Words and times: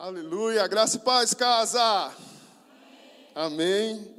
Aleluia, 0.00 0.64
graça 0.68 0.96
e 0.96 1.00
paz, 1.00 1.34
casa. 1.34 2.14
Amém. 3.34 4.14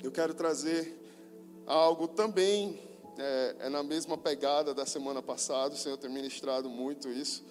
Eu 0.00 0.12
quero 0.12 0.32
trazer 0.32 0.96
algo 1.66 2.06
também, 2.06 2.80
é, 3.18 3.56
é, 3.58 3.68
na 3.68 3.82
mesma 3.82 4.16
pegada 4.16 4.72
da 4.72 4.86
semana 4.86 5.20
passada. 5.20 5.74
O 5.74 5.76
Senhor 5.76 5.96
tem 5.96 6.08
ministrado 6.08 6.70
muito 6.70 7.08
isso 7.08 7.44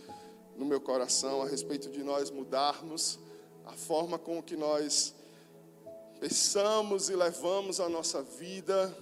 no 0.55 0.63
meu 0.63 0.79
coração 0.79 1.41
a 1.41 1.45
respeito 1.45 1.89
de 1.89 2.01
nós 2.01 2.31
mudarmos 2.31 3.19
a 3.65 3.73
forma 3.73 4.17
com 4.17 4.41
que 4.41 4.55
nós 4.55 5.13
pensamos 6.21 7.09
e 7.09 7.15
levamos 7.17 7.81
a 7.81 7.89
nossa 7.89 8.23
vida, 8.23 8.97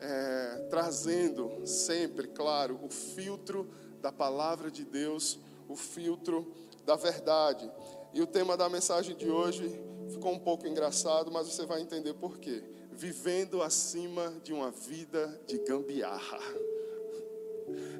é, 0.00 0.66
trazendo 0.68 1.64
sempre, 1.64 2.26
claro, 2.26 2.76
o 2.82 2.90
filtro 2.90 3.70
da 4.00 4.10
palavra 4.10 4.68
de 4.68 4.84
Deus, 4.84 5.38
o 5.68 5.76
filtro 5.76 6.52
da 6.84 6.96
verdade. 6.96 7.70
E 8.12 8.20
o 8.20 8.26
tema 8.26 8.56
da 8.56 8.68
mensagem 8.68 9.16
de 9.16 9.30
hoje 9.30 9.80
ficou 10.08 10.32
um 10.32 10.38
pouco 10.38 10.66
engraçado, 10.66 11.30
mas 11.30 11.46
você 11.46 11.64
vai 11.64 11.80
entender 11.80 12.14
por 12.14 12.38
quê. 12.38 12.62
Vivendo 12.90 13.62
acima 13.62 14.34
de 14.42 14.52
uma 14.52 14.70
vida 14.70 15.40
de 15.46 15.58
gambiarra. 15.58 16.38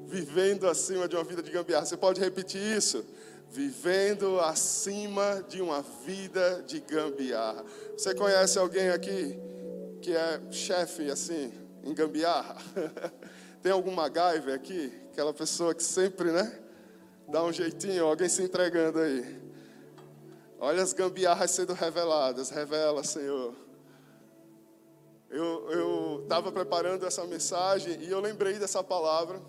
Vivendo 0.06 0.68
acima 0.68 1.06
de 1.06 1.14
uma 1.14 1.24
vida 1.24 1.42
de 1.42 1.50
gambiarra. 1.50 1.86
Você 1.86 1.96
pode 1.96 2.20
repetir 2.20 2.60
isso? 2.60 3.04
Vivendo 3.48 4.40
acima 4.40 5.44
de 5.48 5.62
uma 5.62 5.82
vida 6.04 6.62
de 6.66 6.80
gambiarra. 6.80 7.64
Você 7.96 8.14
conhece 8.14 8.58
alguém 8.58 8.90
aqui 8.90 9.38
que 10.02 10.14
é 10.14 10.40
chefe 10.50 11.10
assim, 11.10 11.52
em 11.84 11.94
gambiarra? 11.94 12.56
Tem 13.62 13.70
algum 13.70 13.92
MacGyver 13.92 14.54
aqui? 14.54 14.92
Aquela 15.12 15.32
pessoa 15.32 15.74
que 15.74 15.82
sempre, 15.82 16.32
né? 16.32 16.60
Dá 17.28 17.44
um 17.44 17.52
jeitinho, 17.52 18.06
alguém 18.06 18.28
se 18.28 18.42
entregando 18.42 18.98
aí. 18.98 19.49
Olha 20.62 20.82
as 20.82 20.92
gambiarras 20.92 21.52
sendo 21.52 21.72
reveladas. 21.72 22.50
Revela, 22.50 23.02
Senhor. 23.02 23.54
Eu 25.30 26.20
estava 26.22 26.52
preparando 26.52 27.06
essa 27.06 27.24
mensagem 27.24 27.98
e 28.02 28.10
eu 28.10 28.20
lembrei 28.20 28.58
dessa 28.58 28.84
palavra. 28.84 29.40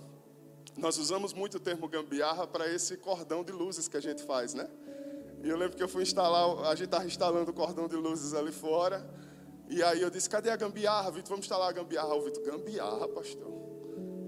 Nós 0.78 0.98
usamos 0.98 1.34
muito 1.34 1.58
o 1.58 1.59
termo 1.59 1.86
gambiarra 1.90 2.48
para 2.48 2.73
esse 2.73 2.95
cordão 2.95 3.44
de 3.44 3.52
luzes 3.52 3.90
que 3.90 3.98
a 3.98 4.00
gente 4.00 4.23
faz, 4.23 4.53
né? 4.53 4.70
E 5.44 5.50
eu 5.50 5.58
lembro 5.58 5.76
que 5.76 5.84
eu 5.84 5.90
fui 5.90 6.03
instalar, 6.03 6.66
a 6.66 6.76
gente 6.76 6.86
estava 6.86 7.06
instalando 7.06 7.52
o 7.52 7.53
cordão 7.53 7.90
de 7.90 7.96
luzes 7.98 8.34
ali 8.34 8.53
fora. 8.53 9.06
E 9.68 9.84
aí 9.84 10.02
eu 10.02 10.09
disse: 10.09 10.30
cadê 10.30 10.50
a 10.50 10.56
gambiarra, 10.56 11.12
Vitor? 11.12 11.30
Vamos 11.31 11.46
instalar 11.46 11.68
a 11.68 11.73
gambiarra. 11.73 12.16
O 12.16 12.22
Vitor, 12.22 12.42
gambiarra, 12.42 13.08
pastor. 13.09 13.52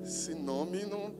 Esse 0.03 0.35
nome 0.35 0.85
não. 0.85 1.15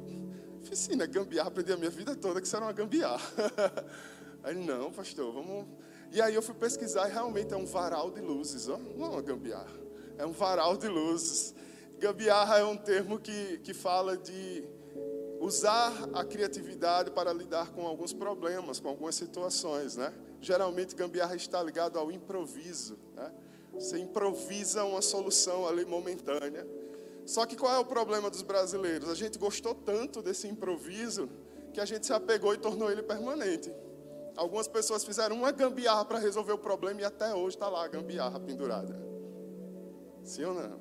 Sim, 0.74 0.98
né? 0.98 1.08
Gambiarra, 1.08 1.48
aprendi 1.48 1.72
a 1.72 1.78
minha 1.78 1.90
vida 1.90 2.16
toda 2.16 2.42
que 2.42 2.48
isso 2.48 2.56
era 2.56 2.66
uma 2.66 2.74
gambiarra. 2.74 3.22
Aí, 4.44 4.56
não, 4.56 4.92
pastor, 4.92 5.34
vamos. 5.34 5.66
E 6.12 6.22
aí 6.22 6.36
eu 6.36 6.42
fui 6.42 6.54
pesquisar 6.54 7.10
e 7.10 7.12
realmente 7.12 7.54
é 7.54 7.58
um 7.58 7.66
varal 7.66 8.12
de 8.12 8.22
luzes, 8.22 8.68
ó. 8.68 8.78
não 8.78 9.06
é 9.06 9.10
uma 9.10 9.22
gambiarra, 9.22 9.80
é 10.18 10.26
um 10.26 10.32
varal 10.32 10.78
de 10.78 10.88
luzes. 10.88 11.56
Gambiarra 11.98 12.60
é 12.60 12.64
um 12.66 12.76
termo 12.76 13.18
que, 13.18 13.60
que 13.60 13.74
fala 13.74 14.18
de 14.18 14.68
usar 15.40 15.92
a 16.14 16.24
criatividade 16.24 17.12
para 17.12 17.34
lidar 17.34 17.72
com 17.72 17.88
alguns 17.88 18.14
problemas, 18.14 18.80
com 18.80 18.90
algumas 18.90 19.16
situações, 19.16 19.96
né? 19.96 20.14
Geralmente 20.42 20.94
gambiarra 20.94 21.36
está 21.36 21.64
ligado 21.64 21.98
ao 21.98 22.12
improviso, 22.12 23.00
né? 23.16 23.32
Você 23.74 23.98
improvisa 23.98 24.84
uma 24.84 25.02
solução 25.02 25.68
ali 25.68 25.86
momentânea. 25.86 26.68
Só 27.26 27.46
que 27.46 27.56
qual 27.56 27.74
é 27.74 27.80
o 27.80 27.86
problema 27.86 28.30
dos 28.30 28.42
brasileiros? 28.42 29.10
A 29.10 29.16
gente 29.16 29.40
gostou 29.40 29.74
tanto 29.74 30.22
desse 30.22 30.48
improviso 30.48 31.30
que 31.74 31.80
a 31.80 31.86
gente 31.86 32.06
se 32.06 32.14
apegou 32.14 32.54
e 32.54 32.58
tornou 32.58 32.92
ele 32.92 33.02
permanente. 33.02 33.74
Algumas 34.36 34.68
pessoas 34.68 35.04
fizeram 35.04 35.36
uma 35.36 35.52
gambiarra 35.52 36.06
para 36.06 36.18
resolver 36.20 36.54
o 36.54 36.58
problema 36.58 37.02
e 37.02 37.04
até 37.04 37.34
hoje 37.34 37.56
está 37.56 37.70
lá 37.70 37.86
a 37.86 37.88
gambiarra 37.88 38.40
pendurada. 38.40 39.00
Sim 40.24 40.46
ou 40.46 40.54
não? 40.54 40.80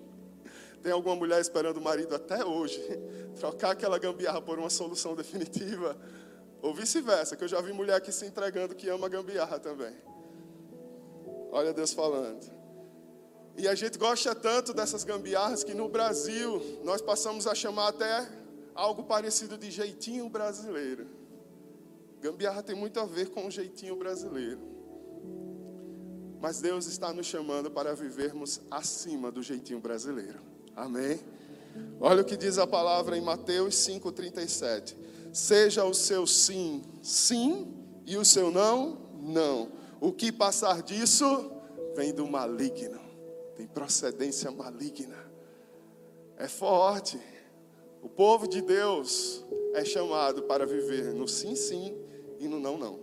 Tem 0.82 0.92
alguma 0.92 1.16
mulher 1.16 1.40
esperando 1.40 1.78
o 1.78 1.80
marido 1.80 2.14
até 2.14 2.44
hoje 2.44 2.80
trocar 3.38 3.70
aquela 3.70 3.98
gambiarra 3.98 4.42
por 4.42 4.58
uma 4.58 4.68
solução 4.68 5.14
definitiva? 5.14 5.96
Ou 6.60 6.74
vice-versa, 6.74 7.36
que 7.36 7.44
eu 7.44 7.48
já 7.48 7.60
vi 7.60 7.72
mulher 7.72 7.94
aqui 7.94 8.10
se 8.10 8.26
entregando 8.26 8.74
que 8.74 8.88
ama 8.88 9.08
gambiarra 9.08 9.58
também. 9.58 9.94
Olha 11.52 11.72
Deus 11.72 11.92
falando. 11.92 12.52
E 13.56 13.68
a 13.68 13.74
gente 13.74 13.96
gosta 13.98 14.34
tanto 14.34 14.74
dessas 14.74 15.04
gambiarras 15.04 15.62
que 15.62 15.74
no 15.74 15.88
Brasil 15.88 16.80
nós 16.82 17.00
passamos 17.00 17.46
a 17.46 17.54
chamar 17.54 17.88
até 17.88 18.28
algo 18.74 19.04
parecido 19.04 19.56
de 19.56 19.70
jeitinho 19.70 20.28
brasileiro. 20.28 21.06
Gambiarra 22.24 22.62
tem 22.62 22.74
muito 22.74 22.98
a 22.98 23.04
ver 23.04 23.28
com 23.28 23.46
o 23.46 23.50
jeitinho 23.50 23.96
brasileiro. 23.96 24.58
Mas 26.40 26.58
Deus 26.58 26.86
está 26.86 27.12
nos 27.12 27.26
chamando 27.26 27.70
para 27.70 27.94
vivermos 27.94 28.62
acima 28.70 29.30
do 29.30 29.42
jeitinho 29.42 29.78
brasileiro. 29.78 30.40
Amém? 30.74 31.20
Olha 32.00 32.22
o 32.22 32.24
que 32.24 32.34
diz 32.34 32.56
a 32.56 32.66
palavra 32.66 33.18
em 33.18 33.20
Mateus 33.20 33.74
5,37. 33.74 34.96
Seja 35.34 35.84
o 35.84 35.92
seu 35.92 36.26
sim, 36.26 36.82
sim, 37.02 37.74
e 38.06 38.16
o 38.16 38.24
seu 38.24 38.50
não, 38.50 38.96
não. 39.20 39.70
O 40.00 40.10
que 40.10 40.32
passar 40.32 40.82
disso 40.82 41.52
vem 41.94 42.14
do 42.14 42.26
maligno, 42.26 43.00
tem 43.54 43.66
procedência 43.66 44.50
maligna. 44.50 45.30
É 46.38 46.48
forte. 46.48 47.20
O 48.00 48.08
povo 48.08 48.48
de 48.48 48.62
Deus 48.62 49.44
é 49.74 49.84
chamado 49.84 50.44
para 50.44 50.64
viver 50.64 51.12
no 51.12 51.28
sim, 51.28 51.54
sim 51.54 52.03
e 52.38 52.48
no 52.48 52.58
não, 52.58 52.76
não. 52.76 52.98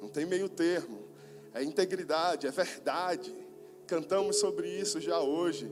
Não 0.00 0.08
tem 0.08 0.24
meio 0.24 0.48
termo. 0.48 1.00
É 1.52 1.62
integridade, 1.62 2.46
é 2.46 2.50
verdade. 2.50 3.34
Cantamos 3.86 4.36
sobre 4.36 4.68
isso 4.68 5.00
já 5.00 5.20
hoje. 5.20 5.70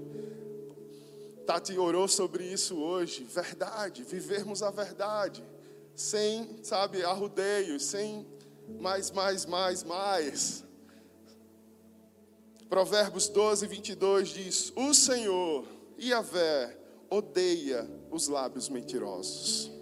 Tati 1.47 1.79
orou 1.79 2.09
sobre 2.09 2.45
isso 2.45 2.77
hoje. 2.77 3.25
Verdade, 3.25 4.03
vivermos 4.03 4.63
a 4.63 4.71
verdade. 4.71 5.45
Sem, 5.95 6.59
sabe, 6.63 7.03
arrudeios, 7.03 7.85
sem 7.85 8.27
mais, 8.81 9.11
mais, 9.11 9.47
mais, 9.47 9.83
mais. 9.83 10.65
Provérbios 12.69 13.29
12, 13.29 13.67
22 13.67 14.29
diz: 14.29 14.73
O 14.77 14.93
Senhor, 14.93 15.65
Yahvé, 15.99 16.77
odeia 17.09 17.89
os 18.11 18.29
lábios 18.29 18.69
mentirosos 18.69 19.78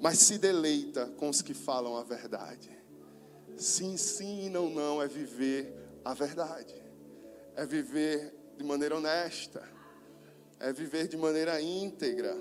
mas 0.00 0.18
se 0.18 0.38
deleita 0.38 1.06
com 1.16 1.28
os 1.28 1.42
que 1.42 1.54
falam 1.54 1.96
a 1.96 2.02
verdade. 2.02 2.70
Sim, 3.56 3.96
sim 3.96 4.46
e 4.46 4.48
não, 4.48 4.70
não 4.70 5.02
é 5.02 5.08
viver 5.08 5.74
a 6.04 6.14
verdade, 6.14 6.80
é 7.56 7.66
viver 7.66 8.34
de 8.56 8.64
maneira 8.64 8.96
honesta, 8.96 9.62
é 10.60 10.72
viver 10.72 11.08
de 11.08 11.16
maneira 11.16 11.60
íntegra. 11.60 12.36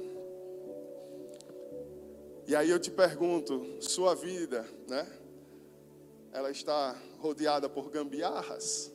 E 2.48 2.56
aí 2.56 2.70
eu 2.70 2.80
te 2.80 2.90
pergunto, 2.90 3.78
sua 3.82 4.16
vida, 4.16 4.66
né? 4.88 5.06
Ela 6.32 6.50
está 6.52 6.96
rodeada 7.20 7.68
por 7.68 7.90
gambiarras, 7.90 8.92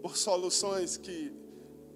por 0.00 0.16
soluções 0.16 0.96
que 0.96 1.32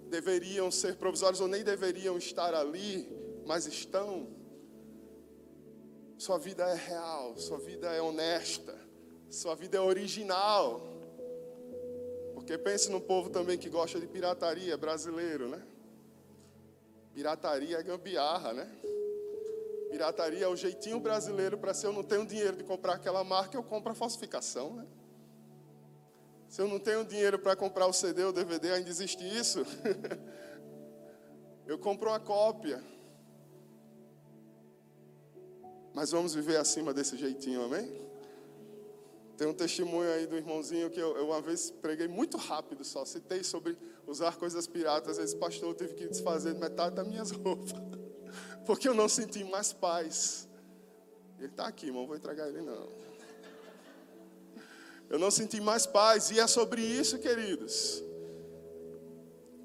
deveriam 0.09 0.71
ser 0.71 0.97
provisórias 0.97 1.41
ou 1.41 1.49
nem 1.49 1.63
deveriam 1.63 2.19
estar 2.19 2.55
ali, 2.55 3.09
mas 3.47 3.67
estão. 3.67 4.29
Sua 6.19 6.37
vida 6.37 6.65
é 6.65 6.75
real, 6.75 7.39
sua 7.39 7.59
vida 7.59 7.93
é 7.93 8.03
honesta, 8.03 8.77
sua 9.31 9.55
vida 9.55 9.77
é 9.77 9.81
original. 9.81 10.83
Porque 12.35 12.59
pense 12.59 12.91
no 12.91 13.01
povo 13.01 13.31
também 13.31 13.57
que 13.57 13.69
gosta 13.69 14.01
de 14.01 14.07
pirataria, 14.09 14.77
brasileiro, 14.77 15.49
né? 15.49 15.63
Pirataria 17.15 17.79
é 17.79 17.83
gambiarra, 17.85 18.53
né? 18.53 18.69
Pirataria 19.93 20.45
é 20.45 20.49
o 20.49 20.57
jeitinho 20.57 20.99
brasileiro 20.99 21.57
para 21.57 21.73
se 21.73 21.87
eu 21.87 21.93
não 21.93 22.03
tenho 22.03 22.27
dinheiro 22.27 22.57
de 22.57 22.65
comprar 22.65 22.95
aquela 22.95 23.23
marca, 23.23 23.57
eu 23.57 23.63
compro 23.63 23.93
a 23.93 23.95
falsificação, 23.95 24.75
né? 24.75 24.87
Se 26.49 26.61
eu 26.61 26.67
não 26.67 26.81
tenho 26.81 27.05
dinheiro 27.05 27.39
para 27.39 27.55
comprar 27.55 27.87
o 27.87 27.93
CD 27.93 28.25
ou 28.25 28.33
DVD, 28.33 28.73
ainda 28.73 28.91
existe 28.91 29.23
isso? 29.23 29.65
eu 31.65 31.79
compro 31.79 32.09
uma 32.11 32.19
cópia. 32.19 32.83
Mas 35.99 36.13
vamos 36.13 36.33
viver 36.33 36.57
acima 36.59 36.95
desse 36.95 37.17
jeitinho, 37.17 37.61
amém? 37.65 37.91
Tem 39.37 39.49
um 39.49 39.53
testemunho 39.53 40.09
aí 40.13 40.29
do 40.29 40.37
irmãozinho 40.37 40.89
que 40.91 41.01
eu, 41.01 41.17
eu, 41.17 41.27
uma 41.27 41.41
vez 41.41 41.73
preguei 41.73 42.07
muito 42.07 42.37
rápido 42.37 42.85
só, 42.85 43.05
citei 43.05 43.43
sobre 43.43 43.77
usar 44.07 44.37
coisas 44.37 44.65
piratas. 44.69 45.19
Esse 45.19 45.35
pastor 45.35 45.75
teve 45.75 45.95
que 45.95 46.07
desfazer 46.07 46.55
metade 46.55 46.95
das 46.95 47.05
minhas 47.05 47.33
roupas, 47.43 47.73
porque 48.65 48.89
eu 48.89 48.95
não 48.95 49.09
senti 49.09 49.43
mais 49.43 49.73
paz. 49.73 50.49
Ele 51.37 51.49
está 51.49 51.67
aqui, 51.67 51.87
irmão, 51.87 52.07
vou 52.07 52.15
entregar 52.15 52.47
ele 52.47 52.63
não. 52.63 52.93
Eu 55.11 55.19
não 55.19 55.33
senti 55.33 55.61
mais 55.61 55.85
paz, 55.85 56.31
e 56.31 56.39
é 56.39 56.47
sobre 56.47 56.81
isso, 56.81 57.19
queridos. 57.19 58.05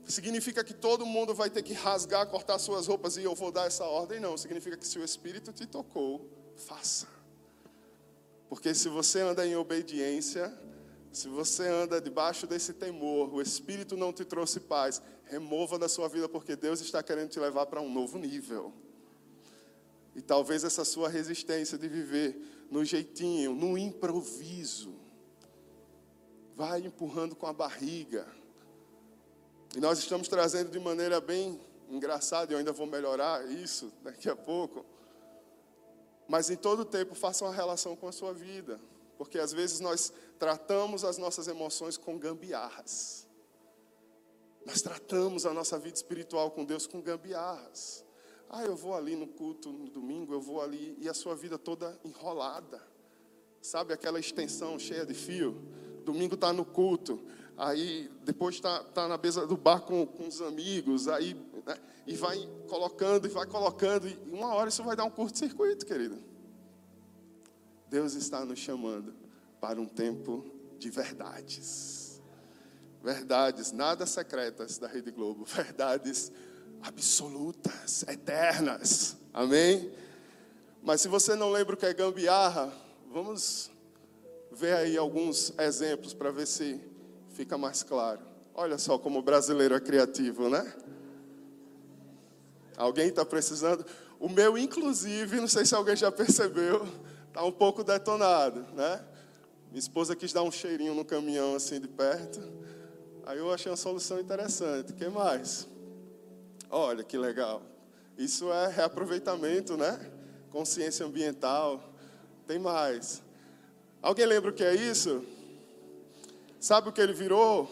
Significa 0.06 0.64
que 0.64 0.74
todo 0.74 1.06
mundo 1.06 1.34
vai 1.34 1.50
ter 1.50 1.64
que 1.64 1.74
rasgar, 1.74 2.28
cortar 2.28 2.60
suas 2.60 2.88
roupas 2.88 3.16
e 3.18 3.24
eu 3.24 3.34
vou 3.34 3.52
dar 3.52 3.68
essa 3.68 3.86
ordem? 3.86 4.20
Não. 4.20 4.38
Significa 4.38 4.76
que 4.76 4.86
se 4.86 5.00
o 5.00 5.04
Espírito 5.04 5.54
te 5.54 5.66
tocou, 5.66 6.30
faça. 6.56 7.08
Porque 8.50 8.74
se 8.76 8.90
você 8.90 9.22
anda 9.22 9.48
em 9.48 9.56
obediência, 9.56 10.54
se 11.12 11.28
você 11.28 11.68
anda 11.68 12.02
debaixo 12.02 12.46
desse 12.46 12.74
temor, 12.74 13.34
o 13.34 13.42
Espírito 13.42 13.96
não 13.96 14.12
te 14.12 14.26
trouxe 14.26 14.60
paz, 14.60 15.02
remova 15.26 15.80
da 15.80 15.88
sua 15.88 16.08
vida, 16.10 16.28
porque 16.28 16.56
Deus 16.56 16.82
está 16.82 17.02
querendo 17.02 17.30
te 17.30 17.40
levar 17.40 17.66
para 17.68 17.82
um 17.82 17.92
novo 17.92 18.18
nível. 18.18 18.74
E 20.16 20.22
talvez 20.22 20.64
essa 20.64 20.84
sua 20.84 21.10
resistência 21.10 21.78
de 21.78 21.88
viver 21.88 22.68
no 22.70 22.84
jeitinho, 22.84 23.54
no 23.54 23.78
improviso, 23.78 24.94
vai 26.56 26.82
empurrando 26.82 27.36
com 27.36 27.48
a 27.48 27.54
barriga. 27.54 28.28
E 29.76 29.80
nós 29.80 30.00
estamos 30.00 30.28
trazendo 30.28 30.70
de 30.70 30.80
maneira 30.80 31.20
bem 31.20 31.60
engraçada, 31.90 32.52
e 32.52 32.54
eu 32.54 32.60
ainda 32.60 32.72
vou 32.72 32.86
melhorar 32.86 33.46
isso 33.50 33.92
daqui 34.04 34.30
a 34.30 34.36
pouco. 34.36 34.86
Mas 36.28 36.50
em 36.50 36.56
todo 36.56 36.86
tempo 36.86 37.16
faça 37.16 37.44
uma 37.44 37.54
relação 37.54 37.96
com 37.96 38.08
a 38.08 38.12
sua 38.12 38.34
vida, 38.34 38.80
porque 39.18 39.40
às 39.40 39.52
vezes 39.52 39.80
nós 39.80 40.14
tratamos 40.38 41.04
as 41.04 41.18
nossas 41.18 41.48
emoções 41.48 41.98
com 41.98 42.18
gambiarras. 42.18 43.28
Nós 44.66 44.82
tratamos 44.82 45.46
a 45.46 45.54
nossa 45.54 45.78
vida 45.78 45.96
espiritual 45.96 46.52
com 46.52 46.64
Deus 46.64 46.88
com 46.88 47.02
gambiarras. 47.02 48.06
Ah, 48.50 48.64
eu 48.64 48.76
vou 48.76 48.96
ali 48.96 49.16
no 49.16 49.28
culto 49.28 49.72
no 49.72 49.90
domingo, 49.90 50.34
eu 50.34 50.40
vou 50.40 50.62
ali 50.62 50.96
e 51.00 51.10
a 51.10 51.14
sua 51.14 51.36
vida 51.36 51.58
toda 51.58 52.00
enrolada. 52.06 52.82
Sabe 53.62 53.94
aquela 53.94 54.20
extensão 54.20 54.78
cheia 54.78 55.06
de 55.06 55.14
fio? 55.14 55.60
Domingo 56.06 56.36
está 56.36 56.54
no 56.54 56.64
culto, 56.64 57.20
aí 57.58 58.10
depois 58.24 58.56
está 58.56 58.84
tá 58.84 59.08
na 59.08 59.18
mesa 59.18 59.46
do 59.46 59.56
bar 59.56 59.82
com, 59.82 60.06
com 60.06 60.28
os 60.28 60.42
amigos, 60.42 61.08
aí 61.08 61.36
né, 61.66 61.76
e 62.06 62.16
vai 62.16 62.48
colocando 62.68 63.26
e 63.26 63.30
vai 63.30 63.46
colocando, 63.46 64.08
e 64.08 64.18
uma 64.32 64.54
hora 64.54 64.70
isso 64.70 64.84
vai 64.84 64.96
dar 64.96 65.06
um 65.06 65.10
curto-circuito, 65.10 65.86
querido. 65.86 66.18
Deus 67.90 68.16
está 68.16 68.44
nos 68.44 68.60
chamando 68.60 69.14
para 69.62 69.80
um 69.80 69.86
tempo 69.86 70.46
de 70.80 70.90
verdades. 70.90 72.22
Verdades 73.04 73.72
nada 73.72 74.06
secretas 74.06 74.78
da 74.78 74.88
Rede 74.88 75.12
Globo, 75.12 75.46
verdades 75.46 76.32
absolutas, 76.82 78.04
eternas. 78.04 79.18
Amém? 79.34 79.92
Mas 80.82 81.02
se 81.02 81.08
você 81.08 81.36
não 81.36 81.52
lembra 81.52 81.76
o 81.76 81.78
que 81.78 81.86
é 81.86 81.94
gambiarra, 81.94 82.74
vamos 83.12 83.72
ver 84.52 84.74
aí 84.74 84.98
alguns 84.98 85.54
exemplos 85.58 86.14
para 86.14 86.32
ver 86.32 86.46
se 86.46 86.82
fica 87.34 87.58
mais 87.58 87.84
claro. 87.84 88.22
Olha 88.56 88.78
só 88.78 88.98
como 88.98 89.20
o 89.20 89.22
brasileiro 89.22 89.76
é 89.76 89.80
criativo, 89.80 90.50
né? 90.50 90.72
Alguém 92.78 93.08
está 93.08 93.26
precisando? 93.26 93.86
O 94.20 94.30
meu, 94.30 94.58
inclusive, 94.58 95.42
não 95.42 95.48
sei 95.48 95.66
se 95.66 95.76
alguém 95.76 95.96
já 95.96 96.12
percebeu, 96.12 96.88
está 97.28 97.44
um 97.44 97.52
pouco 97.52 97.84
detonado, 97.84 98.62
né? 98.74 99.04
Minha 99.70 99.80
esposa 99.80 100.16
quis 100.16 100.32
dar 100.32 100.44
um 100.44 100.52
cheirinho 100.52 100.94
no 100.94 101.04
caminhão 101.04 101.56
assim 101.56 101.80
de 101.80 101.88
perto. 101.88 102.40
Aí 103.26 103.40
eu 103.40 103.52
achei 103.52 103.72
uma 103.72 103.78
solução 103.78 104.20
interessante. 104.20 104.94
Que 104.94 105.08
mais? 105.10 105.68
Olha 106.70 107.04
que 107.04 107.18
legal. 107.18 107.62
Isso 108.18 108.52
é 108.52 108.68
reaproveitamento, 108.68 109.76
né? 109.76 110.00
Consciência 110.52 111.06
ambiental. 111.06 111.82
Tem 112.46 112.60
mais. 112.60 113.24
Alguém 114.02 114.26
lembra 114.26 114.52
o 114.52 114.54
que 114.54 114.64
é 114.64 114.76
isso? 114.76 115.26
Sabe 116.64 116.88
o 116.88 116.94
que 116.94 117.02
ele 117.02 117.12
virou? 117.12 117.70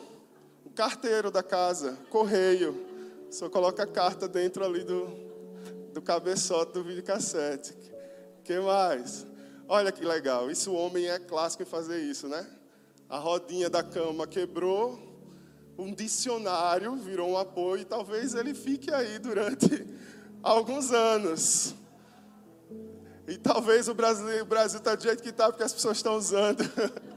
O 0.66 0.70
carteiro 0.70 1.32
da 1.32 1.42
casa, 1.42 1.98
correio. 2.10 2.76
Só 3.32 3.50
coloca 3.50 3.84
a 3.84 3.88
carta 3.88 4.28
dentro 4.28 4.66
ali 4.66 4.84
do, 4.84 5.08
do 5.94 6.02
cabeçote 6.02 6.74
do 6.74 6.84
videocassete. 6.84 7.74
que 8.44 8.60
mais? 8.60 9.26
Olha 9.66 9.94
que 9.94 10.04
legal. 10.04 10.52
Isso 10.52 10.72
o 10.72 10.76
homem 10.76 11.08
é 11.08 11.18
clássico 11.18 11.64
em 11.64 11.66
fazer 11.66 12.02
isso, 12.02 12.28
né? 12.28 12.46
A 13.08 13.18
rodinha 13.18 13.70
da 13.70 13.82
cama 13.82 14.28
quebrou, 14.28 15.00
um 15.78 15.94
dicionário 15.94 16.94
virou 16.98 17.30
um 17.30 17.38
apoio 17.38 17.84
e 17.84 17.86
talvez 17.86 18.36
ele 18.36 18.54
fique 18.54 18.94
aí 18.94 19.18
durante 19.20 19.88
alguns 20.44 20.92
anos. 20.92 21.74
E 23.26 23.38
talvez 23.38 23.88
o 23.88 23.94
Brasil 23.94 24.46
está 24.76 24.96
do 24.96 25.02
jeito 25.02 25.24
que 25.24 25.30
está 25.30 25.48
porque 25.48 25.64
as 25.64 25.72
pessoas 25.72 25.96
estão 25.96 26.18
usando 26.18 26.62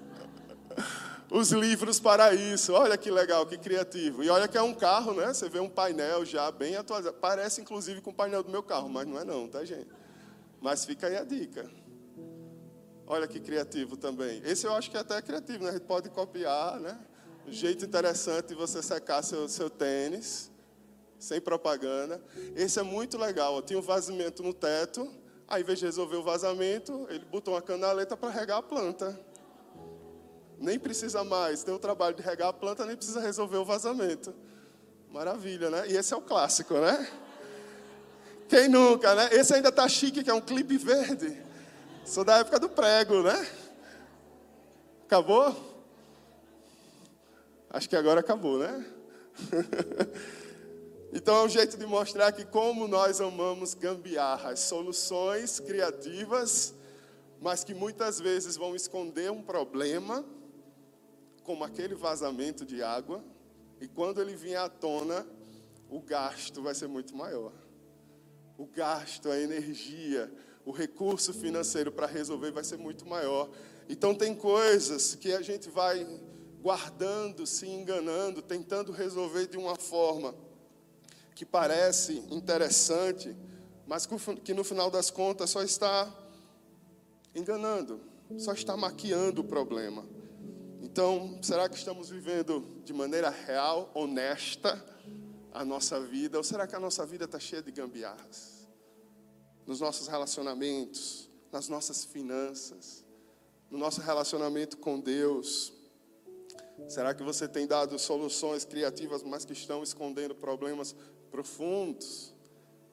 os 1.31 1.51
livros 1.53 1.99
para 2.01 2.35
isso. 2.35 2.73
Olha 2.73 2.97
que 2.97 3.11
legal, 3.11 3.47
que 3.47 3.59
criativo. 3.59 4.23
E 4.23 4.29
olha 4.29 4.47
que 4.47 4.57
é 4.57 4.63
um 4.63 4.75
carro, 4.75 5.15
né? 5.15 5.33
Você 5.33 5.49
vê 5.49 5.61
um 5.61 5.69
painel 5.69 6.25
já 6.25 6.51
bem 6.51 6.77
atualizado. 6.77 7.17
Parece 7.21 7.61
inclusive 7.61 8.01
com 8.01 8.11
o 8.11 8.15
painel 8.15 8.43
do 8.43 8.51
meu 8.51 8.63
carro, 8.63 8.89
mas 8.89 9.07
não 9.07 9.19
é 9.19 9.25
não, 9.25 9.49
tá 9.49 9.65
gente? 9.65 9.89
Mas 10.61 10.85
fica 10.85 11.07
aí 11.07 11.17
a 11.17 11.25
dica. 11.25 11.71
Olha 13.07 13.29
que 13.29 13.39
criativo 13.39 13.97
também. 13.97 14.41
Esse 14.45 14.67
eu 14.67 14.73
acho 14.75 14.91
que 14.91 14.97
é 14.97 15.01
até 15.01 15.21
criativo, 15.21 15.65
né? 15.65 15.71
A 15.71 15.73
gente 15.75 15.85
pode 15.85 16.09
copiar, 16.09 16.81
né? 16.81 16.99
Um 17.47 17.53
jeito 17.53 17.85
interessante 17.85 18.49
de 18.49 18.55
você 18.55 18.83
secar 18.83 19.23
seu, 19.23 19.47
seu 19.47 19.69
tênis, 19.69 20.51
sem 21.19 21.41
propaganda. 21.41 22.23
Esse 22.57 22.81
é 22.81 22.83
muito 22.83 23.19
legal. 23.19 23.61
Tinha 23.61 23.79
um 23.79 23.83
vazamento 23.83 24.43
no 24.43 24.55
teto, 24.55 25.13
aí, 25.47 25.61
em 25.61 25.65
vez 25.65 25.79
de 25.79 25.85
resolver 25.85 26.17
o 26.17 26.23
vazamento, 26.23 27.07
ele 27.11 27.25
botou 27.27 27.53
uma 27.53 27.61
canaleta 27.61 28.17
para 28.17 28.31
regar 28.31 28.59
a 28.59 28.63
planta. 28.63 29.19
Nem 30.65 30.79
precisa 30.79 31.23
mais 31.23 31.63
ter 31.63 31.73
o 31.73 31.79
trabalho 31.79 32.17
de 32.17 32.23
regar 32.23 32.49
a 32.49 32.53
planta, 32.53 32.87
nem 32.87 32.97
precisa 32.97 33.21
resolver 33.21 33.59
o 33.59 33.67
vazamento. 33.67 34.35
Maravilha, 35.11 35.69
né? 35.69 35.87
E 35.89 35.95
esse 35.95 36.15
é 36.15 36.17
o 36.17 36.23
clássico, 36.23 36.73
né? 36.73 37.07
Quem 38.49 38.67
nunca, 38.67 39.15
né? 39.15 39.29
Esse 39.33 39.53
ainda 39.53 39.71
tá 39.71 39.87
chique, 39.87 40.25
que 40.25 40.31
é 40.31 40.33
um 40.33 40.41
clipe 40.41 40.79
verde. 40.79 41.37
Sou 42.03 42.25
da 42.25 42.39
época 42.39 42.59
do 42.59 42.71
prego, 42.71 43.23
né? 43.23 43.47
Acabou? 45.05 45.55
Acho 47.69 47.87
que 47.87 47.97
agora 47.97 48.21
acabou, 48.21 48.59
né? 48.59 48.87
então 51.13 51.37
é 51.37 51.43
um 51.43 51.49
jeito 51.51 51.77
de 51.77 51.85
mostrar 51.85 52.33
que 52.33 52.47
como 52.47 52.89
nós 52.89 53.21
amamos 53.21 53.75
gambiarras, 53.75 54.61
soluções 54.61 55.61
criativas, 55.61 56.75
mas 57.39 57.63
que 57.63 57.75
muitas 57.75 58.19
vezes 58.19 58.57
vão 58.57 58.75
esconder 58.75 59.31
um 59.31 59.43
problema, 59.43 60.25
como 61.45 61.63
aquele 61.63 61.95
vazamento 61.95 62.65
de 62.65 62.83
água, 62.83 63.25
e 63.81 63.87
quando 63.87 64.21
ele 64.21 64.35
vier 64.35 64.59
à 64.59 64.69
tona, 64.69 65.25
o 65.89 66.01
gasto 66.01 66.63
vai 66.63 66.75
ser 66.75 66.89
muito 66.89 67.15
maior. 67.15 67.53
O 68.59 68.67
gasto, 68.67 69.31
a 69.31 69.39
energia, 69.39 70.33
o 70.65 70.73
recurso 70.73 71.33
financeiro 71.33 71.93
para 71.93 72.07
resolver 72.07 72.51
vai 72.51 72.65
ser 72.65 72.79
muito 72.79 73.07
maior. 73.07 73.51
Então 73.89 74.15
tem 74.15 74.35
coisas 74.35 75.15
que 75.15 75.33
a 75.33 75.43
gente 75.43 75.69
vai 75.69 76.07
guardando, 76.63 77.47
se 77.47 77.69
enganando, 77.69 78.41
tentando 78.41 78.91
resolver 78.91 79.47
de 79.47 79.59
uma 79.59 79.77
forma 79.77 80.35
que 81.35 81.45
parece 81.45 82.25
interessante, 82.31 83.37
mas 83.87 84.07
que 84.43 84.55
no 84.55 84.65
final 84.65 84.91
das 84.91 85.11
contas 85.11 85.51
só 85.51 85.63
está 85.63 86.11
enganando, 87.35 88.01
só 88.39 88.55
está 88.55 88.77
maquiando 88.77 89.43
o 89.43 89.45
problema. 89.45 90.07
Então, 90.95 91.41
será 91.43 91.69
que 91.69 91.75
estamos 91.75 92.09
vivendo 92.09 92.65
de 92.85 92.93
maneira 92.93 93.29
real, 93.29 93.91
honesta, 93.95 94.81
a 95.53 95.65
nossa 95.65 96.01
vida? 96.01 96.39
Ou 96.39 96.45
será 96.45 96.69
que 96.69 96.77
a 96.77 96.79
nossa 96.79 97.05
vida 97.05 97.25
está 97.25 97.37
cheia 97.37 97.61
de 97.61 97.73
gambiarras? 97.73 98.69
Nos 99.67 99.81
nossos 99.81 100.07
relacionamentos, 100.07 101.29
nas 101.51 101.69
nossas 101.69 102.05
finanças, 102.05 103.05
no 103.69 103.77
nosso 103.77 104.01
relacionamento 104.01 104.77
com 104.77 105.01
Deus, 105.01 105.73
Será 106.89 107.13
que 107.13 107.25
você 107.25 107.49
tem 107.49 107.67
dado 107.67 107.99
soluções 107.99 108.65
criativas, 108.65 109.23
mas 109.25 109.45
que 109.45 109.53
estão 109.53 109.83
escondendo 109.83 110.35
problemas 110.35 110.95
profundos, 111.31 112.35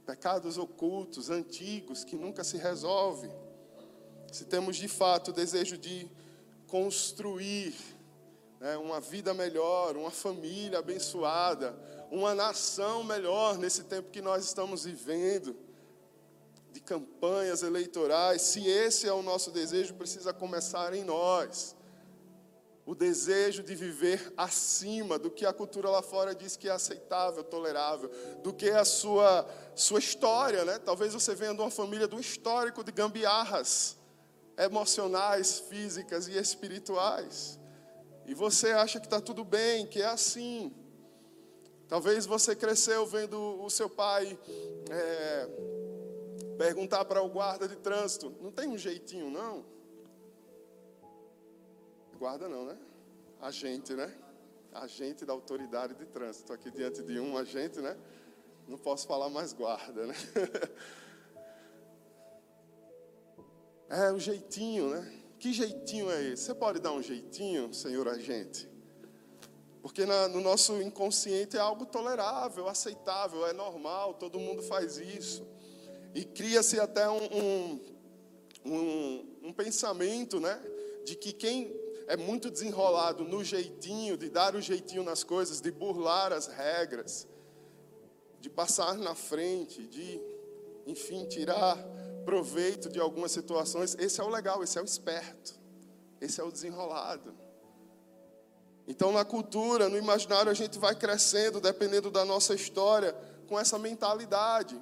pecados 0.07 0.57
ocultos, 0.57 1.29
antigos, 1.29 2.03
que 2.03 2.15
nunca 2.15 2.43
se 2.43 2.57
resolve? 2.57 3.29
Se 4.31 4.45
temos 4.45 4.77
de 4.77 4.87
fato 4.87 5.29
o 5.29 5.33
desejo 5.33 5.77
de 5.77 6.09
construir 6.71 7.75
né, 8.57 8.77
uma 8.77 9.01
vida 9.01 9.33
melhor, 9.33 9.97
uma 9.97 10.09
família 10.09 10.79
abençoada, 10.79 11.75
uma 12.09 12.33
nação 12.33 13.03
melhor 13.03 13.57
nesse 13.57 13.83
tempo 13.83 14.09
que 14.09 14.21
nós 14.21 14.45
estamos 14.45 14.85
vivendo, 14.85 15.53
de 16.71 16.79
campanhas 16.79 17.61
eleitorais, 17.61 18.41
se 18.43 18.65
esse 18.65 19.05
é 19.05 19.11
o 19.11 19.21
nosso 19.21 19.51
desejo, 19.51 19.95
precisa 19.95 20.31
começar 20.31 20.93
em 20.93 21.03
nós. 21.03 21.75
O 22.85 22.95
desejo 22.95 23.61
de 23.61 23.75
viver 23.75 24.33
acima 24.37 25.19
do 25.19 25.29
que 25.29 25.45
a 25.45 25.51
cultura 25.51 25.89
lá 25.89 26.01
fora 26.01 26.33
diz 26.33 26.55
que 26.55 26.69
é 26.69 26.71
aceitável, 26.71 27.43
tolerável, 27.43 28.09
do 28.41 28.53
que 28.53 28.69
a 28.69 28.85
sua, 28.85 29.45
sua 29.75 29.99
história, 29.99 30.63
né? 30.63 30.79
Talvez 30.79 31.13
você 31.13 31.35
venha 31.35 31.53
de 31.53 31.59
uma 31.59 31.69
família 31.69 32.07
do 32.07 32.17
histórico 32.17 32.81
de 32.81 32.93
gambiarras 32.93 33.99
emocionais, 34.65 35.59
físicas 35.59 36.27
e 36.27 36.37
espirituais. 36.37 37.59
E 38.25 38.33
você 38.33 38.71
acha 38.71 38.99
que 38.99 39.07
está 39.07 39.19
tudo 39.19 39.43
bem, 39.43 39.87
que 39.87 40.01
é 40.01 40.05
assim. 40.05 40.73
Talvez 41.87 42.25
você 42.25 42.55
cresceu 42.55 43.05
vendo 43.05 43.37
o 43.61 43.69
seu 43.69 43.89
pai 43.89 44.39
é, 44.89 45.49
perguntar 46.57 47.03
para 47.05 47.21
o 47.21 47.29
guarda 47.29 47.67
de 47.67 47.75
trânsito: 47.75 48.33
não 48.39 48.51
tem 48.51 48.67
um 48.67 48.77
jeitinho, 48.77 49.29
não? 49.29 49.65
Guarda 52.17 52.47
não, 52.47 52.65
né? 52.65 52.77
Agente, 53.41 53.93
né? 53.93 54.15
Agente 54.71 55.25
da 55.25 55.33
autoridade 55.33 55.95
de 55.95 56.05
trânsito. 56.05 56.43
Estou 56.43 56.55
aqui 56.55 56.69
diante 56.69 57.01
de 57.01 57.19
um 57.19 57.35
agente, 57.35 57.79
né? 57.79 57.97
Não 58.67 58.77
posso 58.77 59.07
falar 59.07 59.27
mais 59.29 59.51
guarda, 59.53 60.05
né? 60.05 60.13
É 63.93 64.09
o 64.09 64.17
jeitinho, 64.17 64.89
né? 64.89 65.11
Que 65.37 65.51
jeitinho 65.51 66.09
é 66.09 66.29
esse? 66.29 66.43
Você 66.43 66.55
pode 66.55 66.79
dar 66.79 66.93
um 66.93 67.03
jeitinho, 67.03 67.73
senhor 67.73 68.07
agente? 68.07 68.69
Porque 69.81 70.05
na, 70.05 70.29
no 70.29 70.39
nosso 70.39 70.81
inconsciente 70.81 71.57
é 71.57 71.59
algo 71.59 71.85
tolerável, 71.85 72.69
aceitável, 72.69 73.45
é 73.45 73.51
normal, 73.51 74.13
todo 74.13 74.39
mundo 74.39 74.61
faz 74.61 74.95
isso. 74.95 75.45
E 76.15 76.23
cria-se 76.23 76.79
até 76.79 77.09
um, 77.09 77.17
um, 77.17 77.81
um, 78.63 79.37
um 79.43 79.53
pensamento, 79.53 80.39
né? 80.39 80.57
De 81.03 81.13
que 81.13 81.33
quem 81.33 81.75
é 82.07 82.15
muito 82.15 82.49
desenrolado 82.49 83.25
no 83.25 83.43
jeitinho, 83.43 84.15
de 84.15 84.29
dar 84.29 84.55
o 84.55 84.61
jeitinho 84.61 85.03
nas 85.03 85.21
coisas, 85.21 85.59
de 85.59 85.69
burlar 85.69 86.31
as 86.31 86.47
regras, 86.47 87.27
de 88.39 88.49
passar 88.49 88.97
na 88.97 89.15
frente, 89.15 89.85
de, 89.85 90.21
enfim, 90.87 91.25
tirar 91.25 91.77
proveito 92.25 92.89
de 92.89 92.99
algumas 92.99 93.31
situações. 93.31 93.95
Esse 93.99 94.21
é 94.21 94.23
o 94.23 94.29
legal, 94.29 94.63
esse 94.63 94.77
é 94.77 94.81
o 94.81 94.85
esperto, 94.85 95.59
esse 96.19 96.39
é 96.39 96.43
o 96.43 96.51
desenrolado. 96.51 97.33
Então, 98.87 99.11
na 99.11 99.23
cultura, 99.23 99.87
no 99.87 99.97
imaginário, 99.97 100.51
a 100.51 100.53
gente 100.55 100.77
vai 100.77 100.95
crescendo, 100.95 101.61
dependendo 101.61 102.09
da 102.09 102.25
nossa 102.25 102.53
história, 102.53 103.15
com 103.47 103.59
essa 103.59 103.77
mentalidade. 103.77 104.81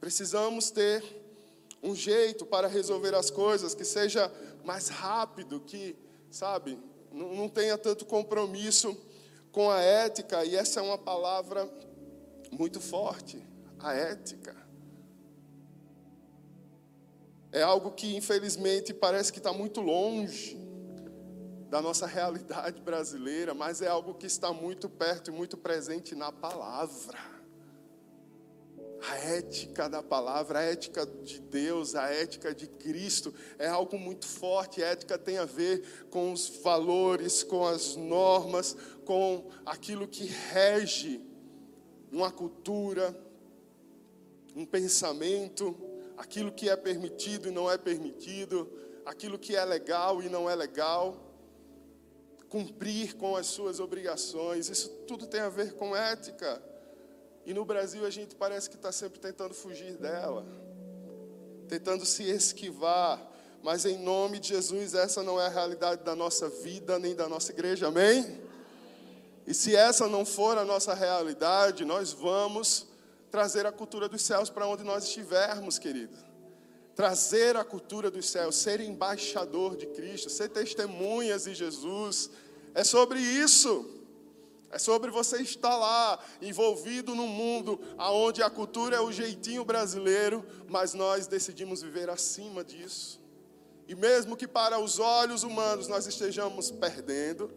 Precisamos 0.00 0.70
ter 0.70 1.02
um 1.82 1.94
jeito 1.94 2.44
para 2.44 2.68
resolver 2.68 3.14
as 3.14 3.30
coisas 3.30 3.74
que 3.74 3.84
seja 3.84 4.30
mais 4.64 4.88
rápido, 4.88 5.60
que, 5.60 5.96
sabe, 6.30 6.78
não, 7.12 7.48
tenha 7.48 7.78
tanto 7.78 8.04
compromisso 8.04 8.96
com 9.52 9.70
a 9.70 9.80
ética, 9.80 10.44
e 10.44 10.54
essa 10.54 10.80
é 10.80 10.82
uma 10.82 10.98
palavra 10.98 11.70
muito 12.50 12.80
forte, 12.80 13.42
a 13.78 13.94
ética. 13.94 14.65
É 17.52 17.62
algo 17.62 17.90
que, 17.92 18.16
infelizmente, 18.16 18.92
parece 18.92 19.32
que 19.32 19.38
está 19.38 19.52
muito 19.52 19.80
longe 19.80 20.56
da 21.68 21.80
nossa 21.82 22.06
realidade 22.06 22.80
brasileira, 22.80 23.54
mas 23.54 23.82
é 23.82 23.88
algo 23.88 24.14
que 24.14 24.26
está 24.26 24.52
muito 24.52 24.88
perto 24.88 25.30
e 25.30 25.32
muito 25.32 25.56
presente 25.56 26.14
na 26.14 26.30
palavra. 26.30 27.36
A 29.08 29.16
ética 29.18 29.88
da 29.88 30.02
palavra, 30.02 30.60
a 30.60 30.62
ética 30.62 31.06
de 31.06 31.38
Deus, 31.40 31.94
a 31.94 32.10
ética 32.10 32.54
de 32.54 32.66
Cristo 32.66 33.32
é 33.58 33.68
algo 33.68 33.98
muito 33.98 34.26
forte. 34.26 34.82
A 34.82 34.88
ética 34.88 35.18
tem 35.18 35.38
a 35.38 35.44
ver 35.44 36.06
com 36.10 36.32
os 36.32 36.48
valores, 36.62 37.42
com 37.42 37.66
as 37.66 37.94
normas, 37.94 38.76
com 39.04 39.48
aquilo 39.64 40.08
que 40.08 40.24
rege 40.24 41.20
uma 42.10 42.30
cultura, 42.30 43.14
um 44.54 44.64
pensamento, 44.64 45.76
aquilo 46.16 46.50
que 46.50 46.68
é 46.68 46.76
permitido 46.76 47.48
e 47.48 47.50
não 47.50 47.70
é 47.70 47.76
permitido, 47.76 48.70
aquilo 49.04 49.38
que 49.38 49.54
é 49.54 49.64
legal 49.64 50.22
e 50.22 50.28
não 50.28 50.48
é 50.48 50.54
legal, 50.54 51.26
cumprir 52.48 53.14
com 53.16 53.36
as 53.36 53.46
suas 53.46 53.80
obrigações, 53.80 54.68
isso 54.68 54.88
tudo 55.06 55.26
tem 55.26 55.40
a 55.40 55.48
ver 55.48 55.74
com 55.74 55.94
ética. 55.94 56.62
E 57.44 57.52
no 57.52 57.64
Brasil 57.64 58.04
a 58.04 58.10
gente 58.10 58.34
parece 58.34 58.68
que 58.68 58.76
está 58.76 58.90
sempre 58.90 59.20
tentando 59.20 59.54
fugir 59.54 59.96
dela, 59.96 60.46
tentando 61.68 62.04
se 62.04 62.24
esquivar, 62.24 63.32
mas 63.62 63.84
em 63.84 63.98
nome 63.98 64.38
de 64.38 64.48
Jesus, 64.48 64.94
essa 64.94 65.22
não 65.22 65.40
é 65.40 65.46
a 65.46 65.50
realidade 65.50 66.02
da 66.02 66.14
nossa 66.14 66.48
vida 66.48 66.98
nem 66.98 67.14
da 67.14 67.28
nossa 67.28 67.52
igreja, 67.52 67.88
amém? 67.88 68.40
E 69.46 69.54
se 69.54 69.76
essa 69.76 70.08
não 70.08 70.24
for 70.24 70.58
a 70.58 70.64
nossa 70.64 70.92
realidade, 70.92 71.84
nós 71.84 72.12
vamos 72.12 72.86
trazer 73.36 73.66
a 73.66 73.70
cultura 73.70 74.08
dos 74.08 74.22
céus 74.22 74.48
para 74.48 74.66
onde 74.66 74.82
nós 74.82 75.04
estivermos, 75.04 75.78
querido. 75.78 76.16
Trazer 76.94 77.54
a 77.54 77.62
cultura 77.62 78.10
dos 78.10 78.30
céus, 78.30 78.56
ser 78.56 78.80
embaixador 78.80 79.76
de 79.76 79.84
Cristo, 79.88 80.30
ser 80.30 80.48
testemunhas 80.48 81.44
de 81.44 81.54
Jesus. 81.54 82.30
É 82.74 82.82
sobre 82.82 83.20
isso. 83.20 83.90
É 84.70 84.78
sobre 84.78 85.10
você 85.10 85.42
estar 85.42 85.76
lá, 85.76 86.18
envolvido 86.40 87.14
num 87.14 87.26
mundo 87.28 87.78
onde 87.98 88.42
a 88.42 88.48
cultura 88.48 88.96
é 88.96 89.00
o 89.00 89.12
jeitinho 89.12 89.66
brasileiro, 89.66 90.42
mas 90.66 90.94
nós 90.94 91.26
decidimos 91.26 91.82
viver 91.82 92.08
acima 92.08 92.64
disso. 92.64 93.20
E 93.86 93.94
mesmo 93.94 94.34
que 94.34 94.48
para 94.48 94.78
os 94.78 94.98
olhos 94.98 95.42
humanos 95.42 95.88
nós 95.88 96.06
estejamos 96.06 96.70
perdendo, 96.70 97.52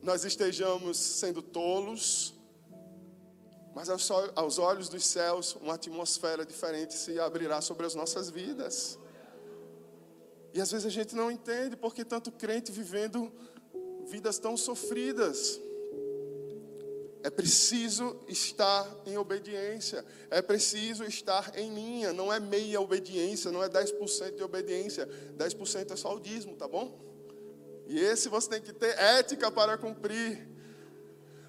nós 0.00 0.24
estejamos 0.24 0.96
sendo 0.96 1.42
tolos, 1.42 2.40
mas 3.74 3.88
aos 3.88 4.58
olhos 4.58 4.88
dos 4.88 5.04
céus, 5.06 5.56
uma 5.56 5.74
atmosfera 5.74 6.44
diferente 6.44 6.94
se 6.94 7.18
abrirá 7.18 7.60
sobre 7.60 7.86
as 7.86 7.94
nossas 7.94 8.28
vidas. 8.28 8.98
E 10.52 10.60
às 10.60 10.70
vezes 10.70 10.86
a 10.86 10.90
gente 10.90 11.16
não 11.16 11.30
entende 11.30 11.76
porque 11.76 12.04
tanto 12.04 12.30
crente 12.30 12.70
vivendo 12.70 13.32
vidas 14.06 14.38
tão 14.38 14.56
sofridas. 14.56 15.58
É 17.22 17.30
preciso 17.30 18.20
estar 18.28 18.86
em 19.06 19.16
obediência, 19.16 20.04
é 20.28 20.42
preciso 20.42 21.04
estar 21.04 21.56
em 21.56 21.72
linha, 21.72 22.12
não 22.12 22.32
é 22.32 22.40
meia 22.40 22.80
obediência, 22.80 23.50
não 23.52 23.62
é 23.62 23.68
10% 23.68 24.34
de 24.34 24.42
obediência, 24.42 25.06
10% 25.38 25.92
é 25.92 25.96
só 25.96 26.16
o 26.16 26.20
dízimo, 26.20 26.56
tá 26.56 26.66
bom? 26.66 27.00
E 27.86 27.98
esse 27.98 28.28
você 28.28 28.50
tem 28.50 28.60
que 28.60 28.72
ter 28.72 28.98
ética 28.98 29.50
para 29.50 29.78
cumprir. 29.78 30.51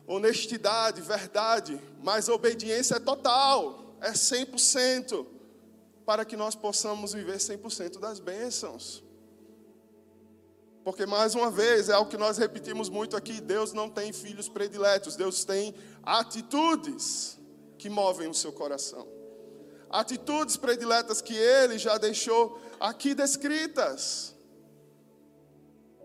Honestidade, 0.05 1.01
verdade, 1.01 1.79
mas 2.01 2.27
obediência 2.27 2.95
é 2.95 2.99
total, 2.99 3.95
é 4.01 4.11
100%, 4.11 5.25
para 6.05 6.25
que 6.25 6.35
nós 6.35 6.55
possamos 6.55 7.13
viver 7.13 7.37
100% 7.37 7.99
das 7.99 8.19
bênçãos. 8.19 9.03
Porque, 10.83 11.05
mais 11.05 11.33
uma 11.33 11.49
vez, 11.49 11.87
é 11.87 11.97
o 11.97 12.05
que 12.05 12.17
nós 12.17 12.37
repetimos 12.37 12.89
muito 12.89 13.15
aqui: 13.15 13.39
Deus 13.39 13.71
não 13.71 13.89
tem 13.89 14.11
filhos 14.11 14.49
prediletos, 14.49 15.15
Deus 15.15 15.45
tem 15.45 15.73
atitudes 16.03 17.39
que 17.77 17.89
movem 17.89 18.27
o 18.29 18.33
seu 18.33 18.51
coração. 18.51 19.07
Atitudes 19.89 20.57
prediletas 20.57 21.21
que 21.21 21.35
Ele 21.35 21.77
já 21.77 21.97
deixou 21.97 22.59
aqui 22.79 23.13
descritas. 23.13 24.32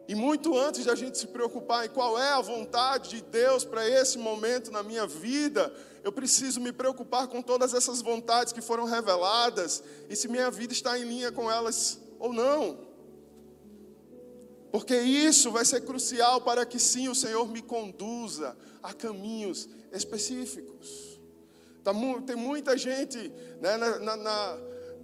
E 0.08 0.14
muito 0.14 0.56
antes 0.56 0.84
de 0.84 0.90
a 0.90 0.94
gente 0.94 1.18
se 1.18 1.26
preocupar 1.26 1.84
em 1.84 1.90
qual 1.90 2.18
é 2.18 2.30
a 2.30 2.40
vontade 2.40 3.10
de 3.10 3.20
Deus 3.20 3.62
para 3.62 3.86
esse 3.86 4.16
momento 4.16 4.70
na 4.70 4.82
minha 4.82 5.06
vida, 5.06 5.70
eu 6.02 6.10
preciso 6.10 6.62
me 6.62 6.72
preocupar 6.72 7.28
com 7.28 7.42
todas 7.42 7.74
essas 7.74 8.00
vontades 8.00 8.50
que 8.50 8.62
foram 8.62 8.86
reveladas 8.86 9.84
e 10.08 10.16
se 10.16 10.26
minha 10.26 10.50
vida 10.50 10.72
está 10.72 10.98
em 10.98 11.04
linha 11.04 11.30
com 11.30 11.50
elas 11.50 12.00
ou 12.18 12.32
não. 12.32 12.88
Porque 14.72 14.98
isso 14.98 15.50
vai 15.50 15.66
ser 15.66 15.82
crucial 15.82 16.40
para 16.40 16.64
que 16.64 16.78
sim 16.78 17.10
o 17.10 17.14
Senhor 17.14 17.46
me 17.46 17.60
conduza 17.60 18.56
a 18.82 18.94
caminhos 18.94 19.68
específicos. 19.92 21.20
Tá, 21.84 21.92
tem 22.26 22.36
muita 22.36 22.78
gente 22.78 23.30
né, 23.60 23.76
na, 23.76 24.16
na 24.16 24.58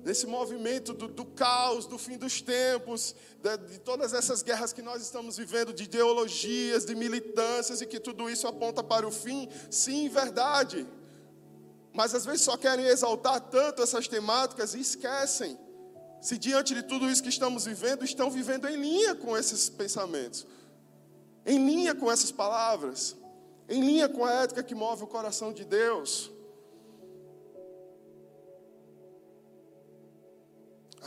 nesse 0.05 0.27
movimento 0.27 0.93
do, 0.93 1.09
do, 1.09 1.25
caos, 1.25 1.87
do 1.87 1.97
fim 1.97 2.19
dos 2.19 2.43
tempos, 2.43 3.15
de, 3.43 3.57
de, 3.57 3.79
todas 3.81 4.13
essas 4.13 4.43
guerras 4.43 4.73
que 4.73 4.83
nós 4.83 5.01
estamos 5.01 5.39
vivendo, 5.39 5.73
de 5.73 5.85
ideologias, 5.85 6.85
de 6.85 6.95
militâncias, 6.95 7.81
e 7.81 7.87
que 7.87 7.99
tudo 7.99 8.29
isso 8.29 8.47
aponta 8.47 8.83
para 8.83 9.07
o 9.07 9.11
fim, 9.11 9.49
sim, 9.71 10.09
verdade. 10.09 10.87
Mas 11.93 12.15
às 12.15 12.27
vezes 12.27 12.43
só 12.43 12.57
querem 12.57 12.85
exaltar 12.85 13.41
tanto 13.41 13.83
essas 13.83 14.07
temáticas 14.07 14.75
e 14.75 14.81
esquecem. 14.81 15.59
Se 16.21 16.37
diante 16.37 16.75
de 16.75 16.83
tudo 16.83 17.09
isso 17.09 17.23
que 17.23 17.29
estamos 17.29 17.65
vivendo, 17.65 18.05
estão 18.05 18.31
vivendo 18.31 18.69
em 18.69 18.77
linha 18.77 19.15
com 19.15 19.37
esses 19.37 19.71
pensamentos, 19.71 20.47
em 21.47 21.65
linha 21.65 21.95
com 21.95 22.11
essas 22.11 22.31
palavras, 22.31 23.17
em 23.69 23.81
linha 23.81 24.09
com 24.09 24.25
a 24.25 24.33
ética 24.33 24.63
que 24.63 24.75
move 24.75 25.05
o 25.05 25.07
coração 25.07 25.53
de 25.53 25.65
Deus. 25.65 26.31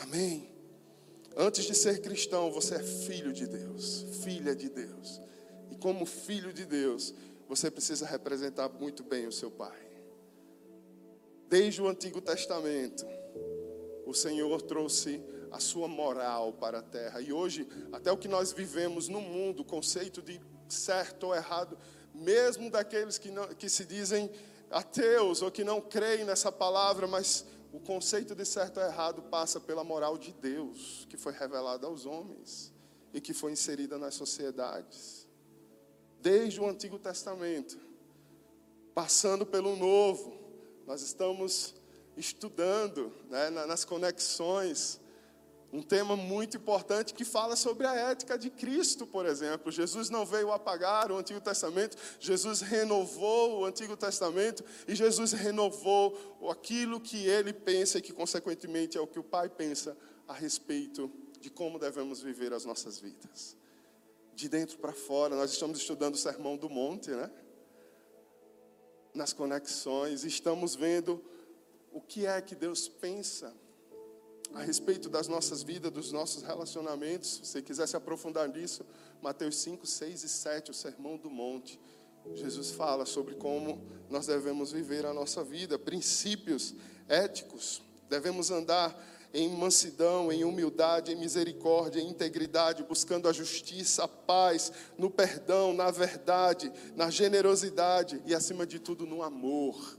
Amém. 0.01 0.49
Antes 1.35 1.65
de 1.65 1.75
ser 1.75 2.01
cristão, 2.01 2.51
você 2.51 2.75
é 2.75 2.83
filho 2.83 3.31
de 3.31 3.47
Deus, 3.47 4.05
filha 4.23 4.55
de 4.55 4.69
Deus. 4.69 5.21
E 5.69 5.75
como 5.75 6.05
filho 6.05 6.53
de 6.53 6.65
Deus, 6.65 7.13
você 7.47 7.69
precisa 7.69 8.05
representar 8.05 8.69
muito 8.69 9.03
bem 9.03 9.27
o 9.27 9.31
seu 9.31 9.49
pai. 9.49 9.79
Desde 11.49 11.81
o 11.81 11.87
Antigo 11.87 12.21
Testamento, 12.21 13.05
o 14.05 14.13
Senhor 14.13 14.61
trouxe 14.61 15.21
a 15.51 15.59
sua 15.59 15.87
moral 15.87 16.53
para 16.53 16.79
a 16.79 16.83
terra. 16.83 17.21
E 17.21 17.31
hoje, 17.31 17.67
até 17.91 18.11
o 18.11 18.17
que 18.17 18.27
nós 18.27 18.51
vivemos 18.51 19.07
no 19.07 19.21
mundo, 19.21 19.61
o 19.61 19.65
conceito 19.65 20.21
de 20.21 20.39
certo 20.67 21.27
ou 21.27 21.35
errado, 21.35 21.77
mesmo 22.13 22.69
daqueles 22.69 23.17
que, 23.17 23.31
não, 23.31 23.47
que 23.49 23.69
se 23.69 23.85
dizem 23.85 24.29
ateus 24.69 25.41
ou 25.41 25.49
que 25.49 25.63
não 25.63 25.79
creem 25.79 26.25
nessa 26.25 26.51
palavra, 26.51 27.07
mas 27.07 27.45
o 27.77 27.79
conceito 27.79 28.33
de 28.33 28.43
certo 28.43 28.79
ou 28.79 28.85
errado 28.87 29.21
passa 29.21 29.59
pela 29.59 29.83
moral 29.83 30.17
de 30.17 30.33
Deus, 30.33 31.05
que 31.09 31.15
foi 31.15 31.31
revelada 31.31 31.85
aos 31.85 32.05
homens. 32.05 32.73
e 33.13 33.21
que 33.21 33.33
foi 33.33 33.53
inserida 33.53 33.97
nas 33.97 34.15
sociedades. 34.15 35.27
Desde 36.19 36.59
o 36.59 36.67
Antigo 36.67 36.99
Testamento, 36.99 37.79
passando 38.93 39.45
pelo 39.45 39.75
Novo, 39.75 40.37
nós 40.85 41.01
estamos 41.01 41.73
estudando 42.17 43.11
né, 43.29 43.49
nas 43.49 43.85
conexões 43.85 44.99
um 45.71 45.81
tema 45.81 46.15
muito 46.15 46.57
importante 46.57 47.13
que 47.13 47.25
fala 47.25 47.55
sobre 47.55 47.85
a 47.85 47.93
ética 47.93 48.37
de 48.37 48.49
Cristo, 48.49 49.05
por 49.05 49.25
exemplo. 49.25 49.71
Jesus 49.71 50.09
não 50.09 50.25
veio 50.25 50.51
apagar 50.51 51.11
o 51.11 51.17
Antigo 51.17 51.41
Testamento, 51.41 51.97
Jesus 52.19 52.61
renovou 52.61 53.59
o 53.59 53.65
Antigo 53.65 53.97
Testamento 53.97 54.63
e 54.87 54.95
Jesus 54.95 55.33
renovou 55.33 56.17
aquilo 56.49 57.01
que 57.01 57.25
ele 57.27 57.51
pensa 57.51 57.97
e 57.97 58.01
que, 58.01 58.13
consequentemente, 58.13 58.97
é 58.97 59.01
o 59.01 59.07
que 59.07 59.19
o 59.19 59.23
Pai 59.23 59.49
pensa 59.49 59.97
a 60.27 60.33
respeito 60.33 61.11
de 61.39 61.49
como 61.49 61.77
devemos 61.77 62.21
viver 62.21 62.53
as 62.53 62.63
nossas 62.63 62.99
vidas. 62.99 63.55
De 64.33 64.47
dentro 64.47 64.77
para 64.77 64.93
fora, 64.93 65.35
nós 65.35 65.51
estamos 65.51 65.79
estudando 65.79 66.15
o 66.15 66.17
Sermão 66.17 66.55
do 66.55 66.69
Monte, 66.69 67.09
né? 67.11 67.29
Nas 69.13 69.33
conexões, 69.33 70.23
estamos 70.23 70.75
vendo 70.75 71.23
o 71.91 71.99
que 71.99 72.25
é 72.25 72.39
que 72.41 72.55
Deus 72.55 72.87
pensa 72.87 73.53
a 74.53 74.61
respeito 74.61 75.09
das 75.09 75.27
nossas 75.27 75.63
vidas, 75.63 75.91
dos 75.91 76.11
nossos 76.11 76.43
relacionamentos. 76.43 77.41
Se 77.43 77.61
quiser 77.61 77.87
se 77.87 77.95
aprofundar 77.95 78.47
nisso, 78.47 78.85
Mateus 79.21 79.57
5, 79.57 79.85
6 79.85 80.23
e 80.23 80.29
7, 80.29 80.71
o 80.71 80.73
Sermão 80.73 81.17
do 81.17 81.29
Monte. 81.29 81.79
Jesus 82.35 82.71
fala 82.71 83.05
sobre 83.05 83.35
como 83.35 83.81
nós 84.09 84.27
devemos 84.27 84.71
viver 84.71 85.05
a 85.05 85.13
nossa 85.13 85.43
vida, 85.43 85.79
princípios 85.79 86.75
éticos. 87.07 87.81
Devemos 88.09 88.51
andar 88.51 88.95
em 89.33 89.49
mansidão, 89.49 90.31
em 90.31 90.43
humildade, 90.43 91.11
em 91.11 91.15
misericórdia, 91.15 91.99
em 91.99 92.09
integridade, 92.09 92.83
buscando 92.83 93.27
a 93.27 93.33
justiça, 93.33 94.05
a 94.05 94.07
paz, 94.07 94.71
no 94.97 95.09
perdão, 95.09 95.73
na 95.73 95.91
verdade, 95.91 96.71
na 96.95 97.09
generosidade 97.09 98.21
e, 98.25 98.33
acima 98.33 98.65
de 98.65 98.79
tudo, 98.79 99.05
no 99.05 99.21
amor. 99.21 99.97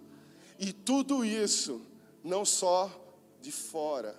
E 0.59 0.73
tudo 0.73 1.25
isso, 1.25 1.81
não 2.25 2.45
só 2.45 2.91
de 3.41 3.53
fora, 3.53 4.17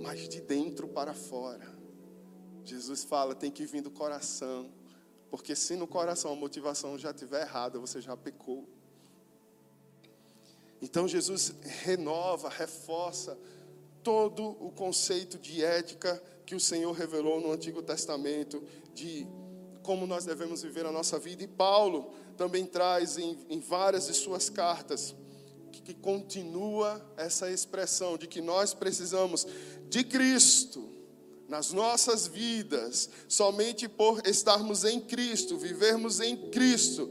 mas 0.00 0.28
de 0.28 0.40
dentro 0.40 0.88
para 0.88 1.14
fora. 1.14 1.66
Jesus 2.64 3.04
fala, 3.04 3.34
tem 3.34 3.50
que 3.50 3.66
vir 3.66 3.82
do 3.82 3.90
coração, 3.90 4.70
porque 5.30 5.56
se 5.56 5.76
no 5.76 5.86
coração 5.86 6.32
a 6.32 6.36
motivação 6.36 6.98
já 6.98 7.10
estiver 7.10 7.42
errada, 7.42 7.78
você 7.78 8.00
já 8.00 8.16
pecou. 8.16 8.68
Então 10.80 11.06
Jesus 11.08 11.54
renova, 11.62 12.48
reforça 12.48 13.38
todo 14.02 14.56
o 14.60 14.70
conceito 14.72 15.38
de 15.38 15.64
ética 15.64 16.22
que 16.44 16.54
o 16.54 16.60
Senhor 16.60 16.92
revelou 16.92 17.40
no 17.40 17.52
Antigo 17.52 17.82
Testamento, 17.82 18.62
de 18.92 19.26
como 19.82 20.06
nós 20.06 20.24
devemos 20.24 20.62
viver 20.62 20.86
a 20.86 20.92
nossa 20.92 21.18
vida. 21.18 21.42
E 21.42 21.48
Paulo 21.48 22.12
também 22.36 22.66
traz 22.66 23.16
em, 23.18 23.38
em 23.48 23.60
várias 23.60 24.06
de 24.06 24.14
suas 24.14 24.50
cartas 24.50 25.14
que 25.80 25.94
continua 25.94 27.00
essa 27.16 27.50
expressão 27.50 28.18
de 28.18 28.26
que 28.26 28.40
nós 28.40 28.74
precisamos 28.74 29.46
de 29.88 30.04
Cristo 30.04 30.92
nas 31.48 31.72
nossas 31.72 32.26
vidas, 32.26 33.10
somente 33.28 33.88
por 33.88 34.26
estarmos 34.26 34.84
em 34.84 35.00
Cristo, 35.00 35.58
vivermos 35.58 36.18
em 36.18 36.50
Cristo, 36.50 37.10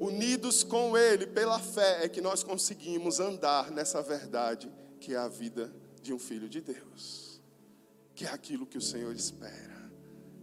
unidos 0.00 0.64
com 0.64 0.96
Ele 0.96 1.26
pela 1.26 1.58
fé, 1.58 2.04
é 2.04 2.08
que 2.08 2.20
nós 2.20 2.42
conseguimos 2.42 3.20
andar 3.20 3.70
nessa 3.70 4.02
verdade 4.02 4.72
que 4.98 5.14
é 5.14 5.18
a 5.18 5.28
vida 5.28 5.70
de 6.00 6.12
um 6.12 6.18
filho 6.18 6.48
de 6.48 6.60
Deus, 6.60 7.40
que 8.14 8.24
é 8.24 8.30
aquilo 8.30 8.66
que 8.66 8.78
o 8.78 8.82
Senhor 8.82 9.14
espera, 9.14 9.92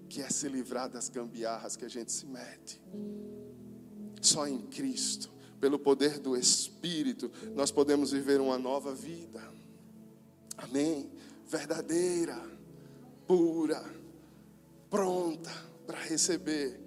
que 0.08 0.22
é 0.22 0.30
se 0.30 0.48
livrar 0.48 0.90
das 0.90 1.10
gambiarras 1.10 1.76
que 1.76 1.86
a 1.86 1.90
gente 1.90 2.12
se 2.12 2.26
mete. 2.26 2.80
Só 4.22 4.48
em 4.48 4.62
Cristo 4.62 5.39
pelo 5.60 5.78
poder 5.78 6.20
do 6.20 6.36
Espírito, 6.36 7.32
nós 7.54 7.72
podemos 7.72 8.12
viver 8.12 8.40
uma 8.40 8.58
nova 8.58 8.94
vida. 8.94 9.42
Amém? 10.58 11.12
Verdadeira, 11.48 12.40
pura, 13.28 13.84
pronta 14.90 15.52
para 15.86 16.00
receber 16.00 16.80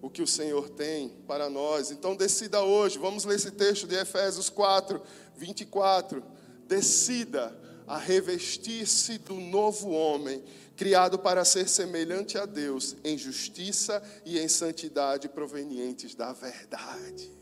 o 0.00 0.08
que 0.08 0.22
o 0.22 0.26
Senhor 0.26 0.68
tem 0.70 1.10
para 1.26 1.50
nós. 1.50 1.90
Então 1.90 2.16
decida 2.16 2.62
hoje, 2.62 2.98
vamos 2.98 3.24
ler 3.24 3.36
esse 3.36 3.50
texto 3.50 3.86
de 3.86 3.94
Efésios 3.94 4.48
4, 4.48 5.00
24. 5.36 6.22
Decida 6.66 7.56
a 7.86 7.96
revestir-se 7.96 9.18
do 9.18 9.34
novo 9.34 9.90
homem, 9.90 10.44
criado 10.76 11.18
para 11.18 11.44
ser 11.44 11.68
semelhante 11.68 12.36
a 12.36 12.44
Deus 12.44 12.94
em 13.02 13.16
justiça 13.16 14.02
e 14.24 14.38
em 14.38 14.46
santidade 14.46 15.28
provenientes 15.28 16.14
da 16.14 16.32
verdade. 16.32 17.37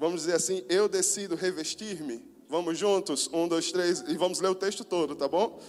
Vamos 0.00 0.22
dizer 0.22 0.36
assim, 0.36 0.64
eu 0.66 0.88
decido 0.88 1.34
revestir-me. 1.34 2.24
Vamos 2.48 2.78
juntos? 2.78 3.28
Um, 3.34 3.46
dois, 3.46 3.70
três, 3.70 4.02
e 4.08 4.16
vamos 4.16 4.40
ler 4.40 4.48
o 4.48 4.54
texto 4.54 4.82
todo, 4.82 5.14
tá 5.14 5.28
bom? 5.28 5.60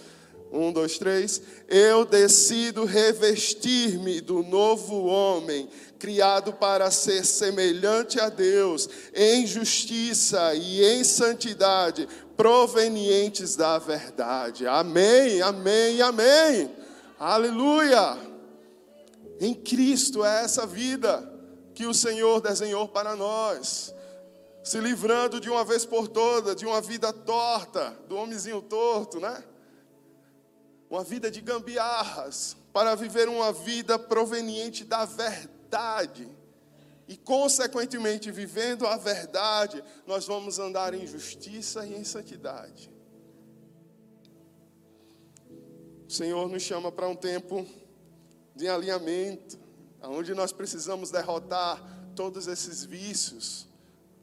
Um, 0.50 0.72
dois, 0.72 0.96
três. 0.96 1.42
Eu 1.68 2.06
decido 2.06 2.86
revestir-me 2.86 4.22
do 4.22 4.42
novo 4.42 5.04
homem, 5.04 5.68
criado 5.98 6.50
para 6.54 6.90
ser 6.90 7.26
semelhante 7.26 8.18
a 8.18 8.30
Deus, 8.30 8.88
em 9.14 9.46
justiça 9.46 10.54
e 10.54 10.82
em 10.82 11.04
santidade, 11.04 12.08
provenientes 12.34 13.54
da 13.54 13.78
verdade. 13.78 14.66
Amém, 14.66 15.42
amém, 15.42 16.00
amém. 16.00 16.70
Aleluia. 17.20 18.16
Em 19.38 19.52
Cristo 19.52 20.24
é 20.24 20.42
essa 20.42 20.66
vida 20.66 21.30
que 21.74 21.84
o 21.84 21.92
Senhor 21.92 22.40
desenhou 22.40 22.88
para 22.88 23.14
nós 23.14 23.92
se 24.62 24.78
livrando 24.78 25.40
de 25.40 25.50
uma 25.50 25.64
vez 25.64 25.84
por 25.84 26.06
todas 26.06 26.54
de 26.54 26.64
uma 26.64 26.80
vida 26.80 27.12
torta, 27.12 27.90
do 28.08 28.16
homenzinho 28.16 28.62
torto, 28.62 29.18
né? 29.18 29.42
Uma 30.88 31.02
vida 31.02 31.30
de 31.30 31.40
gambiarras, 31.40 32.56
para 32.72 32.94
viver 32.94 33.28
uma 33.28 33.52
vida 33.52 33.98
proveniente 33.98 34.84
da 34.84 35.04
verdade. 35.04 36.28
E, 37.08 37.16
consequentemente, 37.16 38.30
vivendo 38.30 38.86
a 38.86 38.96
verdade, 38.96 39.82
nós 40.06 40.26
vamos 40.26 40.58
andar 40.58 40.94
em 40.94 41.06
justiça 41.06 41.84
e 41.84 41.94
em 41.94 42.04
santidade. 42.04 42.90
O 46.06 46.12
Senhor 46.12 46.48
nos 46.48 46.62
chama 46.62 46.92
para 46.92 47.08
um 47.08 47.16
tempo 47.16 47.66
de 48.54 48.68
alinhamento, 48.68 49.58
onde 50.02 50.34
nós 50.34 50.52
precisamos 50.52 51.10
derrotar 51.10 51.82
todos 52.14 52.46
esses 52.46 52.84
vícios 52.84 53.71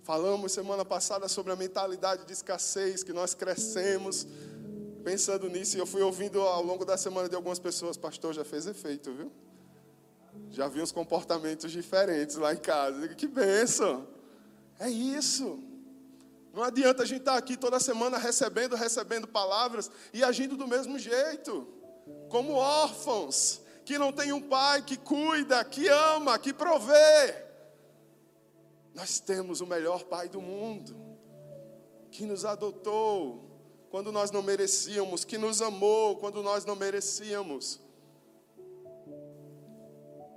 Falamos 0.10 0.54
semana 0.54 0.84
passada 0.84 1.28
sobre 1.28 1.54
a 1.54 1.56
mentalidade 1.56 2.26
de 2.26 2.34
escassez, 2.34 3.04
que 3.04 3.14
nós 3.14 3.36
crescemos 3.36 4.26
pensando 5.04 5.48
nisso. 5.48 5.78
E 5.78 5.80
eu 5.80 5.86
fui 5.86 6.02
ouvindo 6.02 6.42
ao 6.42 6.64
longo 6.64 6.84
da 6.84 6.98
semana 6.98 7.30
de 7.30 7.36
algumas 7.36 7.60
pessoas, 7.60 7.96
pastor, 7.96 8.34
já 8.34 8.44
fez 8.44 8.66
efeito, 8.66 9.14
viu? 9.14 9.32
Já 10.50 10.68
vi 10.68 10.82
uns 10.82 10.92
comportamentos 10.92 11.72
diferentes 11.72 12.38
lá 12.38 12.52
em 12.52 12.58
casa. 12.58 13.08
que 13.10 13.28
benção! 13.28 14.08
É 14.80 14.90
isso. 14.90 15.60
Não 16.56 16.64
adianta 16.64 17.04
a 17.04 17.06
gente 17.06 17.20
estar 17.20 17.38
aqui 17.38 17.56
toda 17.56 17.80
semana 17.80 18.18
recebendo, 18.18 18.76
recebendo 18.76 19.28
palavras 19.28 19.92
e 20.12 20.24
agindo 20.24 20.58
do 20.58 20.68
mesmo 20.68 20.98
jeito, 20.98 21.68
como 22.30 22.54
órfãos, 22.54 23.62
que 23.86 24.00
não 24.00 24.12
tem 24.12 24.34
um 24.34 24.42
pai 24.42 24.82
que 24.82 24.98
cuida, 24.98 25.64
que 25.64 25.88
ama, 25.88 26.40
que 26.40 26.52
provê. 26.52 27.49
Nós 29.00 29.18
temos 29.22 29.62
o 29.62 29.66
melhor 29.66 30.04
Pai 30.04 30.28
do 30.28 30.42
mundo, 30.42 30.94
que 32.12 32.26
nos 32.26 32.44
adotou 32.44 33.46
quando 33.90 34.12
nós 34.12 34.30
não 34.30 34.44
merecíamos, 34.44 35.24
que 35.24 35.38
nos 35.38 35.62
amou 35.62 36.18
quando 36.18 36.44
nós 36.44 36.66
não 36.66 36.76
merecíamos. 36.76 37.80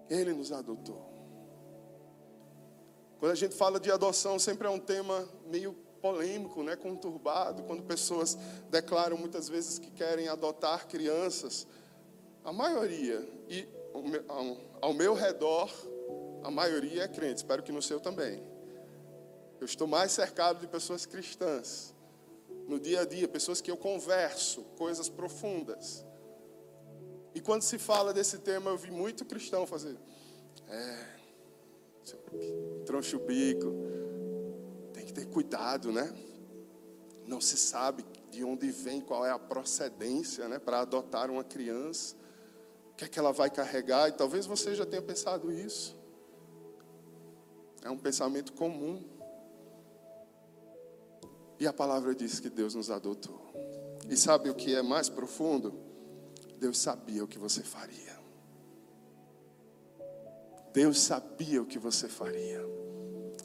Ele 0.09 0.33
nos 0.33 0.53
adotou. 0.53 1.11
Quando 3.19 3.33
a 3.33 3.35
gente 3.35 3.53
fala 3.57 3.81
de 3.81 3.91
adoção, 3.91 4.39
sempre 4.39 4.69
é 4.69 4.71
um 4.71 4.79
tema 4.79 5.29
meio 5.47 5.73
polêmico, 6.01 6.63
né, 6.63 6.77
conturbado, 6.77 7.65
quando 7.65 7.83
pessoas 7.83 8.39
declaram 8.71 9.17
muitas 9.17 9.49
vezes 9.49 9.81
que 9.81 9.91
querem 9.91 10.29
adotar 10.29 10.87
crianças. 10.87 11.67
A 12.45 12.53
maioria, 12.53 13.29
e 13.49 13.69
ao 14.81 14.95
meu 14.95 15.15
redor, 15.15 15.69
a 16.45 16.51
maioria 16.51 17.03
é 17.03 17.09
crente, 17.09 17.39
espero 17.39 17.61
que 17.65 17.73
no 17.73 17.83
seu 17.83 17.99
também. 17.99 18.52
Eu 19.63 19.67
estou 19.67 19.87
mais 19.87 20.11
cercado 20.11 20.59
de 20.59 20.67
pessoas 20.67 21.07
cristãs. 21.07 21.95
No 22.67 22.81
dia 22.81 23.03
a 23.03 23.05
dia, 23.05 23.29
pessoas 23.29 23.61
que 23.61 23.71
eu 23.71 23.77
converso, 23.77 24.63
coisas 24.77 25.09
profundas. 25.09 26.05
E 27.33 27.41
quando 27.41 27.63
se 27.63 27.79
fala 27.79 28.13
desse 28.13 28.39
tema, 28.39 28.71
eu 28.73 28.77
vi 28.77 28.91
muito 28.91 29.25
cristão 29.25 29.65
fazer. 29.65 29.97
É. 30.69 31.07
Troncho 32.85 33.19
o 33.19 33.21
bico. 33.21 33.73
Tem 34.93 35.07
que 35.07 35.13
ter 35.13 35.27
cuidado, 35.27 35.93
né? 35.93 36.13
Não 37.25 37.41
se 37.41 37.57
sabe 37.57 38.05
de 38.33 38.43
onde 38.43 38.69
vem, 38.69 39.01
qual 39.01 39.25
é 39.25 39.31
a 39.31 39.39
procedência, 39.39 40.49
né? 40.49 40.59
Para 40.59 40.81
adotar 40.81 41.31
uma 41.31 41.45
criança. 41.45 42.17
que 42.97 43.05
é 43.05 43.09
que 43.09 43.17
ela 43.17 43.33
vai 43.33 43.49
carregar? 43.49 44.09
E 44.09 44.13
talvez 44.13 44.45
você 44.45 44.75
já 44.75 44.85
tenha 44.85 45.03
pensado 45.03 45.53
isso. 45.53 45.97
É 47.81 47.89
um 47.89 47.97
pensamento 47.97 48.53
comum. 48.55 49.12
E 51.63 51.67
a 51.69 51.73
palavra 51.73 52.13
diz 52.13 52.41
que 52.41 52.51
Deus 52.51 52.75
nos 52.75 52.91
adotou. 52.91 53.41
E 54.11 54.17
sabe 54.17 54.51
o 54.51 54.55
que 54.55 54.75
é 54.75 54.83
mais 54.83 55.09
profundo? 55.09 55.73
Deus 56.59 56.77
sabia 56.77 57.23
o 57.23 57.29
que 57.29 57.39
você 57.39 57.63
faria. 57.63 58.19
Deus 60.73 61.01
sabia 61.01 61.63
o 61.63 61.65
que 61.65 61.79
você 61.79 62.09
faria. 62.09 62.61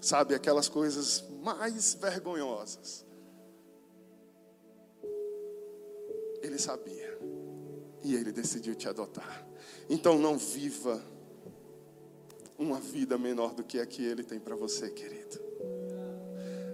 Sabe, 0.01 0.33
aquelas 0.33 0.67
coisas 0.67 1.25
mais 1.43 1.93
vergonhosas. 1.93 3.05
Ele 6.41 6.57
sabia. 6.57 7.19
E 8.03 8.15
ele 8.15 8.31
decidiu 8.31 8.73
te 8.73 8.89
adotar. 8.89 9.47
Então 9.87 10.17
não 10.17 10.39
viva 10.39 10.99
uma 12.57 12.79
vida 12.79 13.15
menor 13.15 13.53
do 13.53 13.63
que 13.63 13.79
a 13.79 13.85
que 13.85 14.03
ele 14.03 14.23
tem 14.23 14.39
para 14.39 14.55
você, 14.55 14.89
querido. 14.89 15.46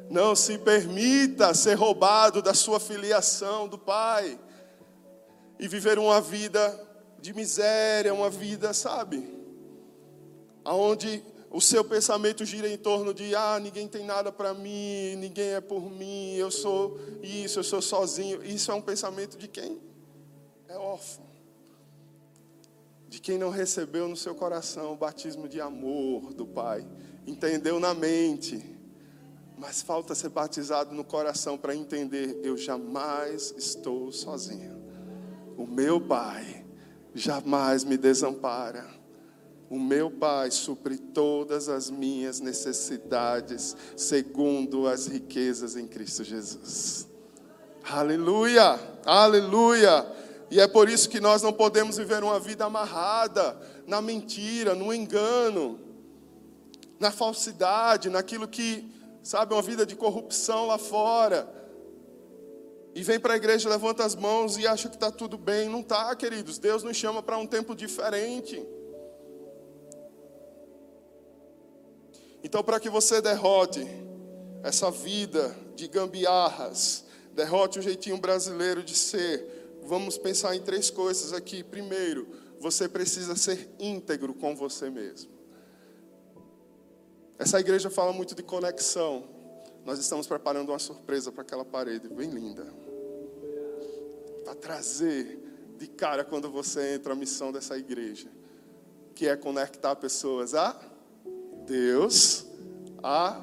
Não 0.10 0.36
se 0.36 0.58
permita 0.58 1.54
ser 1.54 1.76
roubado 1.76 2.42
da 2.42 2.54
sua 2.54 2.80
filiação 2.80 3.68
do 3.68 3.78
Pai 3.78 4.40
e 5.60 5.68
viver 5.68 5.98
uma 5.98 6.20
vida 6.20 6.80
de 7.20 7.34
miséria, 7.34 8.14
uma 8.14 8.30
vida, 8.30 8.74
sabe? 8.74 9.26
Aonde 10.66 11.24
o 11.50 11.62
seu 11.62 11.84
pensamento 11.84 12.44
gira 12.44 12.68
em 12.68 12.78
torno 12.78 13.14
de 13.14 13.36
ah, 13.36 13.60
ninguém 13.62 13.88
tem 13.88 14.04
nada 14.04 14.32
para 14.32 14.54
mim, 14.54 15.16
ninguém 15.18 15.50
é 15.50 15.62
por 15.62 15.90
mim, 15.92 16.34
eu 16.34 16.50
sou 16.50 17.00
isso, 17.22 17.60
eu 17.60 17.64
sou 17.64 17.82
sozinho. 17.82 18.44
Isso 18.44 18.72
é 18.72 18.74
um 18.74 18.82
pensamento 18.82 19.38
de 19.38 19.48
quem 19.48 19.80
é 20.68 20.76
órfão. 20.76 21.24
De 23.08 23.22
quem 23.22 23.38
não 23.38 23.52
recebeu 23.52 24.08
no 24.08 24.18
seu 24.18 24.34
coração 24.34 24.94
o 24.94 24.98
batismo 24.98 25.48
de 25.48 25.62
amor 25.62 26.34
do 26.34 26.48
Pai, 26.48 26.84
entendeu 27.28 27.80
na 27.80 27.94
mente, 27.94 28.73
mas 29.64 29.82
falta 29.82 30.14
ser 30.14 30.28
batizado 30.28 30.94
no 30.94 31.06
coração 31.06 31.58
para 31.58 31.74
entender: 31.74 32.38
eu 32.44 32.58
jamais 32.58 33.56
estou 33.58 34.12
sozinho. 34.12 34.84
O 35.58 35.66
meu 35.66 36.02
Pai 36.02 36.66
jamais 37.16 37.86
me 37.86 37.96
desampara. 37.96 38.86
O 39.70 39.80
meu 39.80 40.12
Pai 40.12 40.52
supre 40.52 40.98
todas 40.98 41.70
as 41.70 41.90
minhas 41.90 42.42
necessidades, 42.42 43.74
segundo 43.96 44.86
as 44.86 45.08
riquezas 45.08 45.78
em 45.78 45.88
Cristo 45.88 46.26
Jesus. 46.26 47.08
Aleluia, 47.90 48.78
aleluia. 49.06 50.06
E 50.52 50.60
é 50.60 50.68
por 50.68 50.90
isso 50.90 51.08
que 51.08 51.22
nós 51.22 51.42
não 51.42 51.54
podemos 51.54 51.96
viver 51.96 52.22
uma 52.22 52.38
vida 52.38 52.66
amarrada 52.66 53.58
na 53.88 54.02
mentira, 54.02 54.76
no 54.76 54.94
engano, 54.94 55.80
na 57.00 57.12
falsidade, 57.12 58.10
naquilo 58.10 58.46
que, 58.46 58.93
sabe, 59.24 59.54
uma 59.54 59.62
vida 59.62 59.86
de 59.86 59.96
corrupção 59.96 60.68
lá 60.68 60.78
fora. 60.78 61.52
E 62.94 63.02
vem 63.02 63.20
para 63.20 63.34
a 63.34 63.38
igreja, 63.38 63.68
levanta 63.70 64.04
as 64.04 64.16
mãos 64.16 64.58
e 64.58 64.68
acha 64.68 64.88
que 64.90 64.96
está 64.96 65.10
tudo 65.10 65.38
bem. 65.38 65.68
Não 65.68 65.80
está, 65.80 66.16
queridos. 66.16 66.60
Deus 66.60 66.84
nos 66.84 66.96
chama 66.96 67.24
para 67.24 67.38
um 67.38 67.48
tempo 67.48 67.74
diferente. 67.74 68.64
Então, 72.44 72.62
para 72.62 72.80
que 72.80 72.90
você 72.90 73.22
derrote 73.22 73.88
essa 74.62 74.92
vida 74.92 75.56
de 75.76 75.88
gambiarras, 75.88 77.06
derrote 77.34 77.80
o 77.80 77.82
jeitinho 77.82 78.18
brasileiro 78.18 78.84
de 78.84 78.96
ser, 78.96 79.80
vamos 79.84 80.18
pensar 80.18 80.56
em 80.56 80.62
três 80.62 80.90
coisas 80.90 81.34
aqui. 81.34 81.64
Primeiro, 81.64 82.28
você 82.60 82.88
precisa 82.88 83.36
ser 83.36 83.70
íntegro 83.80 84.34
com 84.34 84.56
você 84.56 84.90
mesmo. 84.90 85.32
Essa 87.38 87.60
igreja 87.60 87.90
fala 87.90 88.14
muito 88.14 88.36
de 88.36 88.44
conexão. 88.44 89.24
Nós 89.86 90.00
estamos 90.00 90.28
preparando 90.28 90.70
uma 90.70 90.80
surpresa 90.80 91.32
para 91.32 91.42
aquela 91.42 91.66
parede 91.66 92.08
bem 92.08 92.30
linda. 92.30 92.66
Para 94.44 94.56
trazer 94.56 95.40
de 95.78 95.88
cara 95.88 96.24
quando 96.24 96.50
você 96.50 96.96
entra 96.96 97.14
a 97.14 97.16
missão 97.16 97.52
dessa 97.52 97.78
igreja, 97.78 98.30
que 99.16 99.28
é 99.28 99.36
conectar 99.36 99.96
pessoas 99.96 100.54
a 100.54 100.80
Deus, 101.66 102.46
a, 103.02 103.42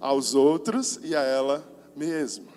aos 0.00 0.34
outros 0.34 0.98
e 1.02 1.14
a 1.14 1.22
ela 1.22 1.64
mesma. 1.94 2.50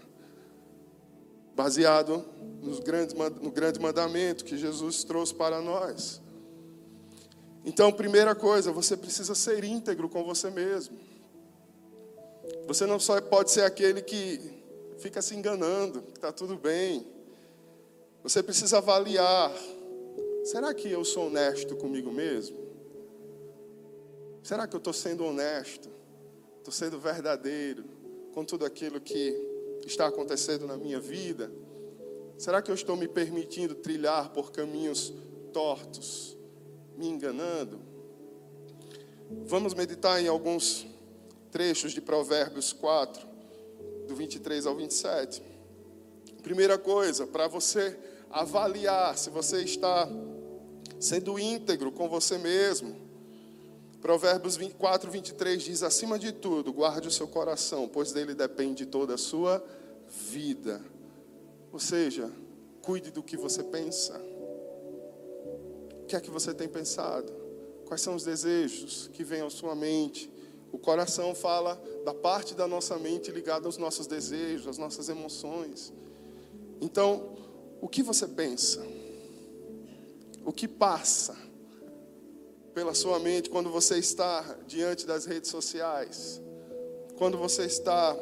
Baseado 1.56 2.26
no 2.62 2.82
grande, 2.82 3.14
no 3.16 3.52
grande 3.52 3.80
mandamento 3.80 4.46
que 4.46 4.58
Jesus 4.58 5.04
trouxe 5.04 5.36
para 5.36 5.62
nós. 5.62 6.23
Então, 7.66 7.92
primeira 7.92 8.36
coisa, 8.36 8.72
você 8.72 8.98
precisa 8.98 9.34
ser 9.34 9.64
íntegro 9.64 10.10
com 10.10 10.24
você 10.24 10.50
mesmo. 10.50 10.98
Você 12.68 12.86
não 12.86 13.00
só 13.00 13.20
pode 13.22 13.52
ser 13.52 13.62
aquele 13.62 14.02
que 14.02 14.40
fica 15.00 15.22
se 15.22 15.36
enganando, 15.36 16.02
que 16.02 16.18
está 16.18 16.32
tudo 16.32 16.58
bem. 16.58 17.06
Você 18.22 18.44
precisa 18.44 18.78
avaliar: 18.78 19.52
será 20.44 20.74
que 20.74 20.90
eu 20.90 21.06
sou 21.06 21.28
honesto 21.28 21.76
comigo 21.76 22.12
mesmo? 22.12 22.58
Será 24.44 24.68
que 24.68 24.76
eu 24.76 24.80
estou 24.80 24.94
sendo 24.94 25.26
honesto? 25.26 25.90
Estou 26.58 26.74
sendo 26.74 27.00
verdadeiro 27.00 27.86
com 28.34 28.44
tudo 28.44 28.66
aquilo 28.66 29.00
que 29.00 29.38
está 29.86 30.08
acontecendo 30.08 30.68
na 30.68 30.76
minha 30.76 31.00
vida? 31.00 31.52
Será 32.38 32.62
que 32.62 32.70
eu 32.70 32.76
estou 32.76 32.96
me 32.98 33.08
permitindo 33.08 33.76
trilhar 33.76 34.32
por 34.32 34.52
caminhos 34.52 35.14
tortos, 35.54 36.38
me 36.98 37.08
enganando? 37.08 37.80
Vamos 39.46 39.74
meditar 39.74 40.22
em 40.22 40.28
alguns 40.28 40.86
trechos 41.52 41.92
de 41.92 42.02
Provérbios 42.02 42.74
4, 42.74 43.28
do 44.08 44.16
23 44.16 44.66
ao 44.66 44.76
27. 44.76 45.42
Primeira 46.42 46.78
coisa, 46.78 47.26
para 47.26 47.48
você 47.48 47.98
avaliar 48.30 49.18
se 49.18 49.30
você 49.30 49.64
está 49.64 50.10
sendo 51.00 51.38
íntegro 51.38 51.92
com 51.92 52.10
você 52.10 52.38
mesmo, 52.38 52.96
Provérbios 54.02 54.58
24, 54.58 55.10
23 55.10 55.64
diz: 55.64 55.84
Acima 55.84 56.20
de 56.20 56.34
tudo, 56.34 56.74
guarde 56.74 57.08
o 57.08 57.12
seu 57.12 57.28
coração, 57.28 57.88
pois 57.88 58.12
dele 58.12 58.34
depende 58.34 58.86
toda 58.86 59.14
a 59.14 59.18
sua 59.18 59.64
vida. 60.30 60.82
Ou 61.72 61.80
seja, 61.80 62.30
cuide 62.82 63.12
do 63.12 63.24
que 63.24 63.38
você 63.38 63.64
pensa. 63.64 64.22
Que 66.14 66.18
é 66.18 66.22
que 66.22 66.30
você 66.30 66.54
tem 66.54 66.68
pensado? 66.68 67.34
Quais 67.88 68.00
são 68.00 68.14
os 68.14 68.24
desejos 68.24 69.10
que 69.14 69.24
vêm 69.24 69.42
à 69.42 69.50
sua 69.50 69.74
mente? 69.74 70.30
O 70.72 70.78
coração 70.78 71.34
fala 71.34 71.82
da 72.06 72.14
parte 72.14 72.54
da 72.54 72.68
nossa 72.68 73.00
mente 73.00 73.32
ligada 73.32 73.66
aos 73.66 73.80
nossos 73.80 74.06
desejos, 74.06 74.68
às 74.68 74.78
nossas 74.78 75.10
emoções. 75.10 75.92
Então, 76.80 77.36
o 77.82 77.90
que 77.90 78.04
você 78.04 78.28
pensa? 78.28 78.86
O 80.46 80.54
que 80.54 80.68
passa? 80.68 81.36
pela 82.76 82.94
sua 82.94 83.18
mente 83.20 83.50
quando 83.50 83.72
você 83.72 83.98
está 83.98 84.42
diante 84.68 85.08
das 85.08 85.26
redes 85.26 85.50
sociais, 85.50 86.40
quando 87.18 87.40
você 87.40 87.66
está 87.66 88.16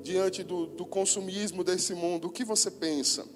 diante 0.00 0.44
do, 0.44 0.66
do 0.66 0.86
consumismo 0.86 1.64
desse 1.64 1.92
mundo, 1.92 2.28
o 2.28 2.30
que 2.30 2.44
você 2.44 2.70
pensa? 2.70 3.26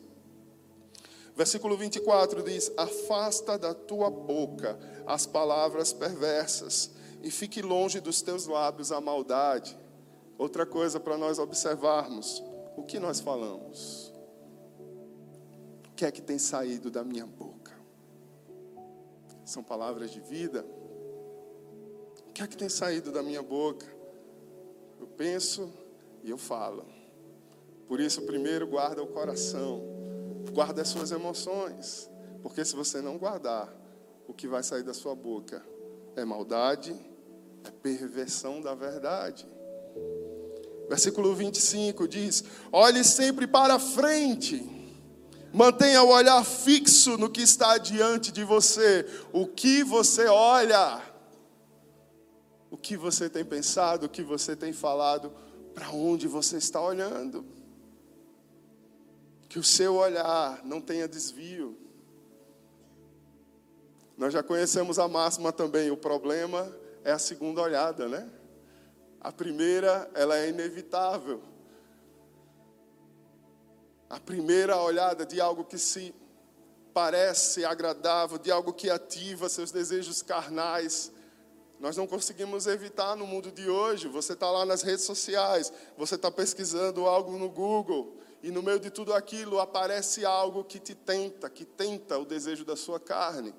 Versículo 1.37 1.77
24 1.77 2.43
diz: 2.43 2.73
Afasta 2.77 3.59
da 3.59 3.75
tua 3.75 4.11
boca 4.11 4.79
as 5.07 5.27
palavras 5.27 5.93
perversas 5.93 6.91
e 7.23 7.31
fique 7.31 7.61
longe 7.63 8.01
dos 8.01 8.23
teus 8.23 8.47
lábios 8.47 8.93
a 8.93 9.01
maldade. 9.01 9.77
Outra 10.39 10.65
coisa 10.65 11.01
para 11.01 11.19
nós 11.19 11.39
observarmos: 11.39 12.43
o 12.77 12.83
que 12.83 12.99
nós 12.99 13.21
falamos? 13.21 14.13
O 15.89 15.95
que 15.97 16.05
é 16.05 16.11
que 16.11 16.23
tem 16.23 16.39
saído 16.39 16.91
da 16.91 17.05
minha 17.05 17.27
boca? 17.27 17.55
são 19.45 19.63
palavras 19.63 20.11
de 20.11 20.21
vida. 20.21 20.65
O 22.29 22.33
que 22.33 22.43
é 22.43 22.47
que 22.47 22.57
tem 22.57 22.69
saído 22.69 23.13
da 23.13 23.23
minha 23.23 23.43
boca? 23.43 23.87
Eu 24.99 25.07
penso 25.07 25.73
e 26.23 26.31
eu 26.31 26.39
falo. 26.39 26.85
Por 27.87 28.01
isso, 28.01 28.23
primeiro 28.23 28.67
guarda 28.67 29.03
o 29.03 29.07
coração, 29.07 29.83
guarda 30.53 30.83
as 30.83 30.89
suas 30.89 31.11
emoções, 31.11 32.11
porque 32.43 32.65
se 32.65 32.75
você 32.75 33.01
não 33.01 33.19
guardar, 33.19 33.73
o 34.27 34.33
que 34.33 34.49
vai 34.49 34.63
sair 34.63 34.83
da 34.83 34.95
sua 34.95 35.15
boca 35.15 35.65
é 36.17 36.25
maldade, 36.25 36.95
é 37.65 37.71
perversão 37.71 38.61
da 38.61 38.75
verdade. 38.75 39.47
Versículo 40.89 41.35
25 41.35 42.07
diz: 42.07 42.45
Olhe 42.73 43.03
sempre 43.05 43.47
para 43.47 43.79
frente 43.79 44.75
Mantenha 45.55 46.03
o 46.03 46.09
olhar 46.09 46.45
fixo 46.45 47.17
no 47.17 47.31
que 47.31 47.41
está 47.41 47.79
diante 47.79 48.33
de 48.33 48.43
você. 48.43 49.07
O 49.33 49.47
que 49.47 49.85
você 49.85 50.27
olha? 50.27 51.01
O 52.73 52.77
que 52.77 52.97
você 52.97 53.31
tem 53.31 53.45
pensado? 53.45 54.07
O 54.07 54.09
que 54.09 54.25
você 54.25 54.57
tem 54.57 54.73
falado? 54.73 55.33
Para 55.73 55.93
onde 55.93 56.27
você 56.27 56.57
está 56.57 56.81
olhando? 56.81 57.47
Que 59.55 59.61
o 59.61 59.63
seu 59.63 59.95
olhar 59.95 60.65
não 60.65 60.81
tenha 60.81 61.07
desvio. 61.07 61.79
Nós 64.19 64.33
já 64.33 64.43
conhecemos 64.43 64.99
a 64.99 65.07
máxima 65.07 65.53
também, 65.53 65.93
o 65.93 65.97
problema 65.97 66.77
é 67.05 67.13
a 67.13 67.21
segunda 67.21 67.63
olhada, 67.63 68.09
né? 68.09 68.29
A 69.21 69.31
primeira, 69.31 70.11
ela 70.13 70.37
é 70.37 70.49
inevitável. 70.49 71.41
A 74.11 74.19
primeira 74.19 74.77
olhada 74.77 75.25
de 75.25 75.41
algo 75.41 75.65
que 75.65 75.79
se 75.79 76.13
parece 76.93 77.65
agradável, 77.65 78.39
de 78.39 78.51
algo 78.51 78.73
que 78.73 78.91
ativa 78.91 79.49
seus 79.49 79.71
desejos 79.71 80.21
carnais, 80.21 81.13
nós 81.79 81.97
não 81.97 82.09
conseguimos 82.09 82.67
evitar 82.67 83.15
no 83.15 83.25
mundo 83.25 83.53
de 83.53 83.71
hoje. 83.71 84.09
Você 84.09 84.33
está 84.33 84.51
lá 84.51 84.67
nas 84.67 84.83
redes 84.83 85.05
sociais, 85.05 85.73
você 85.97 86.17
está 86.17 86.29
pesquisando 86.29 87.07
algo 87.07 87.39
no 87.39 87.49
Google, 87.49 88.19
e 88.45 88.51
no 88.51 88.63
meio 88.63 88.79
de 88.79 88.91
tudo 88.91 89.15
aquilo 89.15 89.59
aparece 89.59 90.23
algo 90.23 90.63
que 90.65 90.79
te 90.79 90.95
tenta, 90.95 91.49
que 91.49 91.65
tenta 91.65 92.19
o 92.19 92.27
desejo 92.27 92.63
da 92.63 92.77
sua 92.77 93.01
carne. 93.01 93.55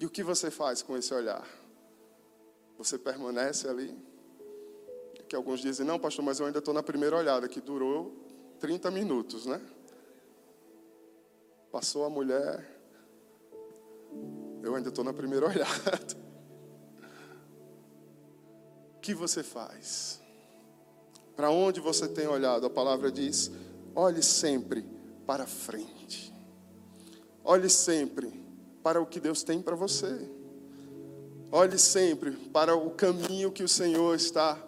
E 0.00 0.06
o 0.06 0.10
que 0.10 0.22
você 0.22 0.50
faz 0.50 0.80
com 0.80 0.96
esse 0.96 1.12
olhar? 1.12 1.46
Você 2.78 2.98
permanece 2.98 3.68
ali? 3.68 3.94
Que 5.28 5.36
alguns 5.36 5.60
dizem, 5.60 5.84
não, 5.84 5.98
pastor, 5.98 6.24
mas 6.24 6.40
eu 6.40 6.46
ainda 6.46 6.60
estou 6.60 6.72
na 6.72 6.82
primeira 6.82 7.18
olhada, 7.18 7.46
que 7.46 7.60
durou 7.60 8.16
30 8.60 8.90
minutos, 8.90 9.44
né? 9.44 9.60
Passou 11.70 12.06
a 12.06 12.08
mulher, 12.08 12.66
eu 14.62 14.74
ainda 14.74 14.88
estou 14.88 15.04
na 15.04 15.12
primeira 15.12 15.44
olhada. 15.48 16.16
O 18.96 19.00
que 19.00 19.12
você 19.12 19.42
faz? 19.42 20.23
Para 21.36 21.50
onde 21.50 21.80
você 21.80 22.08
tem 22.08 22.26
olhado? 22.26 22.66
A 22.66 22.70
palavra 22.70 23.10
diz: 23.10 23.50
olhe 23.94 24.22
sempre 24.22 24.84
para 25.26 25.46
frente. 25.46 26.32
Olhe 27.42 27.68
sempre 27.68 28.32
para 28.82 29.00
o 29.00 29.06
que 29.06 29.20
Deus 29.20 29.42
tem 29.42 29.60
para 29.60 29.74
você. 29.74 30.28
Olhe 31.50 31.78
sempre 31.78 32.32
para 32.32 32.74
o 32.74 32.90
caminho 32.90 33.52
que 33.52 33.62
o 33.62 33.68
Senhor 33.68 34.14
está 34.14 34.58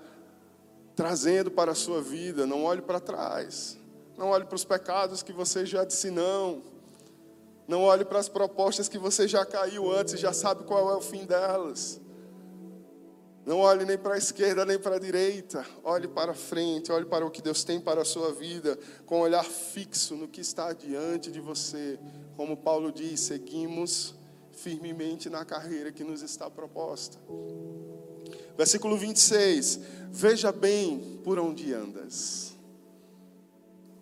trazendo 0.95 1.51
para 1.51 1.73
a 1.73 1.75
sua 1.75 2.01
vida. 2.03 2.47
Não 2.47 2.65
olhe 2.65 2.83
para 2.83 3.01
trás. 3.01 3.79
Não 4.17 4.29
olhe 4.29 4.45
para 4.45 4.57
os 4.57 4.65
pecados 4.65 5.23
que 5.23 5.33
você 5.33 5.67
já 5.67 5.85
disse 5.85 6.11
não. 6.11 6.63
Não 7.69 7.83
olhe 7.83 8.05
para 8.05 8.19
as 8.19 8.29
propostas 8.29 8.89
que 8.89 8.99
você 8.99 9.27
já 9.27 9.45
caiu 9.45 9.91
antes 9.91 10.15
e 10.15 10.17
já 10.17 10.33
sabe 10.33 10.65
qual 10.65 10.91
é 10.91 10.97
o 10.97 11.01
fim 11.01 11.25
delas. 11.25 12.01
Não 13.47 13.61
olhe 13.61 13.85
nem 13.85 13.97
para 13.97 14.15
a 14.15 14.19
esquerda 14.19 14.67
nem 14.67 14.77
para 14.77 14.97
a 14.97 14.99
direita. 14.99 15.65
Olhe 15.85 16.09
para 16.09 16.35
frente, 16.35 16.91
olhe 16.91 17.07
para 17.07 17.25
o 17.25 17.31
que 17.31 17.41
Deus 17.41 17.63
tem 17.63 17.81
para 17.81 18.03
a 18.03 18.05
sua 18.05 18.33
vida, 18.33 18.77
com 19.07 19.19
um 19.19 19.23
olhar 19.23 19.45
fixo 19.45 20.17
no 20.17 20.27
que 20.27 20.41
está 20.41 20.73
diante 20.73 21.31
de 21.31 21.41
você. 21.41 21.97
Como 22.37 22.57
Paulo 22.57 22.91
diz, 22.91 23.21
seguimos 23.21 24.17
firmemente 24.51 25.31
na 25.31 25.45
carreira 25.45 25.93
que 25.93 26.03
nos 26.03 26.23
está 26.23 26.51
proposta. 26.51 27.19
Versículo 28.57 28.97
26. 28.97 29.79
Veja 30.11 30.51
bem 30.51 31.21
por 31.23 31.39
onde 31.39 31.73
andas. 31.73 32.53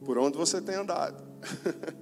Por 0.02 0.16
onde 0.16 0.38
você 0.38 0.58
tem 0.58 0.76
andado. 0.76 1.22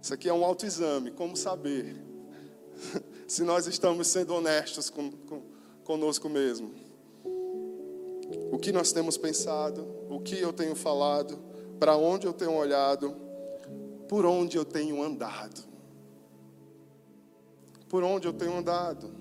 Isso 0.00 0.14
aqui 0.14 0.28
é 0.28 0.32
um 0.32 0.44
autoexame. 0.44 1.10
Como 1.10 1.36
saber 1.36 1.96
se 3.26 3.42
nós 3.42 3.66
estamos 3.66 4.06
sendo 4.06 4.34
honestos 4.34 4.90
com, 4.90 5.10
com, 5.10 5.42
conosco 5.84 6.28
mesmo? 6.28 6.74
O 8.50 8.58
que 8.58 8.72
nós 8.72 8.92
temos 8.92 9.16
pensado? 9.16 9.86
O 10.08 10.20
que 10.20 10.38
eu 10.38 10.52
tenho 10.52 10.74
falado? 10.74 11.38
Para 11.78 11.96
onde 11.96 12.26
eu 12.26 12.32
tenho 12.32 12.54
olhado? 12.54 13.16
Por 14.08 14.24
onde 14.24 14.56
eu 14.56 14.64
tenho 14.64 15.02
andado? 15.02 15.64
Por 17.88 18.02
onde 18.02 18.26
eu 18.26 18.32
tenho 18.32 18.56
andado? 18.56 19.12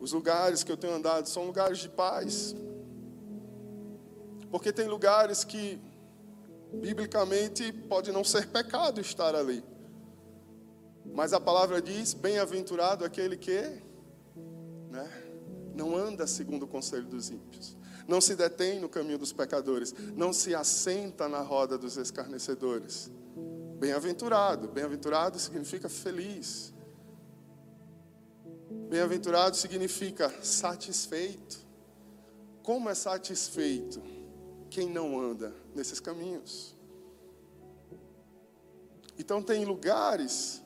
Os 0.00 0.12
lugares 0.12 0.62
que 0.62 0.70
eu 0.70 0.76
tenho 0.76 0.94
andado 0.94 1.26
são 1.26 1.46
lugares 1.46 1.78
de 1.78 1.88
paz. 1.88 2.54
Porque 4.50 4.72
tem 4.72 4.86
lugares 4.86 5.42
que 5.42 5.80
biblicamente 6.72 7.72
pode 7.72 8.12
não 8.12 8.22
ser 8.22 8.48
pecado 8.48 9.00
estar 9.00 9.34
ali. 9.34 9.64
Mas 11.14 11.32
a 11.32 11.40
palavra 11.40 11.80
diz: 11.80 12.14
bem-aventurado 12.14 13.04
aquele 13.04 13.36
que 13.36 13.60
né, 14.90 15.10
não 15.74 15.96
anda 15.96 16.26
segundo 16.26 16.64
o 16.64 16.68
conselho 16.68 17.06
dos 17.06 17.30
ímpios, 17.30 17.76
não 18.06 18.20
se 18.20 18.34
detém 18.34 18.80
no 18.80 18.88
caminho 18.88 19.18
dos 19.18 19.32
pecadores, 19.32 19.94
não 20.14 20.32
se 20.32 20.54
assenta 20.54 21.28
na 21.28 21.40
roda 21.40 21.76
dos 21.76 21.96
escarnecedores. 21.96 23.10
Bem-aventurado, 23.78 24.68
bem-aventurado 24.68 25.38
significa 25.38 25.88
feliz. 25.88 26.72
Bem-aventurado 28.88 29.56
significa 29.56 30.32
satisfeito. 30.42 31.66
Como 32.62 32.88
é 32.88 32.94
satisfeito 32.94 34.02
quem 34.70 34.88
não 34.88 35.20
anda 35.20 35.54
nesses 35.74 36.00
caminhos? 36.00 36.74
Então, 39.18 39.42
tem 39.42 39.64
lugares 39.64 40.62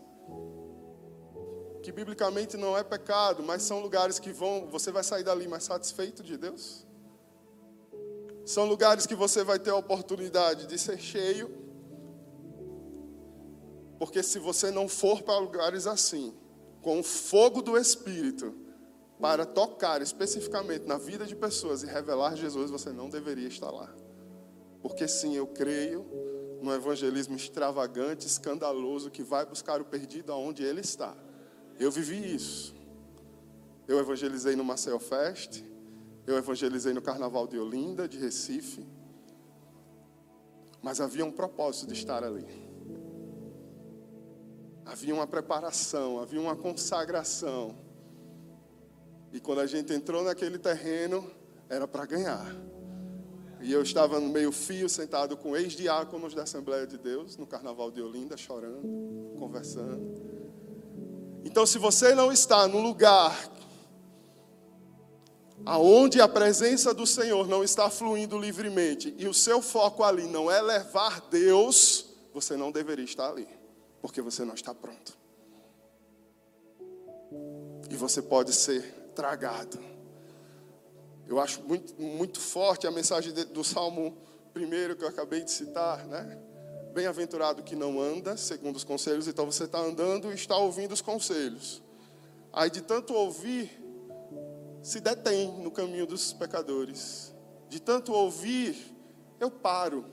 que 1.83 1.91
biblicamente 1.91 2.57
não 2.57 2.77
é 2.77 2.85
pecado, 2.85 3.43
mas 3.43 3.63
são 3.63 3.81
lugares 3.81 4.19
que 4.19 4.33
vão, 4.33 4.67
você 4.69 4.93
vai 4.93 5.03
sair 5.03 5.25
dali 5.25 5.49
mais 5.49 5.65
satisfeito 5.65 6.23
de 6.23 6.37
Deus. 6.37 6.87
São 8.45 8.65
lugares 8.65 9.07
que 9.07 9.15
você 9.15 9.43
vai 9.43 9.59
ter 9.59 9.71
a 9.71 9.77
oportunidade 9.77 10.67
de 10.67 10.79
ser 10.79 10.99
cheio, 10.99 11.51
porque 13.99 14.23
se 14.23 14.39
você 14.39 14.71
não 14.71 14.89
for 14.89 15.23
para 15.23 15.39
lugares 15.39 15.87
assim, 15.87 16.35
com 16.83 17.01
o 17.01 17.03
fogo 17.03 17.63
do 17.63 17.77
Espírito, 17.77 18.55
para 19.21 19.45
tocar 19.45 20.01
especificamente 20.01 20.87
na 20.87 20.97
vida 20.97 21.27
de 21.27 21.37
pessoas 21.37 21.83
e 21.83 21.87
revelar 21.87 22.35
Jesus, 22.35 22.71
você 22.71 22.91
não 22.91 23.11
deveria 23.11 23.49
estar 23.49 23.71
lá. 23.71 23.95
Porque 24.81 25.07
sim, 25.07 25.37
eu 25.37 25.47
creio 25.47 26.07
no 26.63 26.73
evangelismo 26.73 27.37
extravagante, 27.37 28.27
escandaloso, 28.27 29.11
que 29.11 29.23
vai 29.23 29.45
buscar 29.47 29.81
o 29.81 29.85
perdido 29.85 30.33
aonde 30.33 30.63
ele 30.63 30.81
está. 30.81 31.17
Eu 31.79 31.91
vivi 31.91 32.35
isso. 32.35 32.75
Eu 33.89 33.99
evangelizei 33.99 34.55
no 34.55 34.65
Marcel 34.65 35.01
Fest, 35.01 35.65
eu 36.27 36.37
evangelizei 36.37 36.93
no 36.93 37.03
Carnaval 37.03 37.47
de 37.47 37.59
Olinda, 37.59 38.09
de 38.09 38.19
Recife. 38.19 38.87
Mas 40.83 41.01
havia 41.01 41.25
um 41.25 41.33
propósito 41.33 41.89
de 41.89 41.95
estar 41.95 42.23
ali. 42.23 42.47
Havia 44.85 45.15
uma 45.15 45.27
preparação, 45.27 46.21
havia 46.21 46.41
uma 46.41 46.57
consagração. 46.57 47.77
E 49.33 49.41
quando 49.41 49.61
a 49.61 49.67
gente 49.67 49.93
entrou 49.93 50.25
naquele 50.25 50.59
terreno, 50.59 51.31
era 51.69 51.87
para 51.87 52.07
ganhar. 52.07 52.47
E 53.63 53.73
eu 53.73 53.83
estava 53.83 54.19
no 54.19 54.29
meio 54.29 54.51
fio, 54.51 54.89
sentado 54.89 55.37
com 55.37 55.57
ex-diáconos 55.57 56.35
da 56.35 56.45
Assembleia 56.45 56.87
de 56.87 56.97
Deus, 56.97 57.37
no 57.37 57.47
Carnaval 57.47 57.91
de 57.91 58.01
Olinda, 58.01 58.37
chorando, 58.37 59.37
conversando. 59.39 60.31
Então, 61.45 61.67
se 61.67 61.79
você 61.79 62.15
não 62.15 62.33
está 62.33 62.67
no 62.67 62.81
lugar 62.81 63.51
aonde 65.65 66.21
a 66.21 66.29
presença 66.29 66.95
do 66.95 67.07
Senhor 67.07 67.47
não 67.47 67.63
está 67.63 67.91
fluindo 67.91 68.39
livremente 68.39 69.15
e 69.19 69.29
o 69.29 69.35
seu 69.35 69.61
foco 69.61 70.03
ali 70.03 70.27
não 70.27 70.51
é 70.51 70.61
levar 70.63 71.21
Deus, 71.31 72.07
você 72.33 72.57
não 72.57 72.73
deveria 72.73 73.05
estar 73.05 73.29
ali, 73.29 73.49
porque 74.01 74.23
você 74.23 74.43
não 74.45 74.55
está 74.55 74.75
pronto. 74.75 75.19
E 77.91 77.97
você 77.97 78.23
pode 78.23 78.55
ser 78.55 78.83
tragado 79.15 79.90
eu 81.31 81.39
acho 81.39 81.63
muito, 81.63 81.95
muito 82.03 82.41
forte 82.41 82.89
a 82.89 82.91
mensagem 82.91 83.33
do 83.33 83.63
Salmo 83.63 84.19
primeiro 84.53 84.97
que 84.97 85.05
eu 85.05 85.09
acabei 85.09 85.45
de 85.45 85.53
citar, 85.53 86.05
né? 86.05 86.37
Bem-aventurado 86.93 87.63
que 87.63 87.77
não 87.77 88.01
anda 88.01 88.37
segundo 88.37 88.75
os 88.75 88.83
conselhos, 88.83 89.29
então 89.29 89.47
você 89.47 89.63
está 89.63 89.79
andando 89.79 90.33
e 90.33 90.35
está 90.35 90.57
ouvindo 90.57 90.91
os 90.91 91.01
conselhos. 91.01 91.81
Aí 92.53 92.69
de 92.69 92.81
tanto 92.81 93.15
ouvir, 93.15 93.71
se 94.83 94.99
detém 94.99 95.53
no 95.63 95.71
caminho 95.71 96.05
dos 96.05 96.33
pecadores. 96.33 97.33
De 97.69 97.79
tanto 97.79 98.13
ouvir, 98.13 98.77
eu 99.39 99.53
paro. 99.53 100.05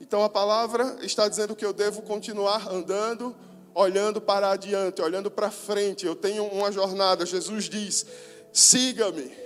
Então 0.00 0.24
a 0.24 0.28
palavra 0.28 0.96
está 1.02 1.28
dizendo 1.28 1.54
que 1.54 1.64
eu 1.64 1.72
devo 1.72 2.02
continuar 2.02 2.68
andando, 2.68 3.36
olhando 3.72 4.20
para 4.20 4.50
adiante, 4.50 5.00
olhando 5.00 5.30
para 5.30 5.48
frente. 5.48 6.04
Eu 6.04 6.16
tenho 6.16 6.44
uma 6.46 6.72
jornada. 6.72 7.24
Jesus 7.24 7.66
diz: 7.66 8.04
siga-me 8.52 9.41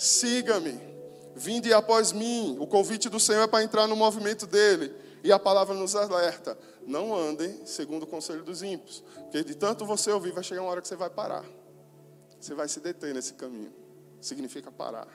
siga-me, 0.00 0.80
vinde 1.36 1.72
após 1.74 2.10
mim. 2.10 2.56
O 2.58 2.66
convite 2.66 3.10
do 3.10 3.20
Senhor 3.20 3.42
é 3.42 3.46
para 3.46 3.62
entrar 3.62 3.86
no 3.86 3.94
movimento 3.94 4.46
dele. 4.46 4.94
E 5.22 5.30
a 5.30 5.38
palavra 5.38 5.74
nos 5.74 5.94
alerta: 5.94 6.56
não 6.86 7.14
andem 7.14 7.66
segundo 7.66 8.04
o 8.04 8.06
conselho 8.06 8.42
dos 8.42 8.62
ímpios, 8.62 9.04
porque 9.14 9.44
de 9.44 9.54
tanto 9.54 9.84
você 9.84 10.10
ouvir, 10.10 10.32
vai 10.32 10.42
chegar 10.42 10.62
uma 10.62 10.70
hora 10.70 10.80
que 10.80 10.88
você 10.88 10.96
vai 10.96 11.10
parar. 11.10 11.44
Você 12.40 12.54
vai 12.54 12.66
se 12.66 12.80
deter 12.80 13.12
nesse 13.12 13.34
caminho. 13.34 13.72
Significa 14.18 14.72
parar. 14.72 15.08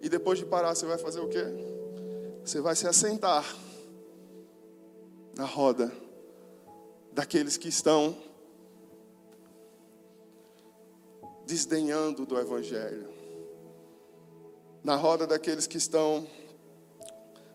E 0.00 0.08
depois 0.08 0.38
de 0.38 0.44
parar, 0.44 0.74
você 0.74 0.84
vai 0.84 0.98
fazer 0.98 1.20
o 1.20 1.28
quê? 1.28 1.44
Você 2.44 2.60
vai 2.60 2.76
se 2.76 2.86
assentar 2.86 3.44
na 5.34 5.46
roda 5.46 5.90
daqueles 7.12 7.56
que 7.56 7.68
estão 7.68 8.16
desdenhando 11.46 12.26
do 12.26 12.38
Evangelho, 12.38 13.08
na 14.88 14.96
roda 14.96 15.26
daqueles 15.26 15.66
que 15.66 15.76
estão 15.76 16.26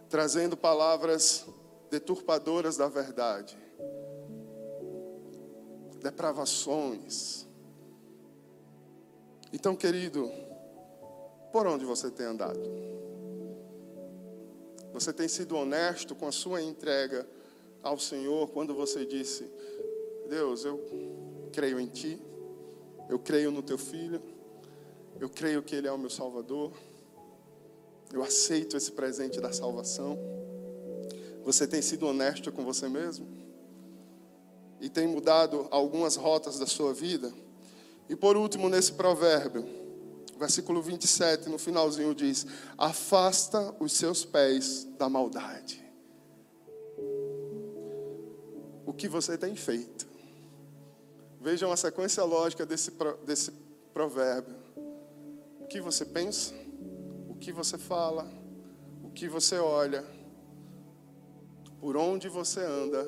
trazendo 0.07 0.55
palavras 0.55 1.43
deturpadoras 1.89 2.77
da 2.77 2.87
verdade, 2.87 3.57
depravações. 5.99 7.47
Então, 9.51 9.75
querido, 9.75 10.31
por 11.51 11.65
onde 11.65 11.85
você 11.85 12.11
tem 12.11 12.27
andado? 12.27 12.61
Você 14.93 15.11
tem 15.11 15.27
sido 15.27 15.57
honesto 15.57 16.13
com 16.13 16.27
a 16.27 16.31
sua 16.31 16.61
entrega 16.61 17.27
ao 17.81 17.97
Senhor 17.97 18.47
quando 18.49 18.75
você 18.75 19.07
disse: 19.07 19.51
Deus, 20.29 20.65
eu 20.65 20.79
creio 21.51 21.79
em 21.79 21.87
Ti, 21.87 22.21
eu 23.09 23.17
creio 23.17 23.49
no 23.49 23.63
Teu 23.63 23.79
Filho, 23.79 24.21
eu 25.19 25.27
creio 25.27 25.63
que 25.63 25.75
Ele 25.75 25.87
é 25.87 25.91
o 25.91 25.97
meu 25.97 26.11
Salvador, 26.11 26.71
eu 28.13 28.21
aceito 28.21 28.77
esse 28.77 28.91
presente 28.91 29.41
da 29.41 29.51
salvação. 29.51 30.19
Você 31.43 31.65
tem 31.65 31.81
sido 31.81 32.07
honesto 32.07 32.51
com 32.51 32.63
você 32.63 32.87
mesmo? 32.87 33.27
E 34.79 34.87
tem 34.87 35.07
mudado 35.07 35.67
algumas 35.71 36.15
rotas 36.15 36.59
da 36.59 36.67
sua 36.67 36.93
vida? 36.93 37.33
E 38.07 38.15
por 38.15 38.37
último, 38.37 38.69
nesse 38.69 38.93
provérbio, 38.93 39.65
versículo 40.37 40.79
27, 40.81 41.49
no 41.49 41.57
finalzinho 41.57 42.13
diz: 42.13 42.45
Afasta 42.77 43.75
os 43.79 43.93
seus 43.93 44.23
pés 44.23 44.87
da 44.97 45.09
maldade. 45.09 45.83
O 48.85 48.93
que 48.93 49.07
você 49.07 49.35
tem 49.37 49.55
feito? 49.55 50.05
Vejam 51.41 51.71
a 51.71 51.77
sequência 51.77 52.23
lógica 52.23 52.63
desse, 52.63 52.91
desse 53.25 53.51
provérbio. 53.91 54.55
O 55.59 55.65
que 55.65 55.81
você 55.81 56.05
pensa, 56.05 56.53
que 57.43 57.51
você 57.51 57.77
fala, 57.77 58.25
o 59.03 59.09
que 59.09 59.27
você 59.27 59.57
olha, 59.57 60.05
por 61.77 61.97
onde 61.97 62.29
você 62.29 62.61
anda 62.61 63.05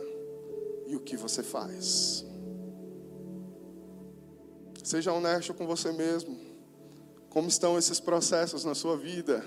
e 0.88 0.94
o 0.94 1.00
que 1.00 1.16
você 1.16 1.42
faz. 1.42 2.26
Seja 4.84 5.14
honesto 5.14 5.54
com 5.54 5.66
você 5.66 5.90
mesmo. 5.94 6.38
Como 7.30 7.48
estão 7.48 7.78
esses 7.78 8.02
processos 8.02 8.66
na 8.66 8.76
sua 8.76 8.98
vida? 8.98 9.42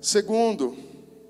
Segundo, 0.00 0.76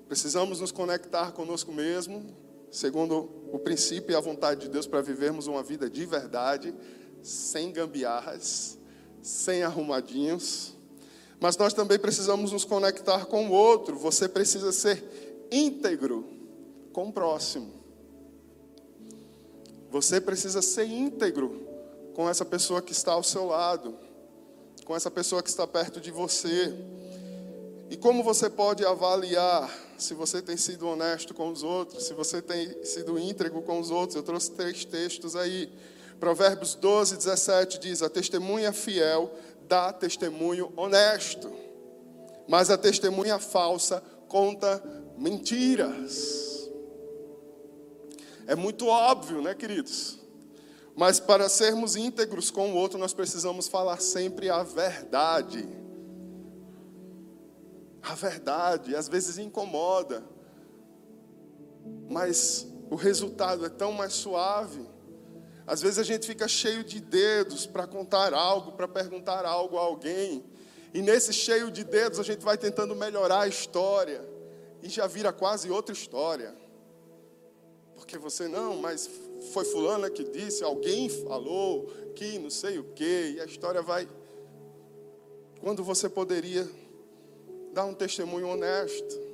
precisamos 0.07 0.59
nos 0.59 0.71
conectar 0.71 1.31
conosco 1.31 1.71
mesmo, 1.71 2.23
segundo 2.69 3.27
o 3.51 3.57
princípio 3.57 4.13
e 4.13 4.15
a 4.15 4.19
vontade 4.19 4.61
de 4.61 4.69
Deus 4.69 4.85
para 4.85 5.01
vivermos 5.01 5.47
uma 5.47 5.63
vida 5.63 5.89
de 5.89 6.05
verdade, 6.05 6.75
sem 7.23 7.71
gambiarras, 7.71 8.77
sem 9.23 9.63
arrumadinhos. 9.63 10.73
Mas 11.39 11.57
nós 11.57 11.73
também 11.73 11.97
precisamos 11.97 12.51
nos 12.51 12.65
conectar 12.65 13.25
com 13.25 13.47
o 13.47 13.51
outro. 13.51 13.97
Você 13.97 14.27
precisa 14.27 14.71
ser 14.71 15.47
íntegro 15.49 16.27
com 16.91 17.07
o 17.07 17.11
próximo. 17.11 17.73
Você 19.89 20.19
precisa 20.19 20.61
ser 20.61 20.85
íntegro 20.85 21.67
com 22.13 22.29
essa 22.29 22.45
pessoa 22.45 22.81
que 22.81 22.91
está 22.91 23.13
ao 23.13 23.23
seu 23.23 23.45
lado, 23.45 23.95
com 24.85 24.95
essa 24.95 25.09
pessoa 25.09 25.41
que 25.41 25.49
está 25.49 25.65
perto 25.65 25.99
de 25.99 26.11
você. 26.11 26.73
E 27.89 27.97
como 27.97 28.23
você 28.23 28.49
pode 28.49 28.85
avaliar 28.85 29.71
se 29.97 30.13
você 30.13 30.41
tem 30.41 30.57
sido 30.57 30.87
honesto 30.87 31.33
com 31.33 31.49
os 31.49 31.63
outros, 31.63 32.05
se 32.05 32.13
você 32.13 32.41
tem 32.41 32.83
sido 32.83 33.19
íntegro 33.19 33.61
com 33.61 33.79
os 33.79 33.91
outros? 33.91 34.15
Eu 34.15 34.23
trouxe 34.23 34.51
três 34.51 34.83
textos 34.83 35.35
aí. 35.35 35.71
Provérbios 36.23 36.73
12, 36.73 37.17
17 37.17 37.79
diz: 37.79 38.01
A 38.01 38.09
testemunha 38.09 38.71
fiel 38.71 39.29
dá 39.67 39.91
testemunho 39.91 40.71
honesto, 40.77 41.51
mas 42.47 42.69
a 42.69 42.77
testemunha 42.77 43.37
falsa 43.39 44.01
conta 44.29 44.81
mentiras. 45.17 46.71
É 48.47 48.55
muito 48.55 48.87
óbvio, 48.87 49.41
né, 49.41 49.53
queridos? 49.53 50.17
Mas 50.95 51.19
para 51.19 51.49
sermos 51.49 51.97
íntegros 51.97 52.49
com 52.49 52.71
o 52.71 52.75
outro, 52.77 52.97
nós 52.97 53.13
precisamos 53.13 53.67
falar 53.67 53.99
sempre 53.99 54.49
a 54.49 54.63
verdade. 54.63 55.67
A 58.01 58.15
verdade, 58.15 58.95
às 58.95 59.09
vezes 59.09 59.37
incomoda, 59.37 60.23
mas 62.09 62.65
o 62.89 62.95
resultado 62.95 63.65
é 63.65 63.69
tão 63.69 63.91
mais 63.91 64.13
suave. 64.13 64.92
Às 65.65 65.81
vezes 65.81 65.97
a 65.97 66.03
gente 66.03 66.27
fica 66.27 66.47
cheio 66.47 66.83
de 66.83 66.99
dedos 66.99 67.65
para 67.65 67.87
contar 67.87 68.33
algo, 68.33 68.73
para 68.73 68.87
perguntar 68.87 69.45
algo 69.45 69.77
a 69.77 69.81
alguém. 69.81 70.43
E 70.93 71.01
nesse 71.01 71.33
cheio 71.33 71.71
de 71.71 71.83
dedos 71.83 72.19
a 72.19 72.23
gente 72.23 72.43
vai 72.43 72.57
tentando 72.57 72.95
melhorar 72.95 73.41
a 73.41 73.47
história. 73.47 74.27
E 74.81 74.89
já 74.89 75.07
vira 75.07 75.31
quase 75.31 75.71
outra 75.71 75.93
história. 75.93 76.53
Porque 77.95 78.17
você 78.17 78.47
não, 78.47 78.77
mas 78.77 79.09
foi 79.53 79.63
fulana 79.63 80.09
que 80.09 80.23
disse, 80.23 80.63
alguém 80.63 81.07
falou 81.07 81.85
que 82.15 82.37
não 82.37 82.49
sei 82.49 82.77
o 82.77 82.83
quê. 82.93 83.35
E 83.37 83.41
a 83.41 83.45
história 83.45 83.81
vai. 83.81 84.07
Quando 85.61 85.83
você 85.83 86.09
poderia 86.09 86.69
dar 87.73 87.85
um 87.85 87.93
testemunho 87.93 88.47
honesto. 88.47 89.32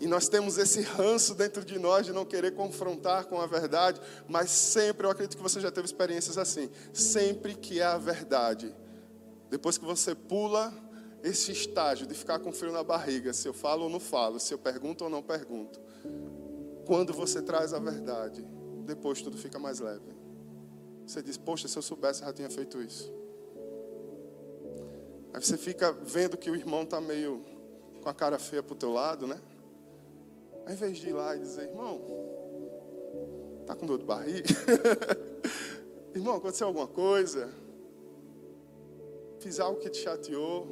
E 0.00 0.06
nós 0.06 0.28
temos 0.28 0.58
esse 0.58 0.80
ranço 0.80 1.34
dentro 1.34 1.64
de 1.64 1.78
nós 1.78 2.06
de 2.06 2.12
não 2.12 2.24
querer 2.24 2.52
confrontar 2.52 3.26
com 3.26 3.40
a 3.40 3.46
verdade, 3.46 4.00
mas 4.28 4.50
sempre, 4.50 5.06
eu 5.06 5.10
acredito 5.10 5.36
que 5.36 5.42
você 5.42 5.60
já 5.60 5.70
teve 5.70 5.86
experiências 5.86 6.38
assim, 6.38 6.70
sempre 6.92 7.54
que 7.54 7.80
é 7.80 7.84
a 7.84 7.98
verdade, 7.98 8.74
depois 9.50 9.76
que 9.76 9.84
você 9.84 10.14
pula 10.14 10.72
esse 11.22 11.50
estágio 11.50 12.06
de 12.06 12.14
ficar 12.14 12.38
com 12.38 12.52
frio 12.52 12.72
na 12.72 12.84
barriga, 12.84 13.32
se 13.32 13.48
eu 13.48 13.52
falo 13.52 13.84
ou 13.84 13.90
não 13.90 13.98
falo, 13.98 14.38
se 14.38 14.54
eu 14.54 14.58
pergunto 14.58 15.02
ou 15.02 15.10
não 15.10 15.22
pergunto, 15.22 15.80
quando 16.86 17.12
você 17.12 17.42
traz 17.42 17.74
a 17.74 17.78
verdade, 17.80 18.46
depois 18.84 19.20
tudo 19.20 19.36
fica 19.36 19.58
mais 19.58 19.80
leve. 19.80 20.16
Você 21.06 21.22
diz, 21.22 21.36
poxa, 21.36 21.66
se 21.66 21.76
eu 21.76 21.82
soubesse, 21.82 22.20
eu 22.22 22.26
já 22.28 22.32
tinha 22.32 22.50
feito 22.50 22.80
isso. 22.80 23.12
Aí 25.32 25.42
você 25.42 25.56
fica 25.56 25.92
vendo 25.92 26.36
que 26.36 26.50
o 26.50 26.56
irmão 26.56 26.82
está 26.82 27.00
meio 27.00 27.44
com 28.02 28.08
a 28.08 28.14
cara 28.14 28.38
feia 28.38 28.62
para 28.62 28.74
o 28.74 28.76
teu 28.76 28.92
lado, 28.92 29.26
né? 29.26 29.40
Ao 30.68 30.74
invés 30.74 30.98
de 30.98 31.08
ir 31.08 31.14
lá 31.14 31.34
e 31.34 31.38
dizer, 31.38 31.62
irmão, 31.62 31.98
tá 33.64 33.74
com 33.74 33.86
dor 33.86 33.98
de 33.98 34.04
barriga? 34.04 34.50
irmão, 36.14 36.36
aconteceu 36.36 36.66
alguma 36.66 36.86
coisa? 36.86 37.50
Fiz 39.40 39.58
algo 39.60 39.80
que 39.80 39.88
te 39.88 39.96
chateou? 39.96 40.68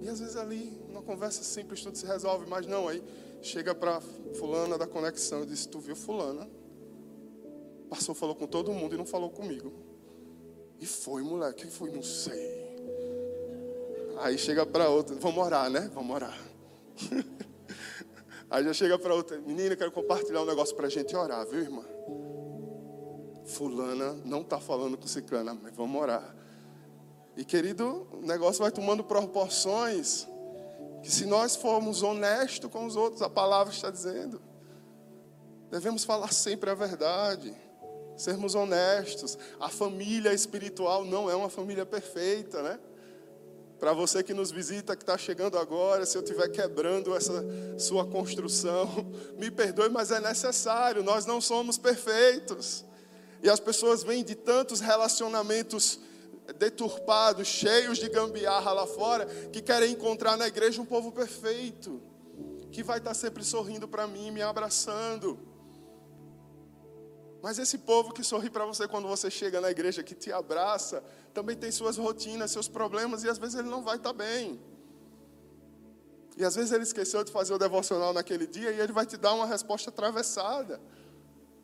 E 0.00 0.08
às 0.08 0.20
vezes 0.20 0.36
ali, 0.36 0.80
numa 0.86 1.02
conversa 1.02 1.42
simples, 1.42 1.82
tudo 1.82 1.98
se 1.98 2.06
resolve, 2.06 2.46
mas 2.48 2.64
não, 2.64 2.86
aí 2.86 3.02
chega 3.42 3.74
para 3.74 4.00
fulana 4.38 4.78
da 4.78 4.86
conexão 4.86 5.42
e 5.42 5.46
diz, 5.46 5.66
tu 5.66 5.80
viu 5.80 5.96
fulana? 5.96 6.48
Passou, 7.90 8.14
falou 8.14 8.36
com 8.36 8.46
todo 8.46 8.70
mundo 8.72 8.94
e 8.94 8.98
não 8.98 9.04
falou 9.04 9.30
comigo. 9.30 9.72
E 10.78 10.86
foi, 10.86 11.22
moleque, 11.22 11.62
quem 11.62 11.70
foi? 11.72 11.90
Não 11.90 12.02
sei. 12.04 12.76
Aí 14.18 14.38
chega 14.38 14.64
para 14.64 14.88
outra, 14.88 15.16
vamos 15.16 15.44
orar, 15.44 15.68
né? 15.68 15.90
Vamos 15.92 16.14
orar. 16.14 16.38
Aí 18.52 18.62
já 18.62 18.74
chega 18.74 18.98
para 18.98 19.14
outra, 19.14 19.40
menina, 19.40 19.74
quero 19.74 19.90
compartilhar 19.90 20.42
um 20.42 20.44
negócio 20.44 20.76
para 20.76 20.86
a 20.86 20.90
gente 20.90 21.16
orar, 21.16 21.46
viu, 21.46 21.60
irmã? 21.60 21.82
Fulana 23.46 24.12
não 24.26 24.42
está 24.42 24.60
falando 24.60 24.98
com 24.98 25.06
ciclana, 25.06 25.54
mas 25.54 25.74
vamos 25.74 25.98
orar. 25.98 26.36
E 27.34 27.46
querido, 27.46 28.06
o 28.12 28.20
negócio 28.20 28.60
vai 28.60 28.70
tomando 28.70 29.02
proporções 29.02 30.28
que 31.02 31.10
se 31.10 31.24
nós 31.24 31.56
formos 31.56 32.02
honestos 32.02 32.70
com 32.70 32.84
os 32.84 32.94
outros, 32.94 33.22
a 33.22 33.30
palavra 33.30 33.72
está 33.72 33.90
dizendo, 33.90 34.38
devemos 35.70 36.04
falar 36.04 36.30
sempre 36.30 36.68
a 36.68 36.74
verdade, 36.74 37.56
sermos 38.18 38.54
honestos. 38.54 39.38
A 39.58 39.70
família 39.70 40.34
espiritual 40.34 41.06
não 41.06 41.30
é 41.30 41.34
uma 41.34 41.48
família 41.48 41.86
perfeita, 41.86 42.62
né? 42.62 42.78
Para 43.82 43.92
você 43.92 44.22
que 44.22 44.32
nos 44.32 44.52
visita, 44.52 44.94
que 44.94 45.02
está 45.02 45.18
chegando 45.18 45.58
agora, 45.58 46.06
se 46.06 46.16
eu 46.16 46.22
estiver 46.22 46.48
quebrando 46.50 47.16
essa 47.16 47.44
sua 47.76 48.06
construção, 48.06 48.86
me 49.36 49.50
perdoe, 49.50 49.88
mas 49.88 50.12
é 50.12 50.20
necessário, 50.20 51.02
nós 51.02 51.26
não 51.26 51.40
somos 51.40 51.78
perfeitos. 51.78 52.84
E 53.42 53.50
as 53.50 53.58
pessoas 53.58 54.04
vêm 54.04 54.22
de 54.22 54.36
tantos 54.36 54.78
relacionamentos 54.78 55.98
deturpados, 56.60 57.48
cheios 57.48 57.98
de 57.98 58.08
gambiarra 58.08 58.72
lá 58.72 58.86
fora, 58.86 59.26
que 59.52 59.60
querem 59.60 59.90
encontrar 59.90 60.36
na 60.36 60.46
igreja 60.46 60.80
um 60.80 60.86
povo 60.86 61.10
perfeito, 61.10 62.00
que 62.70 62.84
vai 62.84 62.98
estar 62.98 63.14
sempre 63.14 63.42
sorrindo 63.42 63.88
para 63.88 64.06
mim, 64.06 64.30
me 64.30 64.42
abraçando. 64.42 65.36
Mas 67.42 67.58
esse 67.58 67.76
povo 67.78 68.14
que 68.14 68.22
sorri 68.22 68.48
para 68.48 68.64
você 68.64 68.86
quando 68.86 69.08
você 69.08 69.28
chega 69.28 69.60
na 69.60 69.68
igreja, 69.68 70.00
que 70.00 70.14
te 70.14 70.30
abraça, 70.30 71.02
também 71.34 71.56
tem 71.56 71.72
suas 71.72 71.96
rotinas, 71.96 72.52
seus 72.52 72.68
problemas 72.68 73.24
e 73.24 73.28
às 73.28 73.36
vezes 73.36 73.56
ele 73.56 73.68
não 73.68 73.82
vai 73.82 73.96
estar 73.96 74.12
bem. 74.12 74.60
E 76.36 76.44
às 76.44 76.54
vezes 76.54 76.70
ele 76.70 76.84
esqueceu 76.84 77.24
de 77.24 77.32
fazer 77.32 77.52
o 77.52 77.58
devocional 77.58 78.12
naquele 78.12 78.46
dia 78.46 78.70
e 78.70 78.78
ele 78.78 78.92
vai 78.92 79.04
te 79.04 79.16
dar 79.16 79.34
uma 79.34 79.44
resposta 79.44 79.90
atravessada. 79.90 80.80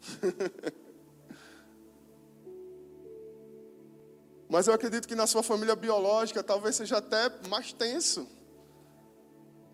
Mas 4.51 4.67
eu 4.67 4.75
acredito 4.75 5.07
que 5.07 5.15
na 5.15 5.29
sua 5.29 5.45
família 5.45 5.77
biológica 5.77 6.43
talvez 6.43 6.75
seja 6.75 6.97
até 6.97 7.31
mais 7.49 7.73
tenso. 7.73 8.27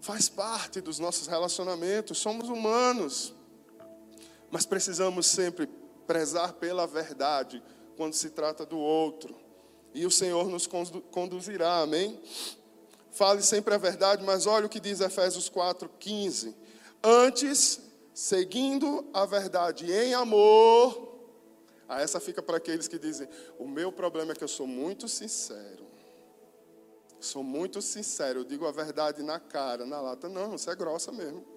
Faz 0.03 0.29
parte 0.29 0.83
dos 0.83 0.99
nossos 0.99 1.29
relacionamentos, 1.29 2.19
somos 2.19 2.51
humanos. 2.51 3.33
Mas 4.51 4.67
precisamos 4.67 5.27
sempre 5.27 5.67
prezar 6.07 6.55
pela 6.55 6.87
verdade 6.87 7.63
quando 7.97 8.15
se 8.15 8.31
trata 8.31 8.65
do 8.65 8.79
outro. 8.79 9.35
E 9.93 10.05
o 10.05 10.11
Senhor 10.11 10.49
nos 10.49 10.67
conduzirá, 10.67 11.81
amém? 11.81 12.21
Fale 13.13 13.43
sempre 13.43 13.75
a 13.75 13.79
verdade, 13.79 14.25
mas 14.25 14.47
olha 14.47 14.67
o 14.67 14.69
que 14.69 14.81
diz 14.81 15.01
Efésios 15.01 15.49
4:15. 15.49 16.55
Antes, 17.03 17.81
seguindo 18.13 19.09
a 19.13 19.25
verdade 19.25 19.91
em 19.93 20.15
amor, 20.15 21.15
ah, 21.89 22.01
essa 22.01 22.19
fica 22.19 22.43
para 22.43 22.57
aqueles 22.57 22.89
que 22.89 22.99
dizem: 22.99 23.29
o 23.59 23.69
meu 23.69 23.93
problema 23.93 24.33
é 24.33 24.35
que 24.35 24.43
eu 24.43 24.49
sou 24.49 24.67
muito 24.67 25.07
sincero. 25.09 25.85
Sou 27.21 27.43
muito 27.43 27.81
sincero, 27.81 28.41
eu 28.41 28.45
digo 28.45 28.67
a 28.67 28.73
verdade 28.73 29.23
na 29.23 29.39
cara, 29.39 29.87
na 29.87 30.01
lata. 30.01 30.29
Não, 30.29 30.59
você 30.59 30.71
é 30.71 30.75
grossa 30.75 31.13
mesmo. 31.13 31.54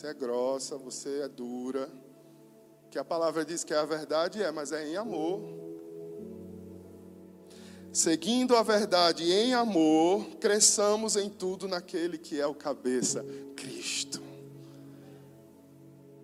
Você 0.00 0.06
é 0.06 0.14
grossa, 0.14 0.78
você 0.78 1.20
é 1.20 1.28
dura. 1.28 1.86
Que 2.90 2.98
a 2.98 3.04
palavra 3.04 3.44
diz 3.44 3.62
que 3.62 3.74
é 3.74 3.76
a 3.76 3.84
verdade 3.84 4.42
é, 4.42 4.50
mas 4.50 4.72
é 4.72 4.88
em 4.88 4.96
amor. 4.96 5.42
Seguindo 7.92 8.56
a 8.56 8.62
verdade 8.62 9.30
em 9.30 9.52
amor, 9.52 10.24
cresçamos 10.40 11.16
em 11.16 11.28
tudo 11.28 11.68
naquele 11.68 12.16
que 12.16 12.40
é 12.40 12.46
o 12.46 12.54
cabeça, 12.54 13.22
Cristo. 13.54 14.22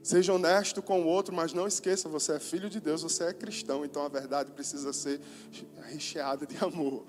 Seja 0.02 0.32
honesto 0.32 0.80
com 0.80 1.02
o 1.02 1.06
outro, 1.06 1.34
mas 1.34 1.52
não 1.52 1.66
esqueça, 1.66 2.08
você 2.08 2.32
é 2.32 2.40
filho 2.40 2.70
de 2.70 2.80
Deus, 2.80 3.02
você 3.02 3.24
é 3.24 3.32
cristão, 3.34 3.84
então 3.84 4.06
a 4.06 4.08
verdade 4.08 4.52
precisa 4.52 4.90
ser 4.94 5.20
recheada 5.82 6.46
de 6.46 6.56
amor. 6.64 7.04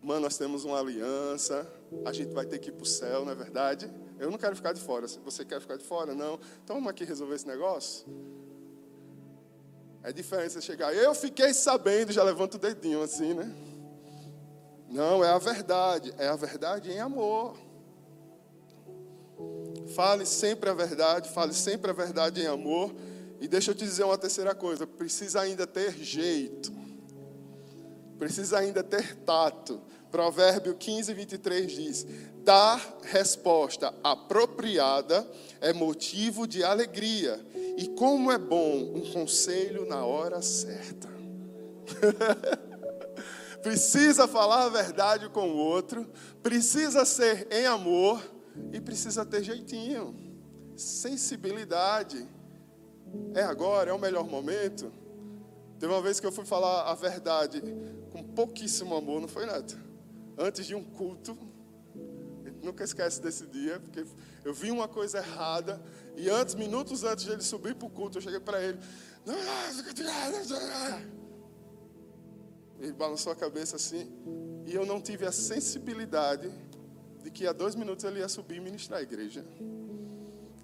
Mano, 0.00 0.20
nós 0.20 0.36
temos 0.36 0.64
uma 0.64 0.78
aliança, 0.78 1.68
a 2.04 2.12
gente 2.12 2.32
vai 2.32 2.46
ter 2.46 2.60
que 2.60 2.68
ir 2.68 2.72
para 2.72 2.84
o 2.84 2.86
céu, 2.86 3.24
não 3.24 3.32
é 3.32 3.34
verdade? 3.34 3.90
Eu 4.22 4.30
não 4.30 4.38
quero 4.38 4.54
ficar 4.54 4.72
de 4.72 4.80
fora. 4.80 5.06
Você 5.24 5.44
quer 5.44 5.60
ficar 5.60 5.76
de 5.76 5.84
fora, 5.84 6.14
não. 6.14 6.38
Então 6.62 6.76
vamos 6.76 6.88
aqui 6.88 7.04
resolver 7.04 7.34
esse 7.34 7.46
negócio. 7.46 8.06
É 10.02 10.12
diferente 10.12 10.52
você 10.52 10.60
chegar, 10.60 10.92
eu 10.94 11.14
fiquei 11.14 11.54
sabendo, 11.54 12.10
já 12.12 12.24
levanta 12.24 12.56
o 12.56 12.60
dedinho 12.60 13.02
assim, 13.02 13.34
né? 13.34 13.52
Não, 14.88 15.24
é 15.24 15.30
a 15.30 15.38
verdade. 15.38 16.12
É 16.18 16.28
a 16.28 16.36
verdade 16.36 16.90
em 16.90 17.00
amor. 17.00 17.56
Fale 19.94 20.24
sempre 20.24 20.70
a 20.70 20.74
verdade, 20.74 21.28
fale 21.30 21.52
sempre 21.52 21.90
a 21.90 21.94
verdade 21.94 22.42
em 22.42 22.46
amor. 22.46 22.94
E 23.40 23.48
deixa 23.48 23.72
eu 23.72 23.74
te 23.74 23.84
dizer 23.84 24.04
uma 24.04 24.18
terceira 24.18 24.54
coisa: 24.54 24.86
precisa 24.86 25.40
ainda 25.40 25.66
ter 25.66 25.92
jeito, 25.96 26.72
precisa 28.18 28.58
ainda 28.58 28.84
ter 28.84 29.16
tato. 29.16 29.80
Provérbio 30.10 30.74
15, 30.74 31.14
23 31.14 31.72
diz: 31.72 32.06
Dar 32.44 32.98
resposta 33.02 33.94
apropriada 34.02 35.28
é 35.60 35.72
motivo 35.72 36.46
de 36.46 36.64
alegria, 36.64 37.40
e 37.76 37.88
como 37.88 38.32
é 38.32 38.38
bom 38.38 38.92
um 38.94 39.12
conselho 39.12 39.86
na 39.86 40.04
hora 40.04 40.42
certa. 40.42 41.08
precisa 43.62 44.26
falar 44.26 44.64
a 44.64 44.68
verdade 44.68 45.28
com 45.28 45.50
o 45.50 45.56
outro, 45.56 46.06
precisa 46.42 47.04
ser 47.04 47.46
em 47.50 47.64
amor 47.64 48.20
e 48.72 48.80
precisa 48.80 49.24
ter 49.24 49.42
jeitinho, 49.42 50.14
sensibilidade. 50.76 52.28
É 53.34 53.42
agora, 53.42 53.90
é 53.90 53.92
o 53.92 53.98
melhor 53.98 54.26
momento. 54.26 54.92
Teve 55.78 55.92
uma 55.92 56.02
vez 56.02 56.18
que 56.18 56.26
eu 56.26 56.32
fui 56.32 56.44
falar 56.44 56.90
a 56.90 56.94
verdade 56.94 57.62
com 58.10 58.22
pouquíssimo 58.22 58.96
amor, 58.96 59.20
não 59.20 59.28
foi 59.28 59.46
nada. 59.46 59.80
Antes 60.36 60.66
de 60.66 60.74
um 60.74 60.82
culto, 60.82 61.36
nunca 62.62 62.84
esquece 62.84 63.20
desse 63.20 63.46
dia, 63.46 63.80
porque 63.80 64.04
eu 64.44 64.54
vi 64.54 64.70
uma 64.70 64.88
coisa 64.88 65.18
errada 65.18 65.82
e 66.16 66.28
antes, 66.28 66.54
minutos 66.54 67.04
antes 67.04 67.24
de 67.24 67.32
ele 67.32 67.42
subir 67.42 67.74
para 67.74 67.86
o 67.86 67.90
culto, 67.90 68.18
eu 68.18 68.22
cheguei 68.22 68.40
para 68.40 68.62
ele. 68.62 68.78
Ele 72.80 72.92
balançou 72.92 73.32
a 73.32 73.36
cabeça 73.36 73.76
assim 73.76 74.10
e 74.66 74.74
eu 74.74 74.84
não 74.84 75.00
tive 75.00 75.26
a 75.26 75.32
sensibilidade 75.32 76.50
de 77.22 77.30
que 77.30 77.46
há 77.46 77.52
dois 77.52 77.74
minutos 77.74 78.04
ele 78.04 78.18
ia 78.18 78.28
subir 78.28 78.56
e 78.56 78.60
ministrar 78.60 79.00
a 79.00 79.02
igreja. 79.02 79.44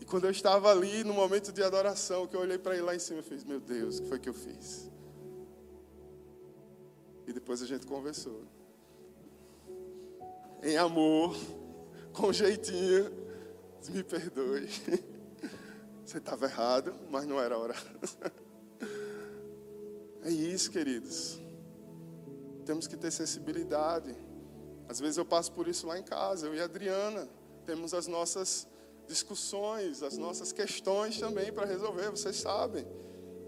E 0.00 0.04
quando 0.04 0.24
eu 0.24 0.30
estava 0.30 0.70
ali 0.70 1.04
no 1.04 1.14
momento 1.14 1.52
de 1.52 1.62
adoração, 1.62 2.26
que 2.26 2.34
eu 2.34 2.40
olhei 2.40 2.58
para 2.58 2.74
ele 2.74 2.82
lá 2.82 2.94
em 2.94 2.98
cima, 2.98 3.20
eu 3.20 3.24
fiz, 3.24 3.44
meu 3.44 3.60
Deus, 3.60 3.98
o 3.98 4.02
que 4.02 4.08
foi 4.08 4.18
que 4.18 4.28
eu 4.28 4.34
fiz? 4.34 4.90
E 7.26 7.32
depois 7.32 7.62
a 7.62 7.66
gente 7.66 7.86
conversou. 7.86 8.42
Em 10.62 10.76
amor, 10.76 11.36
com 12.12 12.32
jeitinho, 12.32 13.10
me 13.90 14.02
perdoe. 14.02 14.68
Você 16.04 16.18
estava 16.18 16.46
errado, 16.46 16.94
mas 17.10 17.26
não 17.26 17.40
era 17.40 17.56
hora. 17.56 17.74
É 20.22 20.30
isso, 20.30 20.70
queridos. 20.70 21.40
Temos 22.66 22.86
que 22.86 22.96
ter 22.96 23.10
sensibilidade. 23.10 24.14
Às 24.88 24.98
vezes 25.00 25.16
eu 25.16 25.24
passo 25.24 25.52
por 25.52 25.68
isso 25.68 25.86
lá 25.86 25.98
em 25.98 26.02
casa, 26.02 26.46
eu 26.46 26.54
e 26.54 26.60
a 26.60 26.64
Adriana. 26.64 27.28
Temos 27.64 27.94
as 27.94 28.06
nossas 28.06 28.66
discussões, 29.06 30.02
as 30.02 30.18
nossas 30.18 30.52
questões 30.52 31.18
também 31.18 31.52
para 31.52 31.66
resolver, 31.66 32.10
vocês 32.10 32.36
sabem. 32.36 32.86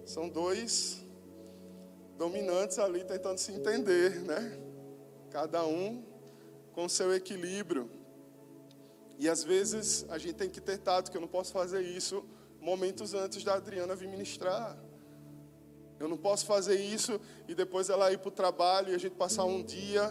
São 0.07 0.29
dois 0.29 1.05
dominantes 2.17 2.79
ali 2.79 3.05
tentando 3.05 3.39
se 3.39 3.53
entender, 3.53 4.21
né? 4.23 4.59
Cada 5.31 5.65
um 5.65 6.05
com 6.73 6.89
seu 6.89 7.15
equilíbrio. 7.15 7.91
E 9.21 9.29
às 9.29 9.45
vezes 9.45 10.07
a 10.09 10.17
gente 10.17 10.33
tem 10.33 10.49
que 10.49 10.63
ter 10.63 10.79
tato, 10.79 11.11
que 11.11 11.17
eu 11.17 11.21
não 11.21 11.29
posso 11.29 11.53
fazer 11.53 11.83
isso 11.83 12.25
momentos 12.59 13.13
antes 13.13 13.45
da 13.45 13.53
Adriana 13.53 13.95
vir 13.95 14.09
ministrar. 14.09 14.79
Eu 15.99 16.09
não 16.09 16.17
posso 16.17 16.47
fazer 16.47 16.81
isso 16.81 17.21
e 17.47 17.55
depois 17.55 17.91
ela 17.91 18.11
ir 18.11 18.19
para 18.19 18.29
o 18.29 18.33
trabalho 18.33 18.91
e 18.91 18.95
a 18.95 18.99
gente 18.99 19.17
passar 19.17 19.45
um 19.45 19.63
dia 19.63 20.11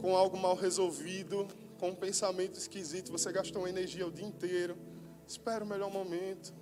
com 0.00 0.16
algo 0.16 0.36
mal 0.36 0.56
resolvido, 0.56 1.46
com 1.78 1.90
um 1.90 1.94
pensamento 1.94 2.58
esquisito, 2.58 3.12
você 3.12 3.30
gastou 3.30 3.62
uma 3.62 3.68
energia 3.68 4.04
o 4.04 4.10
dia 4.10 4.26
inteiro. 4.26 4.76
Espera 5.28 5.62
o 5.62 5.66
melhor 5.66 5.92
momento. 5.92 6.52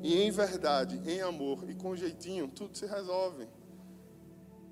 E 0.00 0.20
em 0.22 0.30
verdade, 0.32 1.00
em 1.08 1.20
amor 1.20 1.70
e 1.70 1.74
com 1.76 1.94
jeitinho, 1.94 2.48
tudo 2.48 2.76
se 2.76 2.84
resolve. 2.84 3.46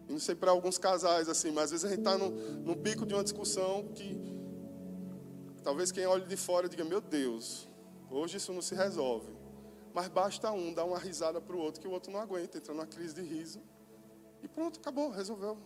Não 0.08 0.18
sei 0.18 0.34
para 0.34 0.50
alguns 0.50 0.78
casais 0.78 1.28
assim, 1.28 1.52
mas 1.52 1.66
às 1.66 1.70
vezes 1.70 1.84
a 1.84 1.88
gente 1.90 2.00
está 2.00 2.18
no, 2.18 2.30
no 2.30 2.74
pico 2.74 3.06
de 3.06 3.14
uma 3.14 3.22
discussão 3.22 3.86
que 3.94 4.39
talvez 5.62 5.92
quem 5.92 6.06
olhe 6.06 6.26
de 6.26 6.36
fora 6.36 6.68
diga: 6.68 6.84
Meu 6.84 7.00
Deus, 7.00 7.68
hoje 8.10 8.36
isso 8.36 8.52
não 8.52 8.62
se 8.62 8.74
resolve. 8.74 9.40
Mas 9.92 10.08
basta 10.08 10.50
um 10.52 10.72
dar 10.72 10.84
uma 10.84 10.98
risada 10.98 11.40
para 11.40 11.54
o 11.54 11.58
outro 11.58 11.80
que 11.80 11.88
o 11.88 11.90
outro 11.90 12.12
não 12.12 12.20
aguenta, 12.20 12.58
entra 12.58 12.72
numa 12.72 12.86
crise 12.86 13.14
de 13.14 13.22
riso. 13.22 13.60
E 14.42 14.48
pronto, 14.48 14.78
acabou, 14.78 15.10
resolveu. 15.10 15.58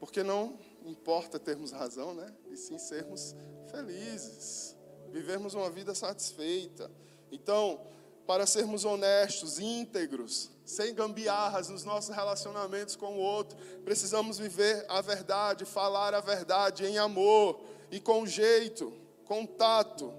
Porque 0.00 0.22
não 0.22 0.58
importa 0.84 1.38
termos 1.38 1.70
razão, 1.70 2.12
né? 2.12 2.34
E 2.50 2.56
sim 2.56 2.78
sermos 2.78 3.34
felizes, 3.70 4.76
vivermos 5.10 5.54
uma 5.54 5.70
vida 5.70 5.94
satisfeita. 5.94 6.90
Então, 7.30 7.80
para 8.26 8.46
sermos 8.46 8.84
honestos, 8.84 9.60
íntegros, 9.60 10.50
sem 10.64 10.94
gambiarras 10.94 11.68
nos 11.68 11.84
nossos 11.84 12.14
relacionamentos 12.14 12.96
com 12.96 13.14
o 13.14 13.18
outro, 13.18 13.56
precisamos 13.84 14.38
viver 14.38 14.84
a 14.88 15.00
verdade, 15.00 15.64
falar 15.64 16.14
a 16.14 16.20
verdade 16.20 16.84
em 16.84 16.98
amor 16.98 17.60
e 17.92 18.00
com 18.00 18.26
jeito, 18.26 18.90
com 19.26 19.44
tato. 19.44 20.12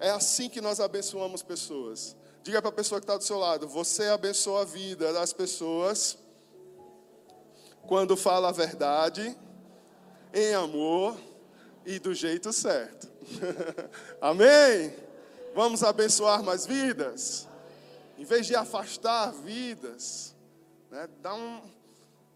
É 0.00 0.10
assim 0.10 0.48
que 0.48 0.60
nós 0.60 0.80
abençoamos 0.80 1.42
pessoas. 1.42 2.16
Diga 2.42 2.60
para 2.60 2.70
a 2.70 2.74
pessoa 2.74 3.00
que 3.00 3.04
está 3.04 3.16
do 3.16 3.22
seu 3.22 3.38
lado: 3.38 3.68
você 3.68 4.06
abençoa 4.06 4.62
a 4.62 4.64
vida 4.64 5.12
das 5.12 5.32
pessoas 5.32 6.18
quando 7.86 8.16
fala 8.16 8.48
a 8.48 8.52
verdade, 8.52 9.34
em 10.34 10.54
amor 10.54 11.16
e 11.86 11.98
do 12.00 12.12
jeito 12.12 12.52
certo. 12.52 13.08
Amém? 14.20 14.92
Vamos 15.54 15.82
abençoar 15.82 16.42
mais 16.42 16.66
vidas? 16.66 17.46
Em 18.18 18.24
vez 18.24 18.46
de 18.46 18.56
afastar 18.56 19.32
vidas, 19.32 20.34
né, 20.90 21.08
dá 21.22 21.34
um, 21.34 21.62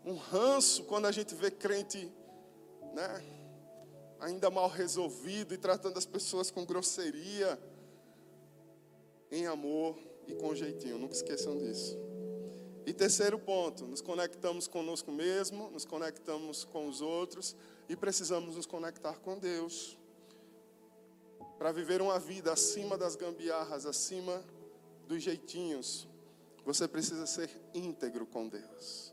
um 0.05 0.17
ranço 0.17 0.85
quando 0.85 1.07
a 1.07 1.13
gente 1.13 1.35
vê 1.35 1.51
crente 1.51 2.11
né, 2.95 3.23
ainda 4.23 4.49
mal 4.51 4.68
resolvido 4.68 5.53
e 5.53 5.59
tratando 5.59 5.99
as 5.99 6.07
pessoas 6.07 6.51
com 6.51 6.64
grosseria, 6.64 7.59
em 9.31 9.47
amor 9.47 9.99
e 10.29 10.35
com 10.35 10.55
jeitinho. 10.55 10.97
Nunca 10.97 11.14
esqueçam 11.14 11.59
disso. 11.59 11.99
E 12.87 12.93
terceiro 12.93 13.39
ponto, 13.39 13.85
nos 13.85 14.01
conectamos 14.01 14.68
conosco 14.68 15.11
mesmo, 15.11 15.70
nos 15.70 15.85
conectamos 15.85 16.64
com 16.64 16.89
os 16.89 17.01
outros 17.01 17.57
e 17.89 17.97
precisamos 17.97 18.57
nos 18.57 18.66
conectar 18.66 19.18
com 19.18 19.39
Deus. 19.39 19.99
Para 21.59 21.73
viver 21.73 22.01
uma 22.01 22.18
vida 22.18 22.53
acima 22.53 22.97
das 22.97 23.16
gambiarras, 23.16 23.87
acima 23.87 24.43
dos 25.09 25.23
jeitinhos, 25.23 26.09
você 26.64 26.87
precisa 26.87 27.27
ser 27.27 27.51
íntegro 27.75 28.25
com 28.27 28.49
Deus. 28.49 29.12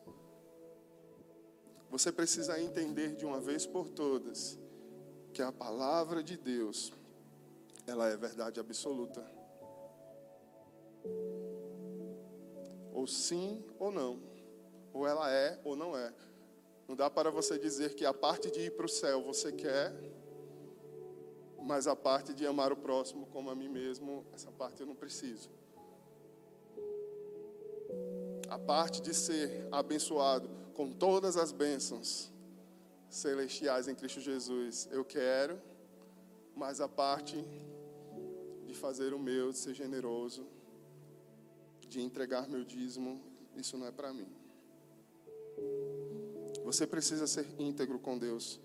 Você 1.89 2.11
precisa 2.11 2.61
entender 2.61 3.15
de 3.15 3.25
uma 3.25 3.39
vez 3.39 3.65
por 3.65 3.89
todas 3.89 4.59
que 5.39 5.43
a 5.43 5.53
palavra 5.53 6.21
de 6.21 6.35
Deus, 6.35 6.91
ela 7.87 8.09
é 8.09 8.17
verdade 8.17 8.59
absoluta. 8.59 9.25
Ou 12.93 13.07
sim 13.07 13.63
ou 13.79 13.89
não. 13.89 14.21
Ou 14.91 15.07
ela 15.07 15.31
é 15.31 15.57
ou 15.63 15.77
não 15.77 15.95
é. 15.95 16.13
Não 16.89 16.93
dá 16.93 17.09
para 17.09 17.31
você 17.31 17.57
dizer 17.57 17.95
que 17.95 18.05
a 18.05 18.13
parte 18.13 18.51
de 18.51 18.65
ir 18.65 18.75
para 18.75 18.85
o 18.85 18.89
céu 18.89 19.23
você 19.23 19.53
quer, 19.53 19.93
mas 21.61 21.87
a 21.87 21.95
parte 21.95 22.33
de 22.33 22.45
amar 22.45 22.73
o 22.73 22.75
próximo 22.75 23.25
como 23.27 23.49
a 23.49 23.55
mim 23.55 23.69
mesmo, 23.69 24.25
essa 24.33 24.51
parte 24.51 24.81
eu 24.81 24.87
não 24.87 24.95
preciso. 24.95 25.49
A 28.49 28.59
parte 28.59 29.01
de 29.01 29.13
ser 29.13 29.69
abençoado 29.71 30.49
com 30.73 30.91
todas 30.91 31.37
as 31.37 31.53
bênçãos 31.53 32.29
celestiais 33.09 33.87
em 33.87 33.95
Cristo 33.95 34.21
Jesus, 34.21 34.87
eu 34.91 35.03
quero, 35.03 35.59
mas 36.55 36.79
a 36.79 36.87
parte 36.87 37.43
de 38.65 38.73
fazer 38.73 39.13
o 39.13 39.19
meu, 39.19 39.51
de 39.51 39.57
ser 39.57 39.73
generoso, 39.73 40.45
de 41.87 42.01
entregar 42.01 42.47
meu 42.47 42.63
dízimo, 42.63 43.21
isso 43.55 43.77
não 43.77 43.87
é 43.87 43.91
para 43.91 44.13
mim. 44.13 44.27
Você 46.63 46.85
precisa 46.85 47.25
ser 47.25 47.47
íntegro 47.57 47.97
com 47.97 48.17
Deus. 48.17 48.59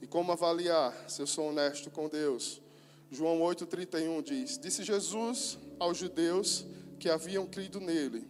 E 0.00 0.06
como 0.06 0.32
avaliar 0.32 1.10
se 1.10 1.20
eu 1.20 1.26
sou 1.26 1.50
honesto 1.50 1.90
com 1.90 2.08
Deus? 2.08 2.62
João 3.10 3.40
8,31 3.40 4.22
diz: 4.22 4.58
Disse 4.58 4.82
Jesus 4.82 5.58
aos 5.78 5.98
judeus 5.98 6.64
que 6.98 7.10
haviam 7.10 7.46
crido 7.46 7.80
nele: 7.80 8.26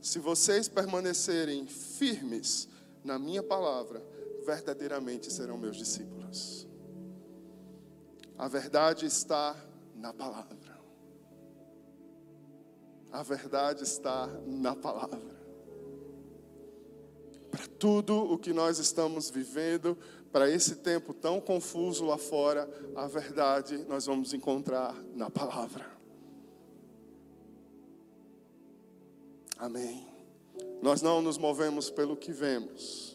Se 0.00 0.20
vocês 0.20 0.68
permanecerem 0.68 1.66
firmes 1.66 2.68
na 3.02 3.18
minha 3.18 3.42
palavra, 3.42 4.00
verdadeiramente 4.44 5.32
serão 5.32 5.56
meus 5.58 5.76
discípulos. 5.76 6.68
A 8.36 8.48
verdade 8.48 9.06
está 9.06 9.56
na 9.94 10.12
palavra. 10.12 10.58
A 13.12 13.22
verdade 13.22 13.82
está 13.82 14.26
na 14.46 14.74
palavra. 14.74 15.40
Para 17.50 17.66
tudo 17.78 18.16
o 18.16 18.38
que 18.38 18.52
nós 18.52 18.78
estamos 18.78 19.28
vivendo, 19.28 19.98
para 20.30 20.48
esse 20.48 20.76
tempo 20.76 21.12
tão 21.12 21.40
confuso 21.40 22.04
lá 22.04 22.16
fora, 22.16 22.70
a 22.94 23.06
verdade 23.08 23.84
nós 23.88 24.06
vamos 24.06 24.32
encontrar 24.32 24.94
na 25.14 25.28
palavra. 25.28 25.90
Amém. 29.58 30.06
Nós 30.80 31.02
não 31.02 31.20
nos 31.20 31.36
movemos 31.36 31.90
pelo 31.90 32.16
que 32.16 32.32
vemos, 32.32 33.09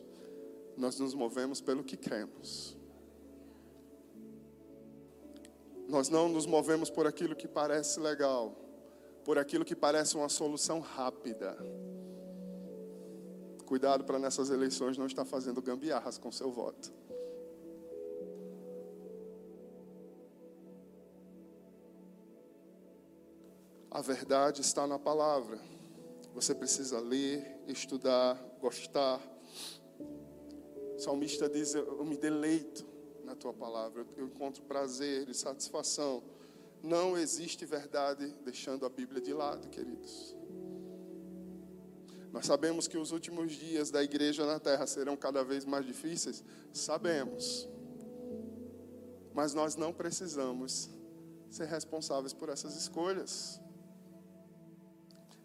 nós 0.77 0.99
nos 0.99 1.13
movemos 1.13 1.61
pelo 1.61 1.83
que 1.83 1.97
cremos. 1.97 2.77
Nós 5.87 6.09
não 6.09 6.27
nos 6.27 6.45
movemos 6.45 6.89
por 6.89 7.05
aquilo 7.05 7.35
que 7.35 7.47
parece 7.47 7.99
legal, 7.99 8.55
por 9.23 9.37
aquilo 9.37 9.63
que 9.63 9.75
parece 9.75 10.15
uma 10.15 10.29
solução 10.29 10.79
rápida. 10.79 11.55
Cuidado 13.65 14.03
para 14.03 14.19
nessas 14.19 14.49
eleições 14.49 14.97
não 14.97 15.05
estar 15.05 15.25
fazendo 15.25 15.61
gambiarras 15.61 16.17
com 16.17 16.31
seu 16.31 16.51
voto. 16.51 16.93
A 23.89 24.01
verdade 24.01 24.59
está 24.61 24.85
na 24.85 24.99
palavra. 24.99 25.57
Você 26.33 26.53
precisa 26.53 26.99
ler, 26.99 27.63
estudar, 27.65 28.35
gostar. 28.59 29.21
O 30.95 30.99
salmista 30.99 31.49
diz: 31.49 31.75
Eu 31.75 32.05
me 32.05 32.17
deleito 32.17 32.85
na 33.23 33.35
tua 33.35 33.53
palavra, 33.53 34.05
eu 34.15 34.25
encontro 34.25 34.63
prazer 34.63 35.27
e 35.29 35.33
satisfação 35.33 36.23
não 36.85 37.17
existe 37.17 37.65
verdade 37.65 38.33
deixando 38.43 38.85
a 38.85 38.89
Bíblia 38.89 39.19
de 39.19 39.33
lado, 39.33 39.67
queridos. 39.69 40.35
Nós 42.31 42.45
sabemos 42.45 42.87
que 42.87 42.97
os 42.97 43.11
últimos 43.11 43.53
dias 43.53 43.89
da 43.89 44.03
igreja 44.03 44.45
na 44.45 44.59
terra 44.59 44.85
serão 44.85 45.17
cada 45.17 45.43
vez 45.43 45.65
mais 45.65 45.83
difíceis, 45.85 46.43
sabemos. 46.71 47.67
Mas 49.33 49.53
nós 49.53 49.75
não 49.75 49.91
precisamos 49.91 50.89
ser 51.49 51.65
responsáveis 51.65 52.33
por 52.33 52.49
essas 52.49 52.75
escolhas. 52.75 53.59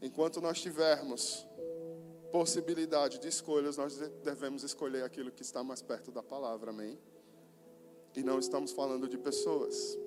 Enquanto 0.03 0.43
nós 0.43 0.61
tivermos 0.61 1.47
possibilidade 2.31 3.19
de 3.19 3.29
escolhas, 3.29 3.77
nós 3.77 3.97
devemos 4.23 4.63
escolher 4.63 5.05
aquilo 5.05 5.31
que 5.31 5.43
está 5.43 5.63
mais 5.63 5.83
perto 5.83 6.11
da 6.11 6.23
palavra, 6.23 6.71
amém? 6.71 6.99
E 8.17 8.23
não 8.23 8.39
estamos 8.39 8.73
falando 8.73 9.09
de 9.09 9.19
pessoas. 9.19 9.99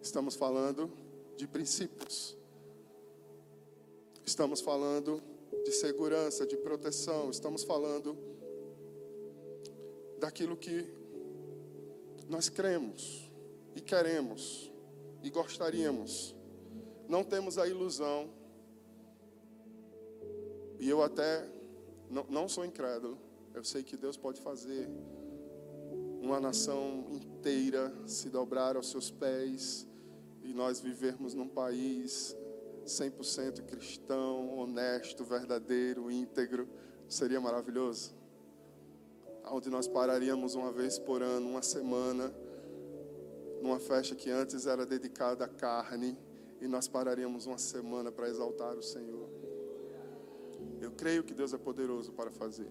Estamos 0.00 0.34
falando 0.34 0.90
de 1.36 1.46
princípios. 1.46 2.36
Estamos 4.24 4.60
falando 4.60 5.22
de 5.64 5.72
segurança, 5.72 6.46
de 6.46 6.56
proteção. 6.56 7.30
Estamos 7.30 7.64
falando 7.64 8.16
daquilo 10.18 10.56
que 10.56 10.86
nós 12.28 12.48
cremos 12.48 13.30
e 13.74 13.80
queremos 13.80 14.70
e 15.22 15.30
gostaríamos. 15.30 16.34
Não 17.08 17.24
temos 17.24 17.58
a 17.58 17.66
ilusão, 17.66 18.30
e 20.78 20.88
eu 20.88 21.02
até 21.02 21.48
não, 22.10 22.24
não 22.28 22.48
sou 22.48 22.64
incrédulo, 22.64 23.18
eu 23.54 23.64
sei 23.64 23.82
que 23.82 23.96
Deus 23.96 24.16
pode 24.16 24.40
fazer 24.40 24.88
uma 26.20 26.40
nação 26.40 27.06
inteira 27.10 27.92
se 28.06 28.28
dobrar 28.28 28.76
aos 28.76 28.90
seus 28.90 29.10
pés 29.10 29.86
e 30.42 30.52
nós 30.52 30.80
vivermos 30.80 31.34
num 31.34 31.48
país 31.48 32.36
100% 32.86 33.62
cristão, 33.64 34.58
honesto, 34.58 35.24
verdadeiro, 35.24 36.10
íntegro, 36.10 36.68
seria 37.08 37.40
maravilhoso. 37.40 38.14
Onde 39.50 39.70
nós 39.70 39.86
pararíamos 39.86 40.54
uma 40.54 40.72
vez 40.72 40.98
por 40.98 41.22
ano, 41.22 41.48
uma 41.48 41.62
semana, 41.62 42.32
numa 43.62 43.78
festa 43.78 44.14
que 44.14 44.30
antes 44.30 44.66
era 44.66 44.86
dedicada 44.86 45.44
à 45.44 45.48
carne, 45.48 46.16
e 46.60 46.66
nós 46.66 46.88
pararíamos 46.88 47.46
uma 47.46 47.58
semana 47.58 48.10
para 48.10 48.28
exaltar 48.28 48.76
o 48.76 48.82
Senhor. 48.82 49.37
Eu 50.80 50.92
creio 50.92 51.22
que 51.22 51.34
Deus 51.34 51.52
é 51.52 51.58
poderoso 51.58 52.12
para 52.12 52.30
fazer, 52.30 52.70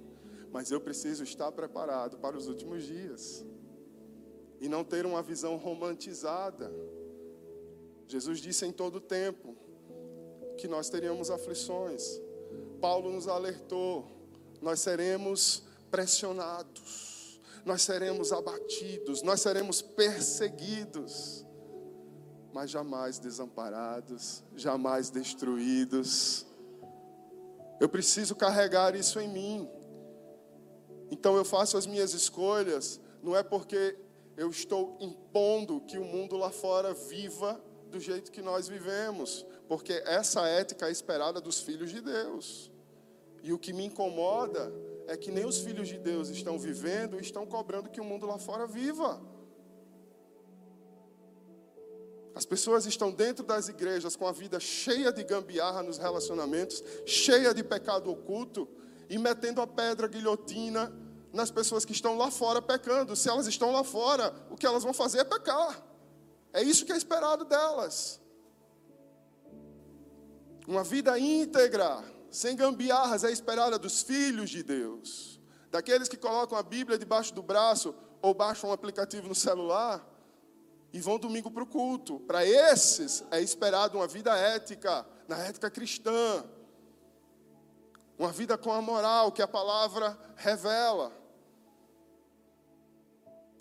mas 0.51 0.72
eu 0.72 0.80
preciso 0.80 1.24
estar 1.24 1.51
preparado 1.51 2.18
para 2.18 2.38
os 2.38 2.47
últimos 2.47 2.84
dias 2.84 3.45
e 4.60 4.68
não 4.68 4.84
ter 4.84 5.05
uma 5.05 5.22
visão 5.22 5.55
romantizada 5.55 6.72
Jesus 8.08 8.39
disse 8.39 8.66
em 8.66 8.72
todo 8.72 9.01
tempo 9.01 9.55
que 10.58 10.68
nós 10.68 10.89
teríamos 10.89 11.30
aflições. 11.30 12.22
Paulo 12.80 13.12
nos 13.12 13.28
alertou: 13.28 14.08
nós 14.62 14.80
seremos 14.80 15.64
pressionados, 15.91 17.41
nós 17.66 17.82
seremos 17.82 18.32
abatidos, 18.32 19.22
nós 19.22 19.41
seremos 19.41 19.82
perseguidos, 19.82 21.45
mas 22.53 22.72
jamais 22.72 23.20
desamparados, 23.20 24.41
jamais 24.55 25.10
destruídos. 25.10 26.47
Eu 27.80 27.88
preciso 27.88 28.36
carregar 28.36 28.95
isso 28.95 29.19
em 29.19 29.28
mim. 29.28 29.69
Então 31.11 31.36
eu 31.38 31.45
faço 31.45 31.78
as 31.78 31.86
minhas 31.86 32.13
escolhas, 32.13 32.99
não 33.21 33.36
é 33.36 33.43
porque 33.43 33.97
eu 34.36 34.49
estou 34.49 34.97
impondo 34.99 35.82
que 35.82 35.97
o 35.97 36.03
mundo 36.03 36.36
lá 36.38 36.49
fora 36.51 36.93
viva 36.93 37.61
do 37.89 37.99
jeito 37.99 38.32
que 38.32 38.41
nós 38.41 38.67
vivemos, 38.67 39.45
porque 39.67 39.93
essa 40.05 40.47
ética 40.47 40.88
é 40.88 40.91
esperada 40.91 41.39
dos 41.39 41.61
filhos 41.61 41.89
de 41.89 42.01
Deus. 42.01 42.71
E 43.41 43.53
o 43.53 43.59
que 43.59 43.71
me 43.71 43.86
incomoda 43.86 44.73
é 45.07 45.15
que 45.15 45.32
nem 45.32 45.45
os 45.45 45.59
filhos 45.59 45.88
de 45.88 45.97
Deus 45.97 46.30
estão 46.30 46.59
vivendo 46.59 47.17
e 47.17 47.21
estão 47.21 47.45
cobrando 47.45 47.89
que 47.89 48.01
o 48.01 48.03
mundo 48.03 48.25
lá 48.25 48.38
fora 48.38 48.67
viva. 48.67 49.21
As 52.38 52.46
pessoas 52.46 52.86
estão 52.86 53.12
dentro 53.12 53.44
das 53.44 53.68
igrejas 53.68 54.16
com 54.16 54.28
a 54.28 54.32
vida 54.32 54.60
cheia 54.60 55.12
de 55.12 55.24
gambiarra 55.24 55.82
nos 55.82 55.98
relacionamentos, 55.98 56.84
cheia 57.04 57.52
de 57.52 57.64
pecado 57.64 58.12
oculto 58.12 58.68
e 59.10 59.18
metendo 59.18 59.60
a 59.60 59.66
pedra 59.66 60.08
guilhotina 60.08 60.94
nas 61.34 61.50
pessoas 61.50 61.84
que 61.84 61.94
estão 61.94 62.16
lá 62.16 62.30
fora 62.30 62.62
pecando. 62.62 63.16
Se 63.16 63.28
elas 63.28 63.48
estão 63.48 63.72
lá 63.72 63.84
fora, 63.84 64.36
o 64.52 64.56
que 64.56 64.68
elas 64.68 64.84
vão 64.84 64.94
fazer 64.94 65.18
é 65.18 65.24
pecar. 65.24 65.84
É 66.54 66.62
isso 66.62 66.86
que 66.86 66.92
é 66.92 66.96
esperado 66.96 67.44
delas. 67.44 68.22
Uma 70.68 70.84
vida 70.84 71.18
íntegra, 71.18 72.04
sem 72.30 72.56
gambiarras, 72.56 73.24
é 73.24 73.32
esperada 73.32 73.80
dos 73.80 74.04
filhos 74.04 74.52
de 74.52 74.62
Deus. 74.62 75.42
Daqueles 75.72 76.08
que 76.08 76.16
colocam 76.18 76.56
a 76.56 76.62
Bíblia 76.62 77.00
debaixo 77.00 77.34
do 77.34 77.42
braço 77.42 77.96
ou 78.22 78.32
baixam 78.36 78.70
um 78.70 78.74
aplicativo 78.74 79.28
no 79.28 79.34
celular 79.34 80.16
e 80.94 81.00
vão 81.00 81.20
domingo 81.20 81.52
para 81.52 81.64
o 81.64 81.68
culto. 81.68 82.20
Para 82.22 82.46
esses 82.46 83.24
é 83.32 83.42
esperado 83.42 83.98
uma 83.98 84.08
vida 84.08 84.36
ética, 84.38 85.06
na 85.28 85.38
ética 85.38 85.70
cristã. 85.70 86.44
Uma 88.18 88.32
vida 88.32 88.58
com 88.58 88.72
a 88.72 88.82
moral 88.82 89.32
que 89.32 89.42
a 89.42 89.48
palavra 89.48 90.18
revela. 90.36 91.12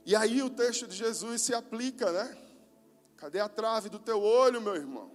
E 0.05 0.15
aí 0.15 0.43
o 0.43 0.49
texto 0.49 0.87
de 0.87 0.97
Jesus 0.97 1.43
se 1.43 1.55
aplica, 1.55 2.13
né? 2.13 2.39
Cadê 3.17 3.41
a 3.41 3.49
trave 3.49 3.89
do 3.89 3.99
teu 3.99 4.23
olho, 4.23 4.61
meu 4.61 4.77
irmão? 4.77 5.11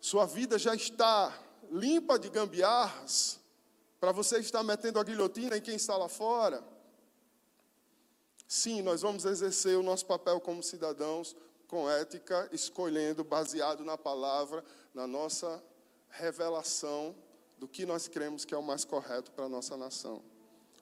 Sua 0.00 0.26
vida 0.26 0.58
já 0.58 0.74
está 0.74 1.32
limpa 1.70 2.18
de 2.18 2.28
gambiarras 2.28 3.40
para 4.00 4.12
você 4.12 4.38
estar 4.38 4.62
metendo 4.62 4.98
a 4.98 5.04
guilhotina 5.04 5.56
em 5.56 5.60
quem 5.60 5.76
está 5.76 5.96
lá 5.96 6.08
fora. 6.08 6.71
Sim, 8.52 8.82
nós 8.82 9.00
vamos 9.00 9.24
exercer 9.24 9.78
o 9.78 9.82
nosso 9.82 10.04
papel 10.04 10.38
como 10.38 10.62
cidadãos 10.62 11.34
com 11.66 11.88
ética, 11.88 12.50
escolhendo, 12.52 13.24
baseado 13.24 13.82
na 13.82 13.96
palavra, 13.96 14.62
na 14.92 15.06
nossa 15.06 15.64
revelação 16.10 17.16
do 17.56 17.66
que 17.66 17.86
nós 17.86 18.08
cremos 18.08 18.44
que 18.44 18.52
é 18.52 18.58
o 18.58 18.62
mais 18.62 18.84
correto 18.84 19.32
para 19.32 19.46
a 19.46 19.48
nossa 19.48 19.74
nação. 19.74 20.22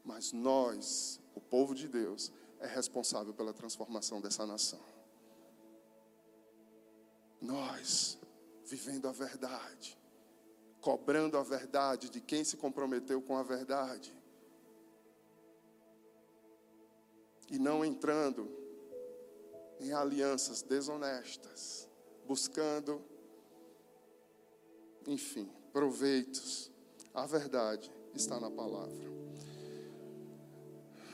Mas 0.05 0.33
nós, 0.33 1.21
o 1.33 1.41
povo 1.41 1.73
de 1.73 1.87
Deus, 1.87 2.33
é 2.59 2.67
responsável 2.67 3.33
pela 3.33 3.53
transformação 3.53 4.21
dessa 4.21 4.45
nação. 4.45 4.81
Nós, 7.41 8.19
vivendo 8.65 9.07
a 9.07 9.13
verdade, 9.13 9.97
cobrando 10.81 11.39
a 11.39 11.45
verdade 11.45 12.11
de 12.11 12.21
quem 12.21 12.43
se 12.43 12.57
comprometeu 12.57 13.23
com 13.23 13.37
a 13.37 13.45
verdade, 13.45 14.13
e 17.51 17.59
não 17.59 17.85
entrando 17.85 18.49
em 19.81 19.93
alianças 19.93 20.63
desonestas, 20.63 21.89
buscando, 22.27 23.03
enfim, 25.07 25.51
proveitos. 25.73 26.71
A 27.13 27.27
verdade 27.27 27.91
está 28.15 28.39
na 28.39 28.51
palavra. 28.51 29.11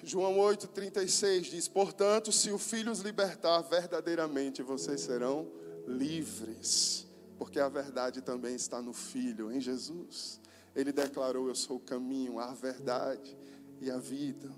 João 0.03 0.37
8,36 0.37 1.41
diz: 1.51 1.69
Portanto, 1.69 2.31
se 2.31 2.51
o 2.51 2.59
Filho 2.59 2.93
os 2.93 3.01
libertar 3.01 3.61
verdadeiramente, 3.63 4.63
vocês 4.63 5.01
serão 5.01 5.51
livres, 5.87 7.07
porque 7.39 7.59
a 7.59 7.69
verdade 7.69 8.21
também 8.21 8.55
está 8.55 8.83
no 8.83 8.93
Filho, 8.93 9.51
em 9.51 9.61
Jesus. 9.61 10.41
Ele 10.75 10.93
declarou: 10.93 11.49
Eu 11.49 11.55
sou 11.55 11.79
o 11.79 11.81
caminho, 11.81 12.39
a 12.39 12.53
verdade 12.53 13.37
e 13.81 13.91
a 13.91 13.99
vida. 13.99 14.53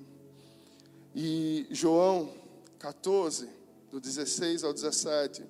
E 1.14 1.66
João 1.70 2.32
14, 2.78 3.48
do 3.90 4.00
16 4.00 4.64
ao 4.64 4.72
17, 4.72 5.44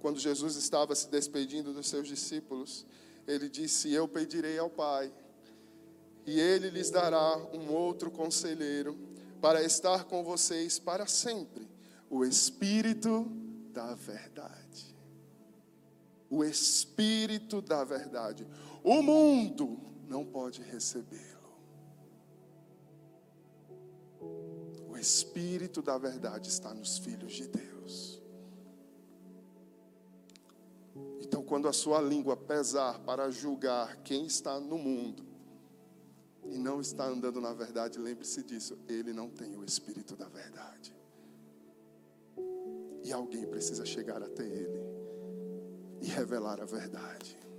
quando 0.00 0.18
Jesus 0.18 0.56
estava 0.56 0.94
se 0.94 1.08
despedindo 1.08 1.72
dos 1.72 1.88
seus 1.88 2.06
discípulos, 2.06 2.86
ele 3.26 3.48
disse: 3.48 3.92
Eu 3.92 4.08
pedirei 4.08 4.58
ao 4.58 4.70
Pai, 4.70 5.12
e 6.26 6.38
ele 6.38 6.70
lhes 6.70 6.90
dará 6.90 7.36
um 7.52 7.72
outro 7.72 8.10
conselheiro 8.10 8.98
para 9.40 9.62
estar 9.62 10.04
com 10.04 10.22
vocês 10.22 10.78
para 10.78 11.06
sempre 11.06 11.68
o 12.10 12.24
Espírito 12.24 13.30
da 13.72 13.94
Verdade. 13.94 14.96
O 16.28 16.44
Espírito 16.44 17.62
da 17.62 17.84
Verdade. 17.84 18.46
O 18.82 19.00
mundo 19.00 19.78
não 20.08 20.24
pode 20.24 20.60
recebê-lo. 20.62 21.29
Espírito 25.00 25.82
da 25.82 25.96
verdade 25.98 26.48
está 26.48 26.72
nos 26.74 26.98
filhos 26.98 27.32
de 27.32 27.48
Deus. 27.48 28.22
Então, 31.20 31.42
quando 31.42 31.68
a 31.68 31.72
sua 31.72 32.00
língua 32.00 32.36
pesar 32.36 32.98
para 33.00 33.30
julgar 33.30 33.96
quem 34.02 34.26
está 34.26 34.60
no 34.60 34.78
mundo 34.78 35.24
e 36.44 36.58
não 36.58 36.80
está 36.80 37.06
andando 37.06 37.40
na 37.40 37.52
verdade, 37.52 37.98
lembre-se 37.98 38.42
disso, 38.42 38.78
ele 38.88 39.12
não 39.12 39.30
tem 39.30 39.56
o 39.56 39.64
Espírito 39.64 40.16
da 40.16 40.28
verdade. 40.28 40.94
E 43.02 43.12
alguém 43.12 43.46
precisa 43.46 43.86
chegar 43.86 44.22
até 44.22 44.44
ele 44.44 44.80
e 46.02 46.06
revelar 46.06 46.60
a 46.60 46.64
verdade 46.64 47.49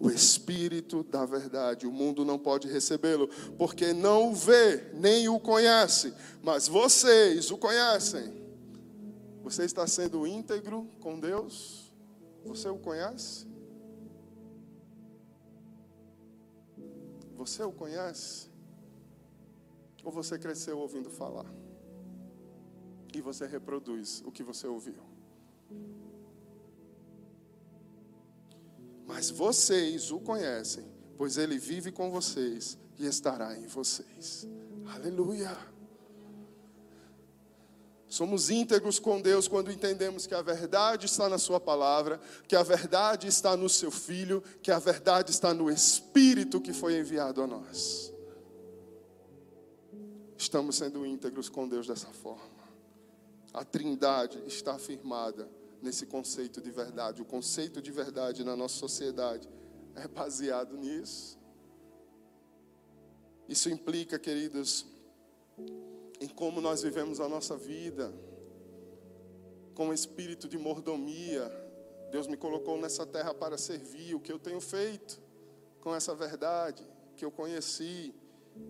o 0.00 0.10
Espírito 0.10 1.04
da 1.04 1.26
verdade. 1.26 1.86
O 1.86 1.92
mundo 1.92 2.24
não 2.24 2.38
pode 2.38 2.66
recebê-lo, 2.66 3.28
porque 3.58 3.92
não 3.92 4.30
o 4.30 4.34
vê, 4.34 4.90
nem 4.94 5.28
o 5.28 5.38
conhece, 5.38 6.14
mas 6.42 6.66
vocês 6.66 7.50
o 7.50 7.58
conhecem. 7.58 8.40
Você 9.42 9.64
está 9.64 9.86
sendo 9.86 10.26
íntegro 10.26 10.88
com 11.00 11.20
Deus? 11.20 11.92
Você 12.44 12.68
o 12.68 12.78
conhece? 12.78 13.46
Você 17.36 17.62
o 17.62 17.72
conhece? 17.72 18.48
Ou 20.02 20.10
você 20.10 20.38
cresceu 20.38 20.78
ouvindo 20.78 21.10
falar? 21.10 21.46
E 23.14 23.20
você 23.20 23.46
reproduz 23.46 24.22
o 24.24 24.32
que 24.32 24.42
você 24.42 24.66
ouviu? 24.66 25.02
Mas 29.12 29.28
vocês 29.28 30.12
o 30.12 30.20
conhecem, 30.20 30.84
pois 31.18 31.36
ele 31.36 31.58
vive 31.58 31.90
com 31.90 32.12
vocês 32.12 32.78
e 32.96 33.04
estará 33.04 33.58
em 33.58 33.66
vocês. 33.66 34.46
Aleluia. 34.86 35.50
Somos 38.06 38.50
íntegros 38.50 39.00
com 39.00 39.20
Deus 39.20 39.48
quando 39.48 39.72
entendemos 39.72 40.28
que 40.28 40.34
a 40.34 40.40
verdade 40.40 41.06
está 41.06 41.28
na 41.28 41.38
Sua 41.38 41.58
palavra, 41.58 42.20
que 42.46 42.54
a 42.54 42.62
verdade 42.62 43.26
está 43.26 43.56
no 43.56 43.68
Seu 43.68 43.90
Filho, 43.90 44.44
que 44.62 44.70
a 44.70 44.78
verdade 44.78 45.32
está 45.32 45.52
no 45.52 45.68
Espírito 45.68 46.60
que 46.60 46.72
foi 46.72 46.96
enviado 46.96 47.42
a 47.42 47.48
nós. 47.48 48.12
Estamos 50.38 50.76
sendo 50.76 51.04
íntegros 51.04 51.48
com 51.48 51.68
Deus 51.68 51.88
dessa 51.88 52.12
forma. 52.12 52.60
A 53.52 53.64
Trindade 53.64 54.40
está 54.46 54.74
afirmada 54.74 55.48
nesse 55.82 56.06
conceito 56.06 56.60
de 56.60 56.70
verdade. 56.70 57.22
O 57.22 57.24
conceito 57.24 57.80
de 57.80 57.90
verdade 57.90 58.44
na 58.44 58.56
nossa 58.56 58.76
sociedade 58.76 59.48
é 59.94 60.06
baseado 60.06 60.76
nisso. 60.76 61.38
Isso 63.48 63.68
implica, 63.68 64.18
queridos, 64.18 64.86
em 66.20 66.28
como 66.28 66.60
nós 66.60 66.82
vivemos 66.82 67.20
a 67.20 67.28
nossa 67.28 67.56
vida, 67.56 68.12
com 69.74 69.92
espírito 69.92 70.48
de 70.48 70.56
mordomia. 70.56 71.50
Deus 72.10 72.26
me 72.26 72.36
colocou 72.36 72.80
nessa 72.80 73.06
terra 73.06 73.34
para 73.34 73.58
servir. 73.58 74.14
O 74.14 74.20
que 74.20 74.32
eu 74.32 74.38
tenho 74.38 74.60
feito 74.60 75.20
com 75.80 75.94
essa 75.94 76.14
verdade 76.14 76.86
que 77.16 77.24
eu 77.24 77.30
conheci, 77.30 78.14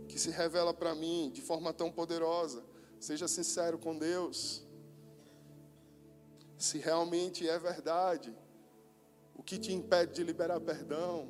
que 0.09 0.19
se 0.19 0.31
revela 0.31 0.73
para 0.73 0.95
mim 0.95 1.31
de 1.33 1.43
forma 1.43 1.73
tão 1.73 1.91
poderosa. 1.91 2.65
Seja 2.99 3.27
sincero 3.29 3.79
com 3.79 3.99
Deus 3.99 4.67
se 6.61 6.77
realmente 6.77 7.49
é 7.49 7.59
verdade, 7.59 8.37
o 9.35 9.43
que 9.43 9.59
te 9.59 9.73
impede 9.73 10.13
de 10.13 10.23
liberar 10.23 10.61
perdão, 10.61 11.27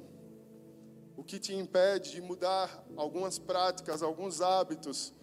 o 1.16 1.22
que 1.22 1.38
te 1.38 1.54
impede 1.54 2.10
de 2.10 2.20
mudar 2.20 2.84
algumas 2.96 3.38
práticas, 3.38 4.02
alguns 4.02 4.40
hábitos 4.40 5.14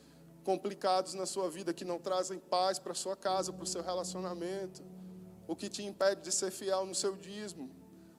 complicados 0.45 1.13
na 1.13 1.25
sua 1.25 1.49
vida 1.49 1.73
que 1.73 1.83
não 1.83 1.99
trazem 1.99 2.39
paz 2.39 2.79
para 2.79 2.93
sua 2.93 3.17
casa, 3.17 3.51
para 3.51 3.63
o 3.63 3.67
seu 3.67 3.81
relacionamento, 3.83 4.81
o 5.45 5.57
que 5.57 5.67
te 5.67 5.83
impede 5.83 6.21
de 6.21 6.31
ser 6.31 6.51
fiel 6.51 6.85
no 6.85 6.95
seu 6.95 7.17
dízimo, 7.17 7.69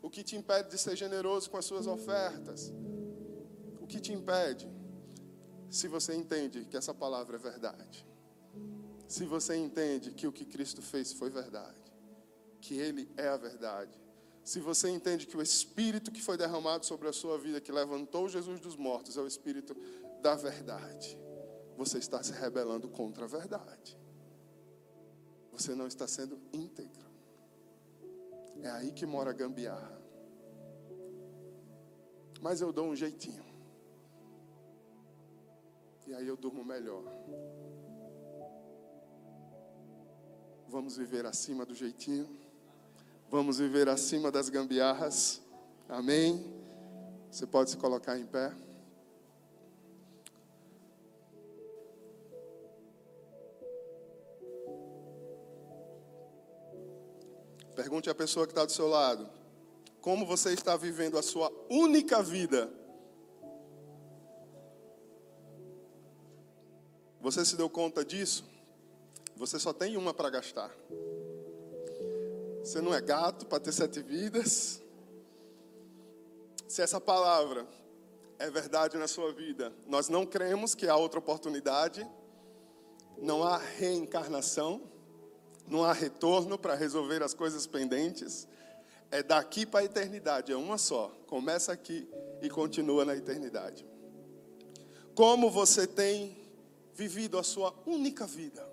o 0.02 0.10
que 0.10 0.22
te 0.22 0.36
impede 0.36 0.68
de 0.68 0.76
ser 0.76 0.94
generoso 0.94 1.50
com 1.50 1.56
as 1.56 1.64
suas 1.64 1.86
ofertas, 1.86 2.70
o 3.80 3.86
que 3.86 3.98
te 3.98 4.12
impede, 4.12 4.70
se 5.70 5.88
você 5.88 6.14
entende 6.14 6.66
que 6.66 6.76
essa 6.76 6.92
palavra 6.92 7.36
é 7.36 7.38
verdade. 7.38 8.06
Se 9.08 9.24
você 9.24 9.56
entende 9.56 10.12
que 10.12 10.26
o 10.26 10.32
que 10.32 10.44
Cristo 10.44 10.82
fez 10.82 11.14
foi 11.14 11.30
verdade, 11.30 11.77
que 12.60 12.78
Ele 12.78 13.10
é 13.16 13.28
a 13.28 13.36
verdade, 13.36 13.98
se 14.48 14.60
você 14.60 14.88
entende 14.88 15.26
que 15.26 15.36
o 15.36 15.42
Espírito 15.42 16.10
que 16.10 16.22
foi 16.22 16.38
derramado 16.38 16.86
sobre 16.86 17.06
a 17.06 17.12
sua 17.12 17.36
vida, 17.36 17.60
que 17.60 17.70
levantou 17.70 18.30
Jesus 18.30 18.58
dos 18.58 18.76
mortos, 18.76 19.18
é 19.18 19.20
o 19.20 19.26
Espírito 19.26 19.76
da 20.22 20.34
verdade, 20.34 21.18
você 21.76 21.98
está 21.98 22.22
se 22.22 22.32
rebelando 22.32 22.88
contra 22.88 23.24
a 23.24 23.28
verdade. 23.28 23.98
Você 25.52 25.74
não 25.74 25.86
está 25.86 26.06
sendo 26.06 26.40
íntegro. 26.50 27.06
É 28.62 28.70
aí 28.70 28.90
que 28.90 29.04
mora 29.04 29.30
a 29.30 29.34
gambiarra. 29.34 30.00
Mas 32.40 32.62
eu 32.62 32.72
dou 32.72 32.86
um 32.86 32.96
jeitinho. 32.96 33.44
E 36.06 36.14
aí 36.14 36.26
eu 36.26 36.38
durmo 36.38 36.64
melhor. 36.64 37.04
Vamos 40.66 40.96
viver 40.96 41.26
acima 41.26 41.66
do 41.66 41.74
jeitinho? 41.74 42.47
Vamos 43.30 43.58
viver 43.58 43.88
acima 43.90 44.30
das 44.30 44.48
gambiarras. 44.48 45.42
Amém? 45.86 46.42
Você 47.30 47.46
pode 47.46 47.70
se 47.70 47.76
colocar 47.76 48.18
em 48.18 48.24
pé. 48.24 48.54
Pergunte 57.76 58.08
à 58.08 58.14
pessoa 58.14 58.46
que 58.46 58.52
está 58.52 58.64
do 58.64 58.72
seu 58.72 58.88
lado: 58.88 59.28
como 60.00 60.24
você 60.24 60.54
está 60.54 60.74
vivendo 60.74 61.18
a 61.18 61.22
sua 61.22 61.52
única 61.68 62.22
vida? 62.22 62.72
Você 67.20 67.44
se 67.44 67.56
deu 67.56 67.68
conta 67.68 68.02
disso? 68.02 68.44
Você 69.36 69.58
só 69.58 69.72
tem 69.72 69.98
uma 69.98 70.14
para 70.14 70.30
gastar. 70.30 70.74
Você 72.62 72.80
não 72.80 72.94
é 72.94 73.00
gato 73.00 73.46
para 73.46 73.60
ter 73.60 73.72
sete 73.72 74.02
vidas. 74.02 74.82
Se 76.66 76.82
essa 76.82 77.00
palavra 77.00 77.66
é 78.38 78.50
verdade 78.50 78.96
na 78.96 79.08
sua 79.08 79.32
vida, 79.32 79.72
nós 79.86 80.08
não 80.08 80.26
cremos 80.26 80.74
que 80.74 80.86
há 80.86 80.96
outra 80.96 81.18
oportunidade, 81.18 82.06
não 83.16 83.42
há 83.42 83.56
reencarnação 83.56 84.88
não 85.70 85.84
há 85.84 85.92
retorno 85.92 86.58
para 86.58 86.74
resolver 86.74 87.22
as 87.22 87.34
coisas 87.34 87.66
pendentes. 87.66 88.48
É 89.10 89.22
daqui 89.22 89.64
para 89.64 89.80
a 89.80 89.84
eternidade, 89.84 90.52
é 90.52 90.56
uma 90.56 90.78
só. 90.78 91.08
Começa 91.26 91.72
aqui 91.72 92.08
e 92.42 92.48
continua 92.48 93.04
na 93.04 93.16
eternidade. 93.16 93.86
Como 95.14 95.50
você 95.50 95.86
tem 95.86 96.36
vivido 96.94 97.38
a 97.38 97.42
sua 97.42 97.74
única 97.86 98.26
vida? 98.26 98.66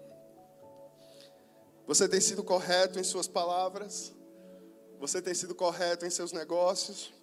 Você 1.88 2.10
tem 2.10 2.20
sido 2.20 2.44
correto 2.44 3.00
em 3.00 3.04
suas 3.04 3.28
palavras? 3.28 4.14
Você 5.00 5.22
tem 5.22 5.34
sido 5.34 5.54
correto 5.54 6.06
em 6.06 6.10
seus 6.10 6.32
negócios? 6.32 7.14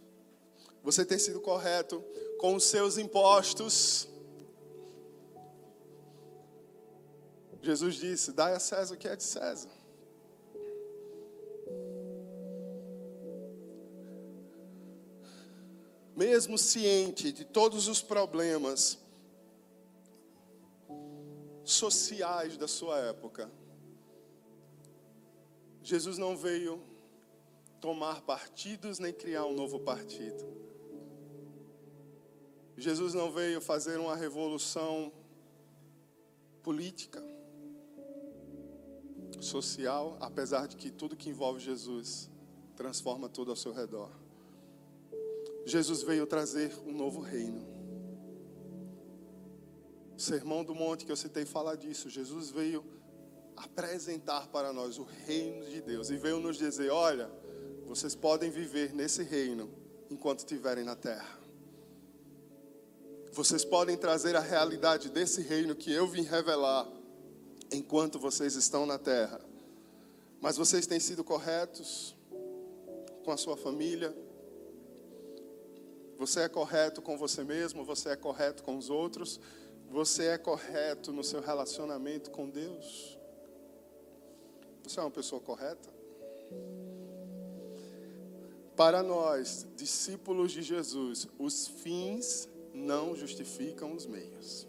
Você 0.83 1.05
tem 1.05 1.19
sido 1.19 1.41
correto 1.41 2.03
com 2.39 2.55
os 2.55 2.65
seus 2.65 2.97
impostos? 2.97 4.09
Jesus 7.61 7.97
disse: 7.97 8.33
Dai 8.33 8.55
a 8.55 8.61
César 8.61 8.95
o 8.95 8.99
que 8.99 9.09
é 9.09 9.17
de 9.17 9.23
César. 9.23 9.71
Mesmo 16.15 16.59
ciente 16.59 17.33
de 17.33 17.45
todos 17.45 17.89
os 17.89 18.03
problemas 18.03 18.99
sociais 21.65 22.57
da 22.57 22.69
sua 22.69 22.99
época, 22.99 23.51
Jesus 25.83 26.16
não 26.18 26.37
veio 26.37 26.80
tomar 27.80 28.22
partidos 28.22 28.99
nem 28.99 29.12
criar 29.12 29.45
um 29.45 29.55
novo 29.55 29.80
partido. 29.80 30.45
Jesus 32.76 33.12
não 33.12 33.30
veio 33.30 33.61
fazer 33.61 33.99
uma 33.99 34.16
revolução 34.16 35.12
política 36.62 37.22
social, 39.41 40.16
apesar 40.20 40.68
de 40.68 40.76
que 40.76 40.91
tudo 40.91 41.16
que 41.16 41.28
envolve 41.28 41.61
Jesus 41.61 42.30
transforma 42.76 43.28
tudo 43.28 43.51
ao 43.51 43.57
seu 43.57 43.72
redor. 43.72 44.11
Jesus 45.64 46.03
veio 46.03 46.26
trazer 46.26 46.72
um 46.87 46.93
novo 46.93 47.20
reino. 47.20 47.66
O 50.16 50.20
sermão 50.20 50.64
do 50.64 50.74
monte 50.74 51.05
que 51.05 51.12
eu 51.12 51.16
citei 51.16 51.45
fala 51.45 51.76
disso. 51.76 52.09
Jesus 52.09 52.51
veio 52.51 52.85
apresentar 53.57 54.49
para 54.49 54.73
nós 54.73 54.99
o 54.99 55.03
reino 55.03 55.65
de 55.67 55.81
Deus 55.81 56.11
e 56.11 56.17
veio 56.17 56.39
nos 56.39 56.57
dizer: 56.57 56.91
olha, 56.91 57.31
vocês 57.87 58.15
podem 58.15 58.51
viver 58.51 58.93
nesse 58.95 59.23
reino 59.23 59.71
enquanto 60.11 60.41
estiverem 60.41 60.85
na 60.85 60.97
terra. 60.97 61.41
Vocês 63.33 63.65
podem 63.65 63.97
trazer 63.97 64.37
a 64.37 64.41
realidade 64.41 65.09
desse 65.09 65.41
reino 65.41 65.75
que 65.75 65.91
eu 65.91 66.07
vim 66.07 66.23
revelar 66.23 66.87
enquanto 67.71 68.19
vocês 68.19 68.55
estão 68.55 68.85
na 68.85 68.99
terra. 68.99 69.41
Mas 70.41 70.57
vocês 70.57 70.87
têm 70.87 71.01
sido 71.01 71.25
corretos 71.25 72.15
com 73.25 73.31
a 73.31 73.37
sua 73.37 73.57
família. 73.57 74.15
Você 76.19 76.41
é 76.41 76.49
correto 76.49 77.01
com 77.01 77.17
você 77.17 77.43
mesmo, 77.43 77.85
você 77.85 78.11
é 78.11 78.17
correto 78.17 78.63
com 78.63 78.77
os 78.77 78.91
outros, 78.91 79.41
você 79.89 80.27
é 80.27 80.39
correto 80.39 81.13
no 81.13 81.25
seu 81.25 81.41
relacionamento 81.41 82.31
com 82.31 82.51
Deus. 82.51 83.19
Você 84.83 84.99
é 84.99 85.03
uma 85.03 85.11
pessoa 85.11 85.41
correta? 85.41 85.93
Para 88.76 89.03
nós, 89.03 89.66
discípulos 89.76 90.51
de 90.53 90.62
Jesus, 90.62 91.28
os 91.39 91.66
fins 91.66 92.49
não 92.74 93.14
justificam 93.14 93.93
os 93.93 94.07
meios. 94.07 94.66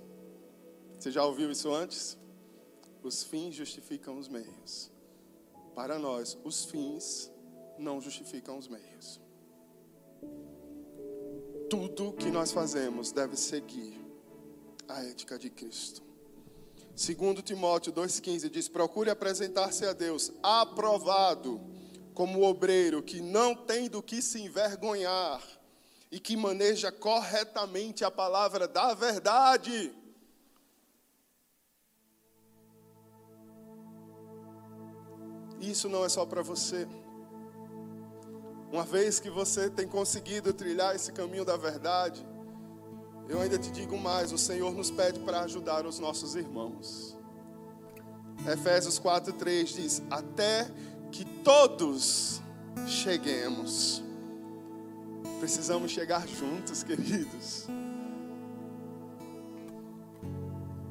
Você 1.00 1.10
já 1.12 1.26
ouviu 1.26 1.50
isso 1.50 1.74
antes? 1.74 2.18
Os 3.02 3.24
fins 3.24 3.56
justificam 3.56 4.18
os 4.18 4.28
meios. 4.28 4.92
Para 5.74 5.98
nós, 5.98 6.38
os 6.44 6.66
fins 6.66 7.32
não 7.78 8.00
justificam 8.00 8.58
os 8.58 8.68
meios. 8.68 9.20
Tudo 11.70 12.14
que 12.14 12.30
nós 12.30 12.52
fazemos 12.52 13.12
deve 13.12 13.36
seguir 13.36 14.00
a 14.88 15.04
ética 15.04 15.40
de 15.40 15.50
Cristo. 15.50 16.03
Segundo 16.96 17.42
Timóteo 17.42 17.92
2,15 17.92 18.50
diz: 18.50 18.68
procure 18.68 19.10
apresentar-se 19.10 19.86
a 19.86 19.94
Deus 19.94 20.32
aprovado, 20.44 21.60
como 22.14 22.44
obreiro 22.44 23.02
que 23.02 23.20
não 23.20 23.56
tem 23.56 23.90
do 23.90 24.02
que 24.02 24.22
se 24.22 24.40
envergonhar 24.42 25.42
e 26.12 26.20
que 26.20 26.38
maneja 26.38 26.92
corretamente 26.92 28.06
a 28.06 28.12
palavra 28.12 28.68
da 28.68 28.94
verdade. 28.94 29.92
Isso 35.60 35.90
não 35.90 36.06
é 36.06 36.10
só 36.10 36.26
para 36.26 36.44
você. 36.44 36.88
Uma 38.72 38.84
vez 38.84 39.20
que 39.20 39.30
você 39.30 39.70
tem 39.70 39.88
conseguido 39.88 40.54
trilhar 40.54 40.96
esse 40.96 41.12
caminho 41.12 41.46
da 41.46 41.56
verdade, 41.56 42.24
eu 43.28 43.42
ainda 43.42 43.58
te 43.58 43.72
digo 43.72 43.98
mais: 43.98 44.32
o 44.32 44.38
Senhor 44.38 44.74
nos 44.74 44.92
pede 44.92 45.20
para 45.20 45.42
ajudar 45.42 45.86
os 45.86 46.00
nossos 46.00 46.36
irmãos. 46.36 47.18
Efésios 48.48 49.00
4,3 49.00 49.76
diz: 49.76 50.02
Até 50.10 50.70
que 51.12 51.26
todos 51.26 52.42
cheguemos. 52.88 54.04
Precisamos 55.40 55.92
chegar 55.92 56.28
juntos, 56.28 56.82
queridos. 56.84 57.68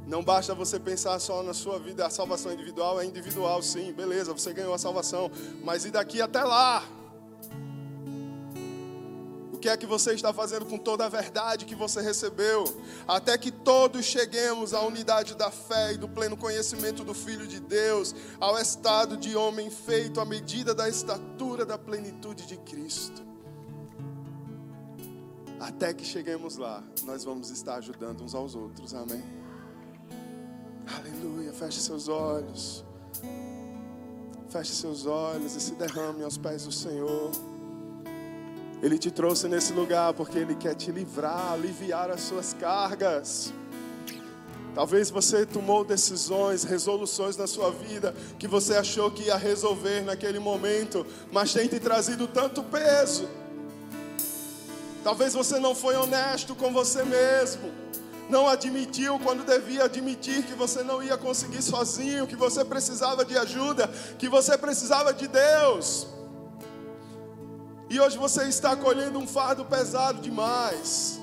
Não 0.07 0.23
basta 0.23 0.55
você 0.55 0.79
pensar 0.79 1.19
só 1.21 1.43
na 1.43 1.55
sua 1.55 1.79
vida, 1.79 2.07
a 2.07 2.11
salvação 2.11 2.53
individual 2.53 3.01
é 3.01 3.07
individual, 3.07 3.63
sim, 3.63 3.95
beleza, 3.95 4.35
você 4.35 4.53
ganhou 4.53 4.75
a 4.75 4.79
salvação, 4.79 5.31
mas 5.65 5.87
e 5.87 5.91
daqui 5.91 6.21
até 6.21 6.45
lá? 6.45 6.85
Que 9.63 9.69
é 9.69 9.77
que 9.77 9.87
você 9.87 10.13
está 10.13 10.33
fazendo 10.33 10.67
com 10.67 10.77
toda 10.77 11.07
a 11.07 11.09
verdade 11.09 11.65
que 11.65 11.77
você 11.77 12.03
recebeu? 12.03 12.65
Até 13.07 13.39
que 13.39 13.53
todos 13.53 14.05
cheguemos 14.05 14.75
à 14.75 14.81
unidade 14.81 15.37
da 15.37 15.53
fé 15.53 15.93
e 15.93 15.97
do 15.97 16.09
pleno 16.09 16.37
conhecimento 16.37 17.05
do 17.05 17.15
Filho 17.15 17.47
de 17.47 17.61
Deus, 17.61 18.13
ao 18.41 18.59
estado 18.59 19.17
de 19.17 19.37
homem 19.37 19.71
feito 19.71 20.21
à 20.21 20.25
medida 20.25 20.75
da 20.75 20.89
estatura 20.89 21.65
da 21.65 21.79
plenitude 21.79 22.45
de 22.45 22.57
Cristo. 22.57 23.23
Até 25.61 25.95
que 25.95 26.05
cheguemos 26.05 26.57
lá, 26.57 26.83
nós 27.05 27.23
vamos 27.23 27.49
estar 27.51 27.77
ajudando 27.77 28.25
uns 28.25 28.35
aos 28.35 28.57
outros, 28.57 28.93
amém? 28.95 29.23
Aleluia. 30.93 31.53
Feche 31.53 31.81
seus 31.81 32.09
olhos. 32.09 32.85
Feche 34.49 34.73
seus 34.73 35.07
olhos 35.07 35.55
e 35.55 35.61
se 35.61 35.77
derrame 35.77 36.25
aos 36.25 36.37
pés 36.37 36.65
do 36.65 36.73
Senhor. 36.73 37.31
Ele 38.83 38.99
te 38.99 39.11
trouxe 39.11 39.47
nesse 39.47 39.73
lugar 39.73 40.13
porque 40.13 40.39
Ele 40.39 40.55
quer 40.57 40.75
te 40.75 40.91
livrar, 40.91 41.53
aliviar 41.53 42.11
as 42.11 42.21
suas 42.23 42.53
cargas. 42.53 43.53
Talvez 44.75 45.11
você 45.11 45.47
tomou 45.47 45.85
decisões, 45.85 46.65
resoluções 46.65 47.37
na 47.37 47.47
sua 47.47 47.71
vida 47.71 48.15
que 48.39 48.49
você 48.49 48.75
achou 48.75 49.11
que 49.11 49.25
ia 49.25 49.37
resolver 49.37 50.01
naquele 50.01 50.39
momento, 50.39 51.07
mas 51.31 51.53
tem 51.53 51.69
te 51.69 51.79
trazido 51.79 52.27
tanto 52.27 52.63
peso. 52.63 53.29
Talvez 55.05 55.35
você 55.35 55.59
não 55.59 55.75
foi 55.75 55.95
honesto 55.97 56.55
com 56.55 56.73
você 56.73 57.05
mesmo 57.05 57.83
não 58.33 58.49
admitiu 58.49 59.19
quando 59.19 59.45
devia 59.45 59.85
admitir 59.85 60.43
que 60.45 60.55
você 60.55 60.83
não 60.83 61.03
ia 61.03 61.19
conseguir 61.19 61.61
sozinho, 61.61 62.27
que 62.27 62.35
você 62.35 62.65
precisava 62.65 63.27
de 63.27 63.37
ajuda, 63.37 63.89
que 64.19 64.27
você 64.27 64.57
precisava 64.57 65.13
de 65.13 65.29
Deus. 65.29 66.07
E 67.93 68.01
hoje 68.01 68.17
você 68.17 68.45
está 68.45 68.75
colhendo 68.75 69.19
um 69.19 69.27
fardo 69.27 69.67
pesado 69.67 70.23
demais. 70.23 71.21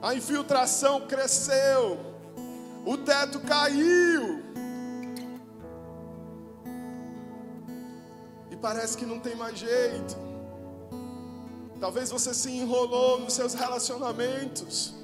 A 0.00 0.14
infiltração 0.14 1.06
cresceu, 1.06 2.00
o 2.86 2.96
teto 2.96 3.40
caiu. 3.40 4.46
parece 8.62 8.96
que 8.96 9.04
não 9.04 9.20
tem 9.20 9.36
mais 9.36 9.58
jeito. 9.58 10.16
Talvez 11.78 12.10
você 12.10 12.32
se 12.34 12.50
enrolou 12.50 13.20
nos 13.20 13.34
seus 13.34 13.52
relacionamentos. 13.52 14.94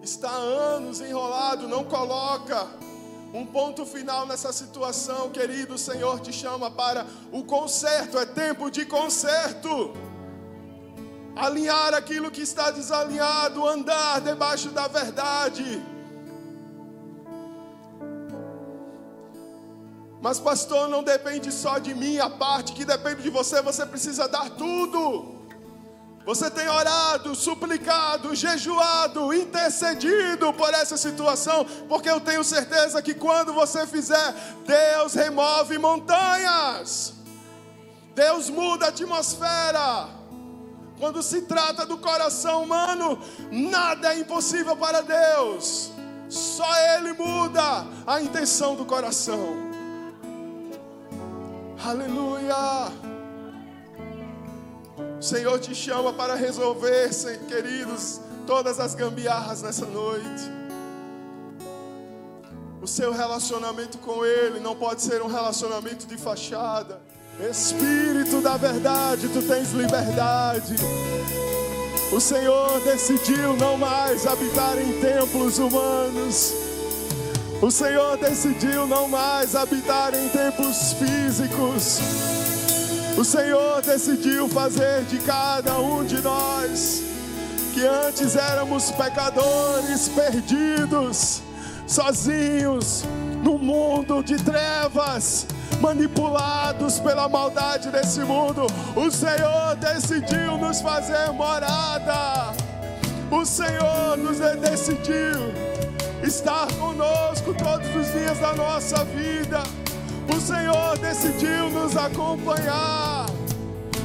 Está 0.00 0.30
anos 0.30 1.00
enrolado, 1.00 1.66
não 1.66 1.84
coloca 1.84 2.66
um 3.32 3.44
ponto 3.44 3.84
final 3.84 4.26
nessa 4.26 4.52
situação, 4.52 5.30
querido. 5.30 5.74
O 5.74 5.78
Senhor 5.78 6.20
te 6.20 6.32
chama 6.32 6.70
para 6.70 7.06
o 7.30 7.44
conserto, 7.44 8.18
é 8.18 8.26
tempo 8.26 8.70
de 8.70 8.86
conserto. 8.86 9.94
Alinhar 11.36 11.94
aquilo 11.94 12.30
que 12.30 12.42
está 12.42 12.70
desalinhado, 12.70 13.66
andar 13.66 14.20
debaixo 14.20 14.70
da 14.70 14.88
verdade. 14.88 15.82
Mas, 20.20 20.40
pastor, 20.40 20.88
não 20.88 21.04
depende 21.04 21.52
só 21.52 21.78
de 21.78 21.94
mim, 21.94 22.18
a 22.18 22.28
parte 22.28 22.72
que 22.72 22.84
depende 22.84 23.22
de 23.22 23.30
você, 23.30 23.62
você 23.62 23.86
precisa 23.86 24.26
dar 24.26 24.50
tudo. 24.50 25.37
Você 26.28 26.50
tem 26.50 26.68
orado, 26.68 27.34
suplicado, 27.34 28.34
jejuado, 28.34 29.32
intercedido 29.32 30.52
por 30.52 30.74
essa 30.74 30.94
situação, 30.94 31.64
porque 31.88 32.10
eu 32.10 32.20
tenho 32.20 32.44
certeza 32.44 33.00
que 33.00 33.14
quando 33.14 33.54
você 33.54 33.86
fizer, 33.86 34.34
Deus 34.66 35.14
remove 35.14 35.78
montanhas, 35.78 37.14
Deus 38.14 38.50
muda 38.50 38.84
a 38.84 38.88
atmosfera. 38.90 40.08
Quando 40.98 41.22
se 41.22 41.40
trata 41.46 41.86
do 41.86 41.96
coração 41.96 42.64
humano, 42.64 43.18
nada 43.50 44.12
é 44.12 44.18
impossível 44.18 44.76
para 44.76 45.00
Deus, 45.00 45.90
só 46.28 46.70
Ele 46.94 47.14
muda 47.14 47.86
a 48.06 48.20
intenção 48.20 48.74
do 48.74 48.84
coração. 48.84 49.56
Aleluia. 51.82 53.07
O 55.18 55.22
Senhor 55.22 55.58
te 55.58 55.74
chama 55.74 56.12
para 56.12 56.36
resolver, 56.36 57.10
queridos, 57.48 58.20
todas 58.46 58.78
as 58.78 58.94
gambiarras 58.94 59.62
nessa 59.62 59.84
noite. 59.84 60.58
O 62.80 62.86
seu 62.86 63.12
relacionamento 63.12 63.98
com 63.98 64.24
Ele 64.24 64.60
não 64.60 64.76
pode 64.76 65.02
ser 65.02 65.20
um 65.20 65.26
relacionamento 65.26 66.06
de 66.06 66.16
fachada. 66.16 67.00
Espírito 67.50 68.40
da 68.40 68.56
verdade, 68.56 69.28
tu 69.28 69.42
tens 69.42 69.72
liberdade. 69.72 70.76
O 72.12 72.20
Senhor 72.20 72.80
decidiu 72.80 73.54
não 73.56 73.76
mais 73.76 74.24
habitar 74.24 74.78
em 74.78 75.00
templos 75.00 75.58
humanos. 75.58 76.54
O 77.60 77.72
Senhor 77.72 78.16
decidiu 78.18 78.86
não 78.86 79.08
mais 79.08 79.56
habitar 79.56 80.14
em 80.14 80.28
templos 80.28 80.92
físicos. 80.92 81.98
O 83.18 83.24
Senhor 83.24 83.82
decidiu 83.82 84.48
fazer 84.48 85.02
de 85.06 85.18
cada 85.18 85.76
um 85.80 86.04
de 86.04 86.20
nós, 86.22 87.02
que 87.74 87.84
antes 87.84 88.36
éramos 88.36 88.92
pecadores 88.92 90.08
perdidos, 90.08 91.42
sozinhos, 91.84 93.02
no 93.42 93.58
mundo 93.58 94.22
de 94.22 94.36
trevas, 94.36 95.48
manipulados 95.80 97.00
pela 97.00 97.28
maldade 97.28 97.90
desse 97.90 98.20
mundo, 98.20 98.68
o 98.94 99.10
Senhor 99.10 99.74
decidiu 99.74 100.56
nos 100.56 100.80
fazer 100.80 101.32
morada. 101.32 102.54
O 103.32 103.44
Senhor 103.44 104.16
nos 104.16 104.38
decidiu 104.60 105.52
estar 106.22 106.68
conosco 106.74 107.52
todos 107.52 107.88
os 107.96 108.12
dias 108.12 108.38
da 108.38 108.54
nossa 108.54 109.04
vida. 109.06 109.60
O 110.28 110.40
Senhor 110.40 110.98
decidiu 110.98 111.70
nos 111.70 111.96
acompanhar 111.96 113.26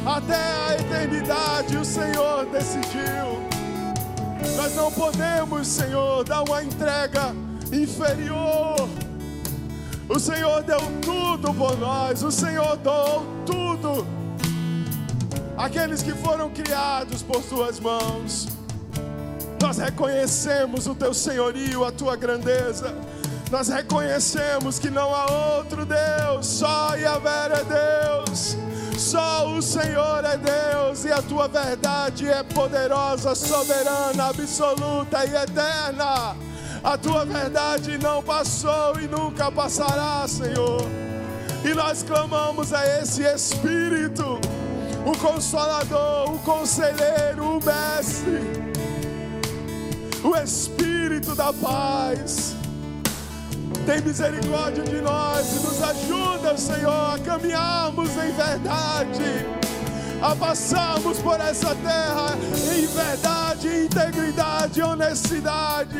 até 0.05 0.35
a 0.35 0.75
eternidade. 0.79 1.77
O 1.77 1.85
Senhor 1.85 2.45
decidiu. 2.45 3.43
Nós 4.55 4.75
não 4.75 4.91
podemos, 4.91 5.67
Senhor, 5.67 6.23
dar 6.23 6.43
uma 6.43 6.63
entrega 6.63 7.35
inferior. 7.71 8.89
O 10.07 10.19
Senhor 10.19 10.63
deu 10.63 10.79
tudo 11.01 11.53
por 11.53 11.77
nós. 11.77 12.23
O 12.23 12.31
Senhor 12.31 12.77
deu 12.77 13.25
tudo. 13.45 14.05
Aqueles 15.57 16.01
que 16.01 16.11
foram 16.13 16.49
criados 16.49 17.21
por 17.21 17.41
Suas 17.43 17.79
mãos. 17.79 18.47
Nós 19.61 19.77
reconhecemos 19.77 20.87
o 20.87 20.95
teu 20.95 21.13
senhorio, 21.13 21.85
a 21.85 21.91
tua 21.91 22.15
grandeza. 22.15 22.93
Nós 23.53 23.67
reconhecemos 23.67 24.79
que 24.79 24.89
não 24.89 25.13
há 25.13 25.31
outro 25.57 25.85
Deus, 25.85 26.47
só 26.47 26.95
Yahvé 26.95 27.51
é 27.51 28.17
Deus. 28.23 28.57
Só 28.97 29.47
o 29.47 29.61
Senhor 29.61 30.25
é 30.25 30.35
Deus 30.37 31.05
e 31.05 31.11
a 31.11 31.21
tua 31.21 31.47
verdade 31.47 32.27
é 32.27 32.41
poderosa, 32.41 33.35
soberana, 33.35 34.29
absoluta 34.29 35.23
e 35.23 35.35
eterna. 35.35 36.35
A 36.83 36.97
tua 36.97 37.25
verdade 37.25 37.95
não 37.99 38.23
passou 38.23 38.99
e 38.99 39.07
nunca 39.07 39.51
passará, 39.51 40.27
Senhor. 40.27 40.81
E 41.63 41.75
nós 41.75 42.01
clamamos 42.01 42.73
a 42.73 42.83
esse 43.01 43.21
Espírito, 43.21 44.41
o 45.05 45.15
Consolador, 45.19 46.33
o 46.33 46.39
Conselheiro, 46.39 47.59
o 47.59 47.63
Mestre 47.63 48.63
o 50.23 50.35
Espírito 50.37 51.35
da 51.35 51.51
paz. 51.51 52.62
Tem 53.85 54.01
misericórdia 54.01 54.81
de 54.83 55.01
nós 55.01 55.57
e 55.57 55.59
nos 55.59 55.83
ajuda, 55.83 56.57
Senhor, 56.57 57.15
a 57.15 57.19
caminharmos 57.19 58.11
em 58.11 58.31
verdade, 58.31 59.45
a 60.21 60.33
passarmos 60.33 61.19
por 61.19 61.37
essa 61.41 61.75
terra 61.75 62.37
em 62.77 62.85
verdade, 62.87 63.67
integridade 63.83 64.81
honestidade. 64.81 65.99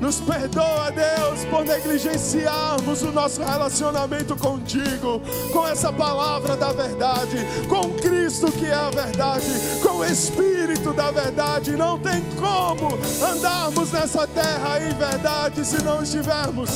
Nos 0.00 0.20
perdoa, 0.20 0.92
Deus, 0.92 1.44
por 1.50 1.64
negligenciarmos 1.64 3.02
o 3.02 3.10
nosso 3.10 3.42
relacionamento 3.42 4.36
contigo, 4.36 5.20
com 5.52 5.66
essa 5.66 5.92
palavra 5.92 6.56
da 6.56 6.70
verdade, 6.70 7.38
com 7.68 7.90
Cristo 7.94 8.50
que 8.52 8.66
é 8.66 8.74
a 8.74 8.90
verdade, 8.90 9.50
com 9.82 9.96
o 9.96 10.04
Espírito 10.04 10.92
da 10.92 11.10
verdade. 11.10 11.72
Não 11.72 11.98
tem 11.98 12.22
como 12.36 12.96
andarmos 13.24 13.90
nessa 13.90 14.26
terra 14.28 14.80
em 14.80 14.94
verdade 14.94 15.64
se 15.64 15.82
não 15.82 16.00
estivermos 16.02 16.70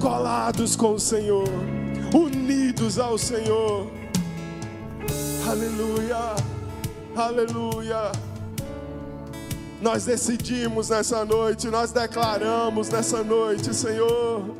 colados 0.00 0.76
com 0.76 0.92
o 0.92 1.00
Senhor, 1.00 1.48
unidos 2.14 3.00
ao 3.00 3.18
Senhor. 3.18 3.90
Aleluia, 5.48 6.36
aleluia. 7.16 8.29
Nós 9.80 10.04
decidimos 10.04 10.90
nessa 10.90 11.24
noite, 11.24 11.68
nós 11.68 11.90
declaramos 11.90 12.90
nessa 12.90 13.24
noite, 13.24 13.74
Senhor, 13.74 14.54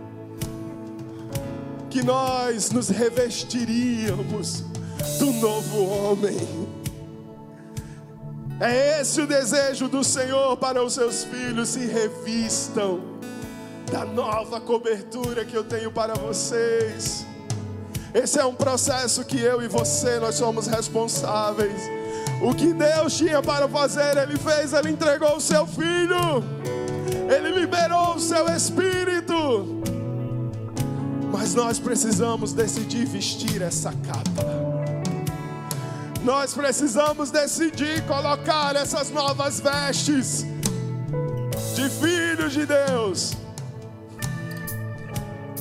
que 1.91 2.03
nós 2.03 2.71
nos 2.71 2.89
revestiríamos 2.89 4.65
do 5.19 5.31
novo 5.33 5.85
homem. 5.85 6.39
É 8.59 9.01
esse 9.01 9.21
o 9.21 9.27
desejo 9.27 9.89
do 9.89 10.03
Senhor 10.03 10.57
para 10.57 10.83
os 10.83 10.95
seus 10.95 11.25
filhos, 11.25 11.69
se 11.69 11.81
revistam 11.81 13.01
da 13.93 14.07
nova 14.07 14.59
cobertura 14.59 15.45
que 15.45 15.55
eu 15.55 15.65
tenho 15.65 15.91
para 15.91 16.15
vocês. 16.15 17.27
Esse 18.15 18.39
é 18.39 18.45
um 18.45 18.55
processo 18.55 19.23
que 19.25 19.39
eu 19.39 19.61
e 19.63 19.69
você 19.69 20.19
nós 20.19 20.37
somos 20.37 20.67
responsáveis. 20.67 22.00
O 22.43 22.55
que 22.55 22.73
Deus 22.73 23.17
tinha 23.17 23.43
para 23.43 23.69
fazer, 23.69 24.17
Ele 24.17 24.39
fez, 24.39 24.73
Ele 24.73 24.91
entregou 24.91 25.37
o 25.37 25.41
seu 25.41 25.67
filho, 25.67 26.43
Ele 27.29 27.61
liberou 27.61 28.15
o 28.15 28.21
seu 28.21 28.47
espírito. 28.49 29.83
Mas 31.31 31.55
nós 31.55 31.79
precisamos 31.79 32.53
decidir 32.53 33.05
vestir 33.05 33.61
essa 33.61 33.93
capa. 33.93 34.61
Nós 36.25 36.53
precisamos 36.55 37.31
decidir 37.31 38.05
colocar 38.07 38.75
essas 38.77 39.11
novas 39.11 39.61
vestes 39.61 40.45
de 41.75 41.89
filhos 41.89 42.53
de 42.53 42.67
Deus. 42.67 43.33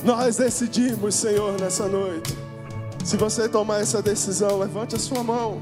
Nós 0.02 0.36
decidimos, 0.36 1.14
Senhor, 1.14 1.58
nessa 1.60 1.86
noite. 1.86 2.36
Se 3.04 3.16
você 3.16 3.48
tomar 3.48 3.80
essa 3.80 4.02
decisão, 4.02 4.58
levante 4.58 4.96
a 4.96 4.98
sua 4.98 5.22
mão. 5.22 5.60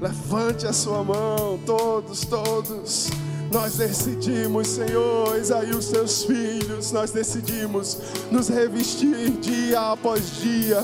Levante 0.00 0.66
a 0.66 0.72
sua 0.72 1.02
mão, 1.02 1.58
todos, 1.64 2.24
todos. 2.26 3.08
Nós 3.50 3.76
decidimos, 3.76 4.68
Senhor, 4.68 5.34
aí 5.34 5.70
os 5.70 5.88
teus 5.88 6.24
filhos, 6.24 6.92
nós 6.92 7.12
decidimos 7.12 7.98
nos 8.30 8.48
revestir 8.48 9.30
dia 9.40 9.92
após 9.92 10.36
dia 10.36 10.82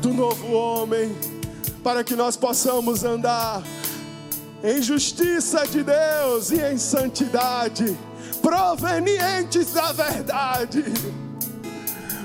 do 0.00 0.12
novo 0.12 0.52
homem, 0.52 1.14
para 1.82 2.04
que 2.04 2.14
nós 2.14 2.36
possamos 2.36 3.02
andar 3.02 3.62
em 4.62 4.80
justiça 4.80 5.66
de 5.66 5.82
Deus 5.82 6.50
e 6.52 6.60
em 6.60 6.78
santidade, 6.78 7.98
provenientes 8.42 9.72
da 9.72 9.90
verdade 9.92 10.84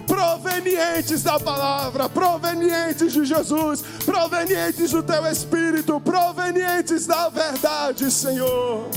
provenientes 0.05 1.23
da 1.23 1.39
palavra, 1.39 2.07
provenientes 2.07 3.13
de 3.13 3.25
Jesus, 3.25 3.83
provenientes 4.05 4.91
do 4.91 5.03
teu 5.03 5.25
espírito, 5.27 5.99
provenientes 5.99 7.05
da 7.05 7.29
verdade, 7.29 8.09
Senhor. 8.11 8.87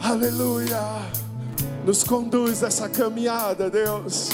Aleluia. 0.00 0.80
Nos 1.84 2.02
conduz 2.02 2.62
essa 2.62 2.88
caminhada, 2.88 3.70
Deus. 3.70 4.30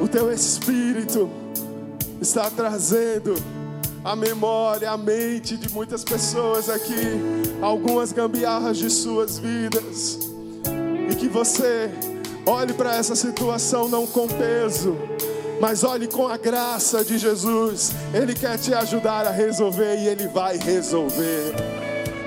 O 0.00 0.08
teu 0.08 0.32
espírito 0.32 1.30
está 2.20 2.50
trazendo 2.50 3.34
a 4.04 4.16
memória, 4.16 4.90
a 4.90 4.96
mente 4.96 5.56
de 5.56 5.72
muitas 5.72 6.02
pessoas 6.02 6.68
aqui, 6.68 7.20
algumas 7.60 8.12
gambiarras 8.12 8.78
de 8.78 8.90
suas 8.90 9.38
vidas. 9.38 10.18
E 11.10 11.14
que 11.14 11.28
você 11.28 11.90
olhe 12.46 12.72
para 12.72 12.96
essa 12.96 13.14
situação 13.14 13.88
não 13.88 14.06
com 14.06 14.26
peso, 14.26 14.96
mas 15.60 15.84
olhe 15.84 16.06
com 16.06 16.26
a 16.26 16.36
graça 16.36 17.04
de 17.04 17.18
Jesus. 17.18 17.92
Ele 18.12 18.34
quer 18.34 18.58
te 18.58 18.74
ajudar 18.74 19.26
a 19.26 19.30
resolver 19.30 19.96
e 19.96 20.08
ele 20.08 20.28
vai 20.28 20.56
resolver. 20.58 21.54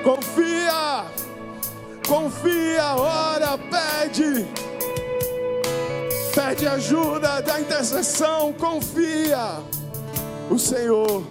Confia, 0.03 1.05
confia, 2.07 2.95
ora, 2.95 3.57
pede. 3.57 4.47
Pede 6.33 6.67
ajuda 6.67 7.41
da 7.41 7.59
intercessão, 7.59 8.53
confia. 8.53 9.59
O 10.49 10.59
Senhor 10.59 11.23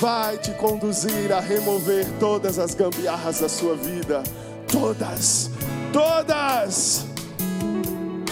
vai 0.00 0.36
te 0.38 0.52
conduzir 0.52 1.32
a 1.32 1.40
remover 1.40 2.06
todas 2.20 2.58
as 2.58 2.74
gambiarras 2.74 3.40
da 3.40 3.48
sua 3.48 3.74
vida. 3.74 4.22
Todas, 4.70 5.50
todas. 5.92 7.17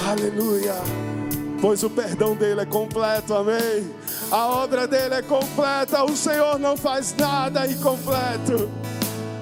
Aleluia. 0.06 0.74
Pois 1.60 1.82
o 1.82 1.90
perdão 1.90 2.36
dele 2.36 2.60
é 2.60 2.66
completo, 2.66 3.34
amém. 3.34 3.90
A 4.30 4.46
obra 4.46 4.86
dele 4.86 5.14
é 5.16 5.22
completa. 5.22 6.04
O 6.04 6.16
Senhor 6.16 6.60
não 6.60 6.76
faz 6.76 7.12
nada 7.18 7.66
incompleto. 7.66 8.70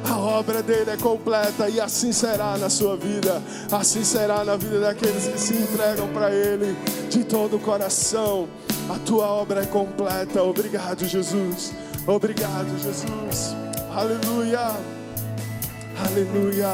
A 0.08 0.16
obra 0.18 0.62
dele 0.62 0.90
é 0.90 0.96
completa 0.96 1.68
e 1.68 1.78
assim 1.80 2.12
será 2.12 2.56
na 2.56 2.70
sua 2.70 2.96
vida, 2.96 3.42
assim 3.72 4.04
será 4.04 4.44
na 4.44 4.54
vida 4.54 4.80
daqueles 4.80 5.26
que 5.26 5.38
se 5.38 5.54
entregam 5.54 6.08
para 6.08 6.30
ele 6.30 6.76
de 7.10 7.24
todo 7.24 7.56
o 7.56 7.60
coração. 7.60 8.48
A 8.88 8.98
tua 9.00 9.26
obra 9.26 9.62
é 9.62 9.66
completa. 9.66 10.42
Obrigado, 10.42 11.04
Jesus. 11.04 11.72
Obrigado, 12.06 12.68
Jesus. 12.78 13.54
Aleluia. 13.94 14.76
Aleluia. 16.06 16.72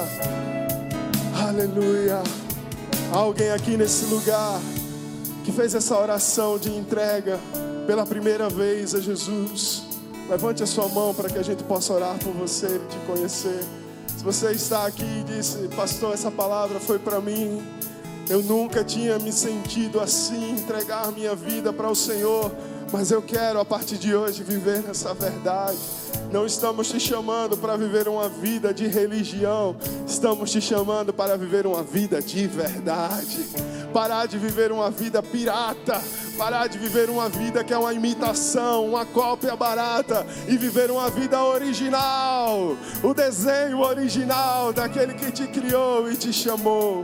Aleluia. 1.49 2.40
Alguém 3.13 3.51
aqui 3.51 3.77
nesse 3.77 4.05
lugar 4.05 4.61
que 5.45 5.51
fez 5.51 5.75
essa 5.75 5.99
oração 5.99 6.57
de 6.57 6.71
entrega 6.71 7.41
pela 7.85 8.07
primeira 8.07 8.49
vez 8.49 8.95
a 8.95 9.01
Jesus. 9.01 9.83
Levante 10.29 10.63
a 10.63 10.67
sua 10.67 10.87
mão 10.89 11.13
para 11.13 11.29
que 11.29 11.37
a 11.37 11.43
gente 11.43 11.65
possa 11.65 11.93
orar 11.93 12.17
por 12.21 12.33
você 12.33 12.67
e 12.67 12.79
te 12.89 12.97
conhecer. 13.09 13.65
Se 14.17 14.23
você 14.23 14.53
está 14.53 14.87
aqui 14.87 15.03
e 15.03 15.25
disse, 15.25 15.67
pastor, 15.75 16.15
essa 16.15 16.31
palavra 16.31 16.79
foi 16.79 17.01
para 17.01 17.21
mim. 17.21 17.61
Eu 18.29 18.45
nunca 18.45 18.85
tinha 18.85 19.19
me 19.19 19.33
sentido 19.33 19.99
assim, 19.99 20.53
entregar 20.53 21.11
minha 21.11 21.35
vida 21.35 21.73
para 21.73 21.91
o 21.91 21.97
Senhor. 21.97 22.53
Mas 22.93 23.13
eu 23.13 23.23
quero 23.23 23.61
a 23.61 23.65
partir 23.65 23.97
de 23.97 24.15
hoje 24.15 24.43
viver 24.43 24.83
nessa 24.83 25.15
verdade. 25.15 25.79
Não 26.33 26.45
estamos 26.45 26.89
te 26.89 26.99
chamando 26.99 27.57
para 27.57 27.77
viver 27.77 28.09
uma 28.09 28.29
vida 28.29 28.75
de 28.75 28.87
religião, 28.87 29.77
estamos 30.07 30.51
te 30.51 30.61
chamando 30.61 31.13
para 31.13 31.37
viver 31.37 31.67
uma 31.67 31.83
vida 31.83 32.21
de 32.21 32.47
verdade. 32.47 33.47
Parar 33.93 34.27
de 34.27 34.39
viver 34.39 34.71
uma 34.71 34.91
vida 34.91 35.23
pirata, 35.23 36.01
parar 36.39 36.69
de 36.69 36.79
viver 36.79 37.11
uma 37.11 37.29
vida 37.29 37.65
que 37.65 37.73
é 37.73 37.79
uma 37.79 37.93
imitação, 37.93 38.87
uma 38.87 39.05
cópia 39.05 39.57
barata 39.57 40.25
e 40.49 40.57
viver 40.57 40.91
uma 40.91 41.11
vida 41.11 41.43
original, 41.43 42.77
o 43.03 43.15
desenho 43.15 43.81
original 43.81 44.73
daquele 44.73 45.15
que 45.15 45.33
te 45.33 45.47
criou 45.49 46.11
e 46.11 46.17
te 46.17 46.33
chamou. 46.33 47.03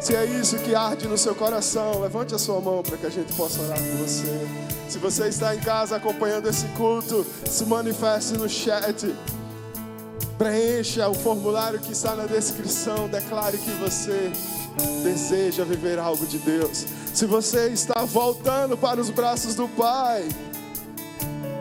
Se 0.00 0.16
é 0.16 0.24
isso 0.24 0.56
que 0.58 0.74
arde 0.74 1.06
no 1.06 1.18
seu 1.18 1.34
coração, 1.34 2.00
levante 2.00 2.34
a 2.34 2.38
sua 2.38 2.58
mão 2.58 2.82
para 2.82 2.96
que 2.96 3.04
a 3.04 3.10
gente 3.10 3.30
possa 3.34 3.60
orar 3.60 3.78
por 3.78 3.96
você. 3.98 4.48
Se 4.88 4.98
você 4.98 5.28
está 5.28 5.54
em 5.54 5.60
casa 5.60 5.96
acompanhando 5.96 6.48
esse 6.48 6.64
culto, 6.68 7.24
se 7.44 7.66
manifeste 7.66 8.32
no 8.32 8.48
chat. 8.48 9.14
Preencha 10.38 11.06
o 11.06 11.12
formulário 11.12 11.78
que 11.78 11.92
está 11.92 12.16
na 12.16 12.24
descrição. 12.24 13.08
Declare 13.08 13.58
que 13.58 13.70
você 13.72 14.32
deseja 15.02 15.64
viver 15.64 15.98
algo 15.98 16.24
de 16.26 16.38
Deus. 16.38 16.86
Se 17.12 17.26
você 17.26 17.68
está 17.68 18.02
voltando 18.06 18.78
para 18.78 18.98
os 18.98 19.10
braços 19.10 19.54
do 19.54 19.68
Pai, 19.68 20.26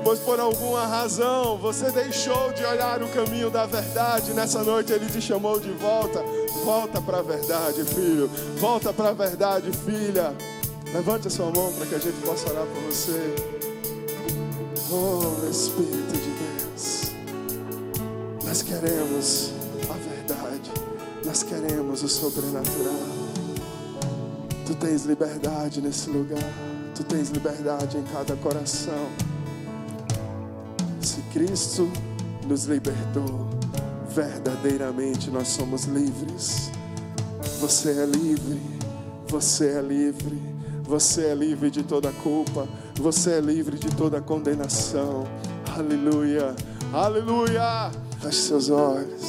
pois 0.04 0.20
por 0.20 0.40
alguma 0.40 0.86
razão 0.86 1.58
você 1.58 1.92
deixou 1.92 2.52
de 2.54 2.64
olhar 2.64 3.02
o 3.02 3.08
caminho 3.10 3.50
da 3.50 3.66
verdade, 3.66 4.34
nessa 4.34 4.64
noite 4.64 4.94
Ele 4.94 5.08
te 5.08 5.22
chamou 5.22 5.60
de 5.60 5.72
volta. 5.72 6.24
Volta 6.64 7.02
para 7.02 7.20
a 7.20 7.22
verdade, 7.22 7.84
filho. 7.84 8.30
Volta 8.58 8.94
para 8.94 9.10
a 9.10 9.14
verdade, 9.14 9.72
filha. 9.72 10.36
Levante 10.94 11.28
a 11.28 11.30
sua 11.30 11.52
mão 11.52 11.72
para 11.74 11.86
que 11.86 11.96
a 11.96 12.00
gente 12.00 12.20
possa 12.22 12.50
orar 12.50 12.66
por 12.66 12.82
você. 12.84 13.36
Oh, 14.92 15.50
Espírito 15.50 16.14
de 16.14 16.32
Deus. 16.32 17.12
Nós 18.44 18.64
queremos 18.64 19.52
a 19.88 19.94
verdade. 19.94 20.72
Nós 21.24 21.44
queremos 21.44 22.02
o 22.02 22.10
sobrenatural. 22.10 23.20
Tu 24.66 24.76
tens 24.76 25.06
liberdade 25.06 25.82
nesse 25.82 26.10
lugar. 26.10 26.52
Tu 26.96 27.04
tens 27.04 27.30
liberdade 27.30 27.98
em 27.98 28.04
cada 28.04 28.36
coração. 28.36 29.29
Cristo 31.32 31.88
nos 32.48 32.66
libertou, 32.66 33.48
verdadeiramente 34.10 35.30
nós 35.30 35.48
somos 35.50 35.84
livres. 35.84 36.72
Você 37.60 37.92
é 37.92 38.06
livre, 38.06 38.60
você 39.28 39.78
é 39.78 39.82
livre, 39.82 40.42
você 40.84 41.28
é 41.28 41.36
livre 41.36 41.70
de 41.70 41.84
toda 41.84 42.12
culpa, 42.24 42.68
você 42.96 43.34
é 43.34 43.42
livre 43.42 43.78
de 43.78 43.90
toda 43.96 44.20
condenação. 44.20 45.26
Aleluia, 45.78 46.56
aleluia. 46.92 47.92
Feche 48.20 48.42
seus 48.42 48.70
olhos, 48.72 49.24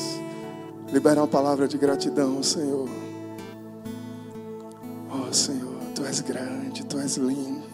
libera 0.90 1.20
uma 1.20 1.28
palavra 1.28 1.68
de 1.68 1.76
gratidão, 1.76 2.42
Senhor. 2.42 2.88
Oh, 5.12 5.32
Senhor, 5.32 5.76
tu 5.94 6.04
és 6.06 6.20
grande, 6.20 6.84
tu 6.86 6.98
és 6.98 7.16
lindo. 7.16 7.68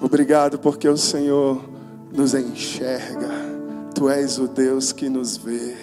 Obrigado 0.00 0.58
porque 0.58 0.88
o 0.88 0.96
Senhor 0.96 1.75
nos 2.16 2.34
enxerga. 2.34 3.28
Tu 3.94 4.08
és 4.08 4.38
o 4.38 4.48
Deus 4.48 4.90
que 4.90 5.08
nos 5.08 5.36
vê, 5.36 5.76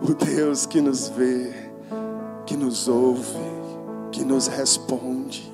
o 0.00 0.14
Deus 0.14 0.64
que 0.64 0.80
nos 0.80 1.08
vê, 1.08 1.52
que 2.46 2.56
nos 2.56 2.88
ouve, 2.88 3.36
que 4.10 4.24
nos 4.24 4.46
responde. 4.46 5.52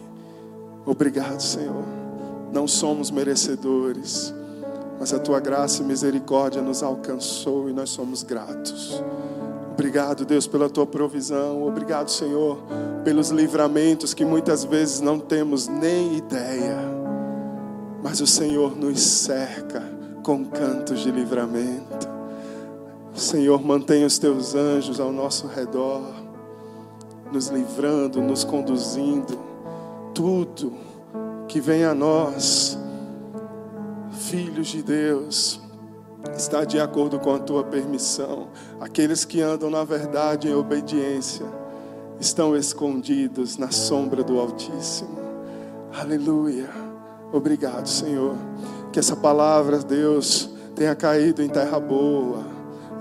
Obrigado, 0.84 1.40
Senhor. 1.40 1.84
Não 2.52 2.68
somos 2.68 3.10
merecedores, 3.10 4.34
mas 4.98 5.14
a 5.14 5.18
tua 5.18 5.40
graça 5.40 5.82
e 5.82 5.84
misericórdia 5.84 6.60
nos 6.60 6.82
alcançou 6.82 7.68
e 7.70 7.72
nós 7.72 7.90
somos 7.90 8.22
gratos. 8.22 9.02
Obrigado, 9.72 10.26
Deus, 10.26 10.46
pela 10.46 10.68
tua 10.68 10.86
provisão. 10.86 11.66
Obrigado, 11.66 12.10
Senhor, 12.10 12.58
pelos 13.02 13.30
livramentos 13.30 14.12
que 14.12 14.24
muitas 14.24 14.64
vezes 14.64 15.00
não 15.00 15.18
temos 15.18 15.68
nem 15.68 16.18
ideia, 16.18 16.99
mas 18.02 18.20
o 18.20 18.26
Senhor 18.26 18.76
nos 18.76 19.00
cerca 19.00 19.82
com 20.22 20.44
cantos 20.44 21.00
de 21.00 21.10
livramento. 21.10 22.08
Senhor, 23.14 23.62
mantenha 23.62 24.06
os 24.06 24.18
teus 24.18 24.54
anjos 24.54 25.00
ao 25.00 25.12
nosso 25.12 25.46
redor, 25.46 26.02
nos 27.32 27.48
livrando, 27.48 28.20
nos 28.20 28.44
conduzindo. 28.44 29.38
Tudo 30.14 30.72
que 31.48 31.60
vem 31.60 31.84
a 31.84 31.94
nós, 31.94 32.78
filhos 34.12 34.68
de 34.68 34.82
Deus, 34.82 35.60
está 36.36 36.64
de 36.64 36.78
acordo 36.78 37.18
com 37.18 37.34
a 37.34 37.38
tua 37.38 37.64
permissão. 37.64 38.48
Aqueles 38.80 39.24
que 39.24 39.40
andam 39.40 39.70
na 39.70 39.84
verdade 39.84 40.48
em 40.48 40.54
obediência 40.54 41.46
estão 42.18 42.56
escondidos 42.56 43.56
na 43.56 43.70
sombra 43.70 44.22
do 44.22 44.38
Altíssimo. 44.38 45.18
Aleluia. 45.92 46.89
Obrigado, 47.32 47.88
Senhor. 47.88 48.34
Que 48.92 48.98
essa 48.98 49.14
palavra, 49.14 49.78
Deus, 49.78 50.50
tenha 50.74 50.94
caído 50.94 51.42
em 51.42 51.48
terra 51.48 51.78
boa, 51.78 52.44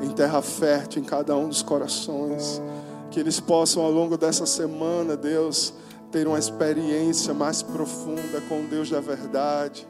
em 0.02 0.10
terra 0.10 0.42
fértil 0.42 1.02
em 1.02 1.06
cada 1.06 1.36
um 1.36 1.50
dos 1.50 1.64
corações. 1.64 2.62
Que 3.10 3.20
eles 3.20 3.40
possam, 3.40 3.84
ao 3.84 3.92
longo 3.92 4.18
dessa 4.18 4.46
semana, 4.46 5.18
Deus, 5.18 5.74
ter 6.12 6.28
uma 6.28 6.38
experiência 6.38 7.34
mais 7.34 7.62
profunda 7.62 8.42
com 8.48 8.66
Deus 8.66 8.90
da 8.90 9.00
verdade. 9.00 9.88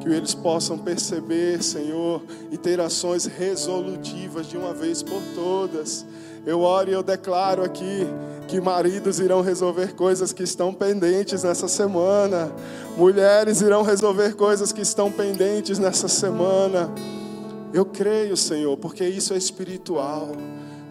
que 0.00 0.08
eles 0.08 0.34
possam 0.34 0.78
perceber, 0.78 1.62
Senhor, 1.62 2.22
e 2.50 2.56
ter 2.56 2.80
ações 2.80 3.26
resolutivas 3.26 4.46
de 4.46 4.56
uma 4.56 4.72
vez 4.72 5.02
por 5.02 5.20
todas. 5.34 6.06
Eu 6.46 6.60
oro 6.60 6.90
e 6.90 6.92
eu 6.92 7.02
declaro 7.02 7.62
aqui 7.62 8.06
que 8.48 8.60
maridos 8.60 9.20
irão 9.20 9.42
resolver 9.42 9.94
coisas 9.94 10.32
que 10.32 10.42
estão 10.42 10.74
pendentes 10.74 11.44
nessa 11.44 11.68
semana, 11.68 12.50
mulheres 12.96 13.60
irão 13.60 13.82
resolver 13.82 14.34
coisas 14.34 14.72
que 14.72 14.80
estão 14.80 15.10
pendentes 15.12 15.78
nessa 15.78 16.08
semana. 16.08 16.92
Eu 17.72 17.84
creio, 17.84 18.36
Senhor, 18.36 18.76
porque 18.76 19.06
isso 19.06 19.32
é 19.32 19.36
espiritual. 19.36 20.32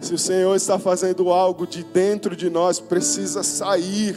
Se 0.00 0.14
o 0.14 0.18
Senhor 0.18 0.56
está 0.56 0.78
fazendo 0.78 1.30
algo 1.30 1.66
de 1.66 1.84
dentro 1.84 2.34
de 2.34 2.48
nós, 2.48 2.80
precisa 2.80 3.42
sair. 3.42 4.16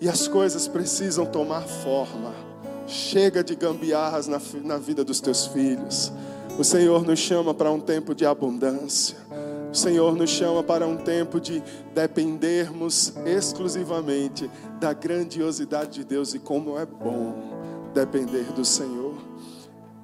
E 0.00 0.08
as 0.08 0.26
coisas 0.26 0.66
precisam 0.66 1.26
tomar 1.26 1.62
forma. 1.62 2.32
Chega 2.86 3.44
de 3.44 3.54
gambiarras 3.54 4.26
na, 4.26 4.40
na 4.64 4.78
vida 4.78 5.04
dos 5.04 5.20
teus 5.20 5.46
filhos. 5.46 6.10
O 6.58 6.64
Senhor 6.64 7.04
nos 7.04 7.18
chama 7.18 7.52
para 7.52 7.70
um 7.70 7.78
tempo 7.78 8.14
de 8.14 8.24
abundância. 8.24 9.18
O 9.72 9.74
Senhor 9.74 10.16
nos 10.16 10.30
chama 10.30 10.64
para 10.64 10.86
um 10.86 10.96
tempo 10.96 11.40
de 11.40 11.62
dependermos 11.94 13.14
exclusivamente 13.24 14.50
da 14.80 14.92
grandiosidade 14.92 16.00
de 16.00 16.04
Deus 16.04 16.34
e 16.34 16.40
como 16.40 16.76
é 16.76 16.84
bom 16.84 17.34
depender 17.94 18.44
do 18.52 18.64
Senhor. 18.64 18.99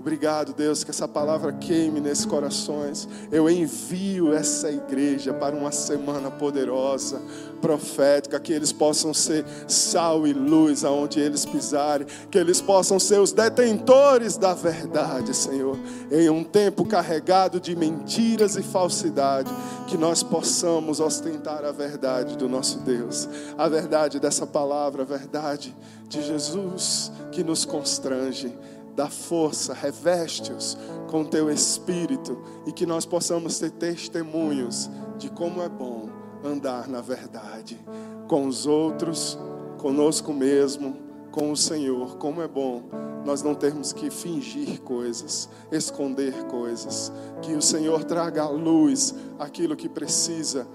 Obrigado, 0.06 0.52
Deus, 0.52 0.84
que 0.84 0.92
essa 0.92 1.08
palavra 1.08 1.52
queime 1.52 1.98
nesses 1.98 2.24
corações. 2.24 3.08
Eu 3.28 3.50
envio 3.50 4.32
essa 4.32 4.70
igreja 4.70 5.34
para 5.34 5.56
uma 5.56 5.72
semana 5.72 6.30
poderosa, 6.30 7.20
profética, 7.60 8.38
que 8.38 8.52
eles 8.52 8.70
possam 8.70 9.12
ser 9.12 9.44
sal 9.66 10.24
e 10.24 10.32
luz 10.32 10.84
aonde 10.84 11.18
eles 11.18 11.44
pisarem, 11.44 12.06
que 12.30 12.38
eles 12.38 12.60
possam 12.60 13.00
ser 13.00 13.18
os 13.18 13.32
detentores 13.32 14.36
da 14.36 14.54
verdade, 14.54 15.34
Senhor. 15.34 15.76
Em 16.08 16.30
um 16.30 16.44
tempo 16.44 16.84
carregado 16.84 17.58
de 17.58 17.74
mentiras 17.74 18.54
e 18.54 18.62
falsidade, 18.62 19.50
que 19.88 19.98
nós 19.98 20.22
possamos 20.22 21.00
ostentar 21.00 21.64
a 21.64 21.72
verdade 21.72 22.36
do 22.36 22.48
nosso 22.48 22.78
Deus, 22.78 23.28
a 23.58 23.68
verdade 23.68 24.20
dessa 24.20 24.46
palavra, 24.46 25.02
a 25.02 25.04
verdade 25.04 25.74
de 26.08 26.22
Jesus 26.22 27.10
que 27.32 27.42
nos 27.42 27.64
constrange 27.64 28.56
dá 28.96 29.08
força, 29.08 29.74
reveste-os 29.74 30.76
com 31.08 31.22
teu 31.22 31.50
espírito 31.50 32.42
e 32.66 32.72
que 32.72 32.86
nós 32.86 33.04
possamos 33.04 33.58
ter 33.58 33.70
testemunhos 33.70 34.90
de 35.18 35.28
como 35.28 35.62
é 35.62 35.68
bom 35.68 36.08
andar 36.42 36.88
na 36.88 37.02
verdade 37.02 37.78
com 38.26 38.46
os 38.46 38.66
outros, 38.66 39.38
conosco 39.78 40.32
mesmo, 40.32 40.96
com 41.30 41.52
o 41.52 41.56
Senhor. 41.56 42.16
Como 42.16 42.40
é 42.40 42.48
bom 42.48 42.82
nós 43.24 43.42
não 43.42 43.54
termos 43.54 43.92
que 43.92 44.08
fingir 44.08 44.80
coisas, 44.80 45.48
esconder 45.70 46.44
coisas, 46.44 47.12
que 47.42 47.52
o 47.52 47.60
Senhor 47.60 48.04
traga 48.04 48.44
à 48.44 48.48
luz 48.48 49.14
aquilo 49.38 49.76
que 49.76 49.88
precisa 49.88 50.66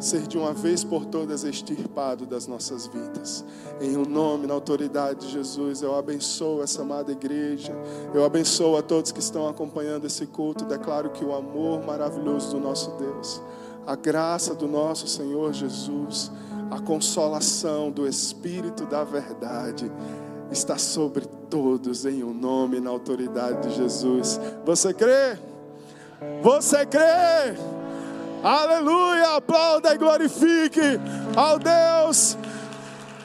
ser 0.00 0.26
de 0.26 0.38
uma 0.38 0.54
vez 0.54 0.82
por 0.82 1.04
todas 1.04 1.44
extirpado 1.44 2.24
das 2.24 2.46
nossas 2.46 2.86
vidas. 2.86 3.44
Em 3.80 3.96
o 3.96 4.00
um 4.00 4.04
nome, 4.06 4.46
na 4.46 4.54
autoridade 4.54 5.26
de 5.26 5.32
Jesus, 5.32 5.82
eu 5.82 5.94
abençoo 5.94 6.62
essa 6.62 6.80
amada 6.80 7.12
igreja, 7.12 7.72
eu 8.14 8.24
abençoo 8.24 8.78
a 8.78 8.82
todos 8.82 9.12
que 9.12 9.20
estão 9.20 9.46
acompanhando 9.46 10.06
esse 10.06 10.26
culto, 10.26 10.64
declaro 10.64 11.10
que 11.10 11.24
o 11.24 11.34
amor 11.34 11.84
maravilhoso 11.84 12.52
do 12.52 12.60
nosso 12.60 12.92
Deus, 12.92 13.42
a 13.86 13.94
graça 13.94 14.54
do 14.54 14.66
nosso 14.66 15.06
Senhor 15.06 15.52
Jesus, 15.52 16.32
a 16.70 16.80
consolação 16.80 17.90
do 17.90 18.06
Espírito 18.06 18.86
da 18.86 19.04
verdade, 19.04 19.92
está 20.50 20.78
sobre 20.78 21.26
todos, 21.50 22.06
em 22.06 22.22
o 22.22 22.28
um 22.28 22.34
nome, 22.34 22.80
na 22.80 22.90
autoridade 22.90 23.68
de 23.68 23.76
Jesus. 23.76 24.40
Você 24.64 24.94
crê? 24.94 25.38
Você 26.42 26.86
crê? 26.86 27.79
Aleluia! 28.42 29.36
Aplauda 29.36 29.94
e 29.94 29.98
glorifique 29.98 31.00
ao 31.36 31.58
Deus 31.58 32.36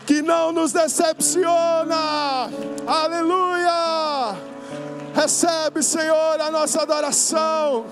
que 0.05 0.21
não 0.21 0.51
nos 0.51 0.71
decepciona. 0.71 2.49
Aleluia! 2.85 4.35
Recebe, 5.13 5.81
Senhor, 5.81 6.39
a 6.41 6.51
nossa 6.51 6.81
adoração. 6.81 7.85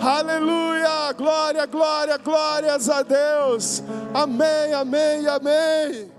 Aleluia! 0.00 1.12
Glória, 1.16 1.66
glória, 1.66 2.16
glórias 2.16 2.90
a 2.90 3.02
Deus. 3.02 3.82
Amém, 4.12 4.74
amém, 4.74 5.26
amém. 5.28 6.15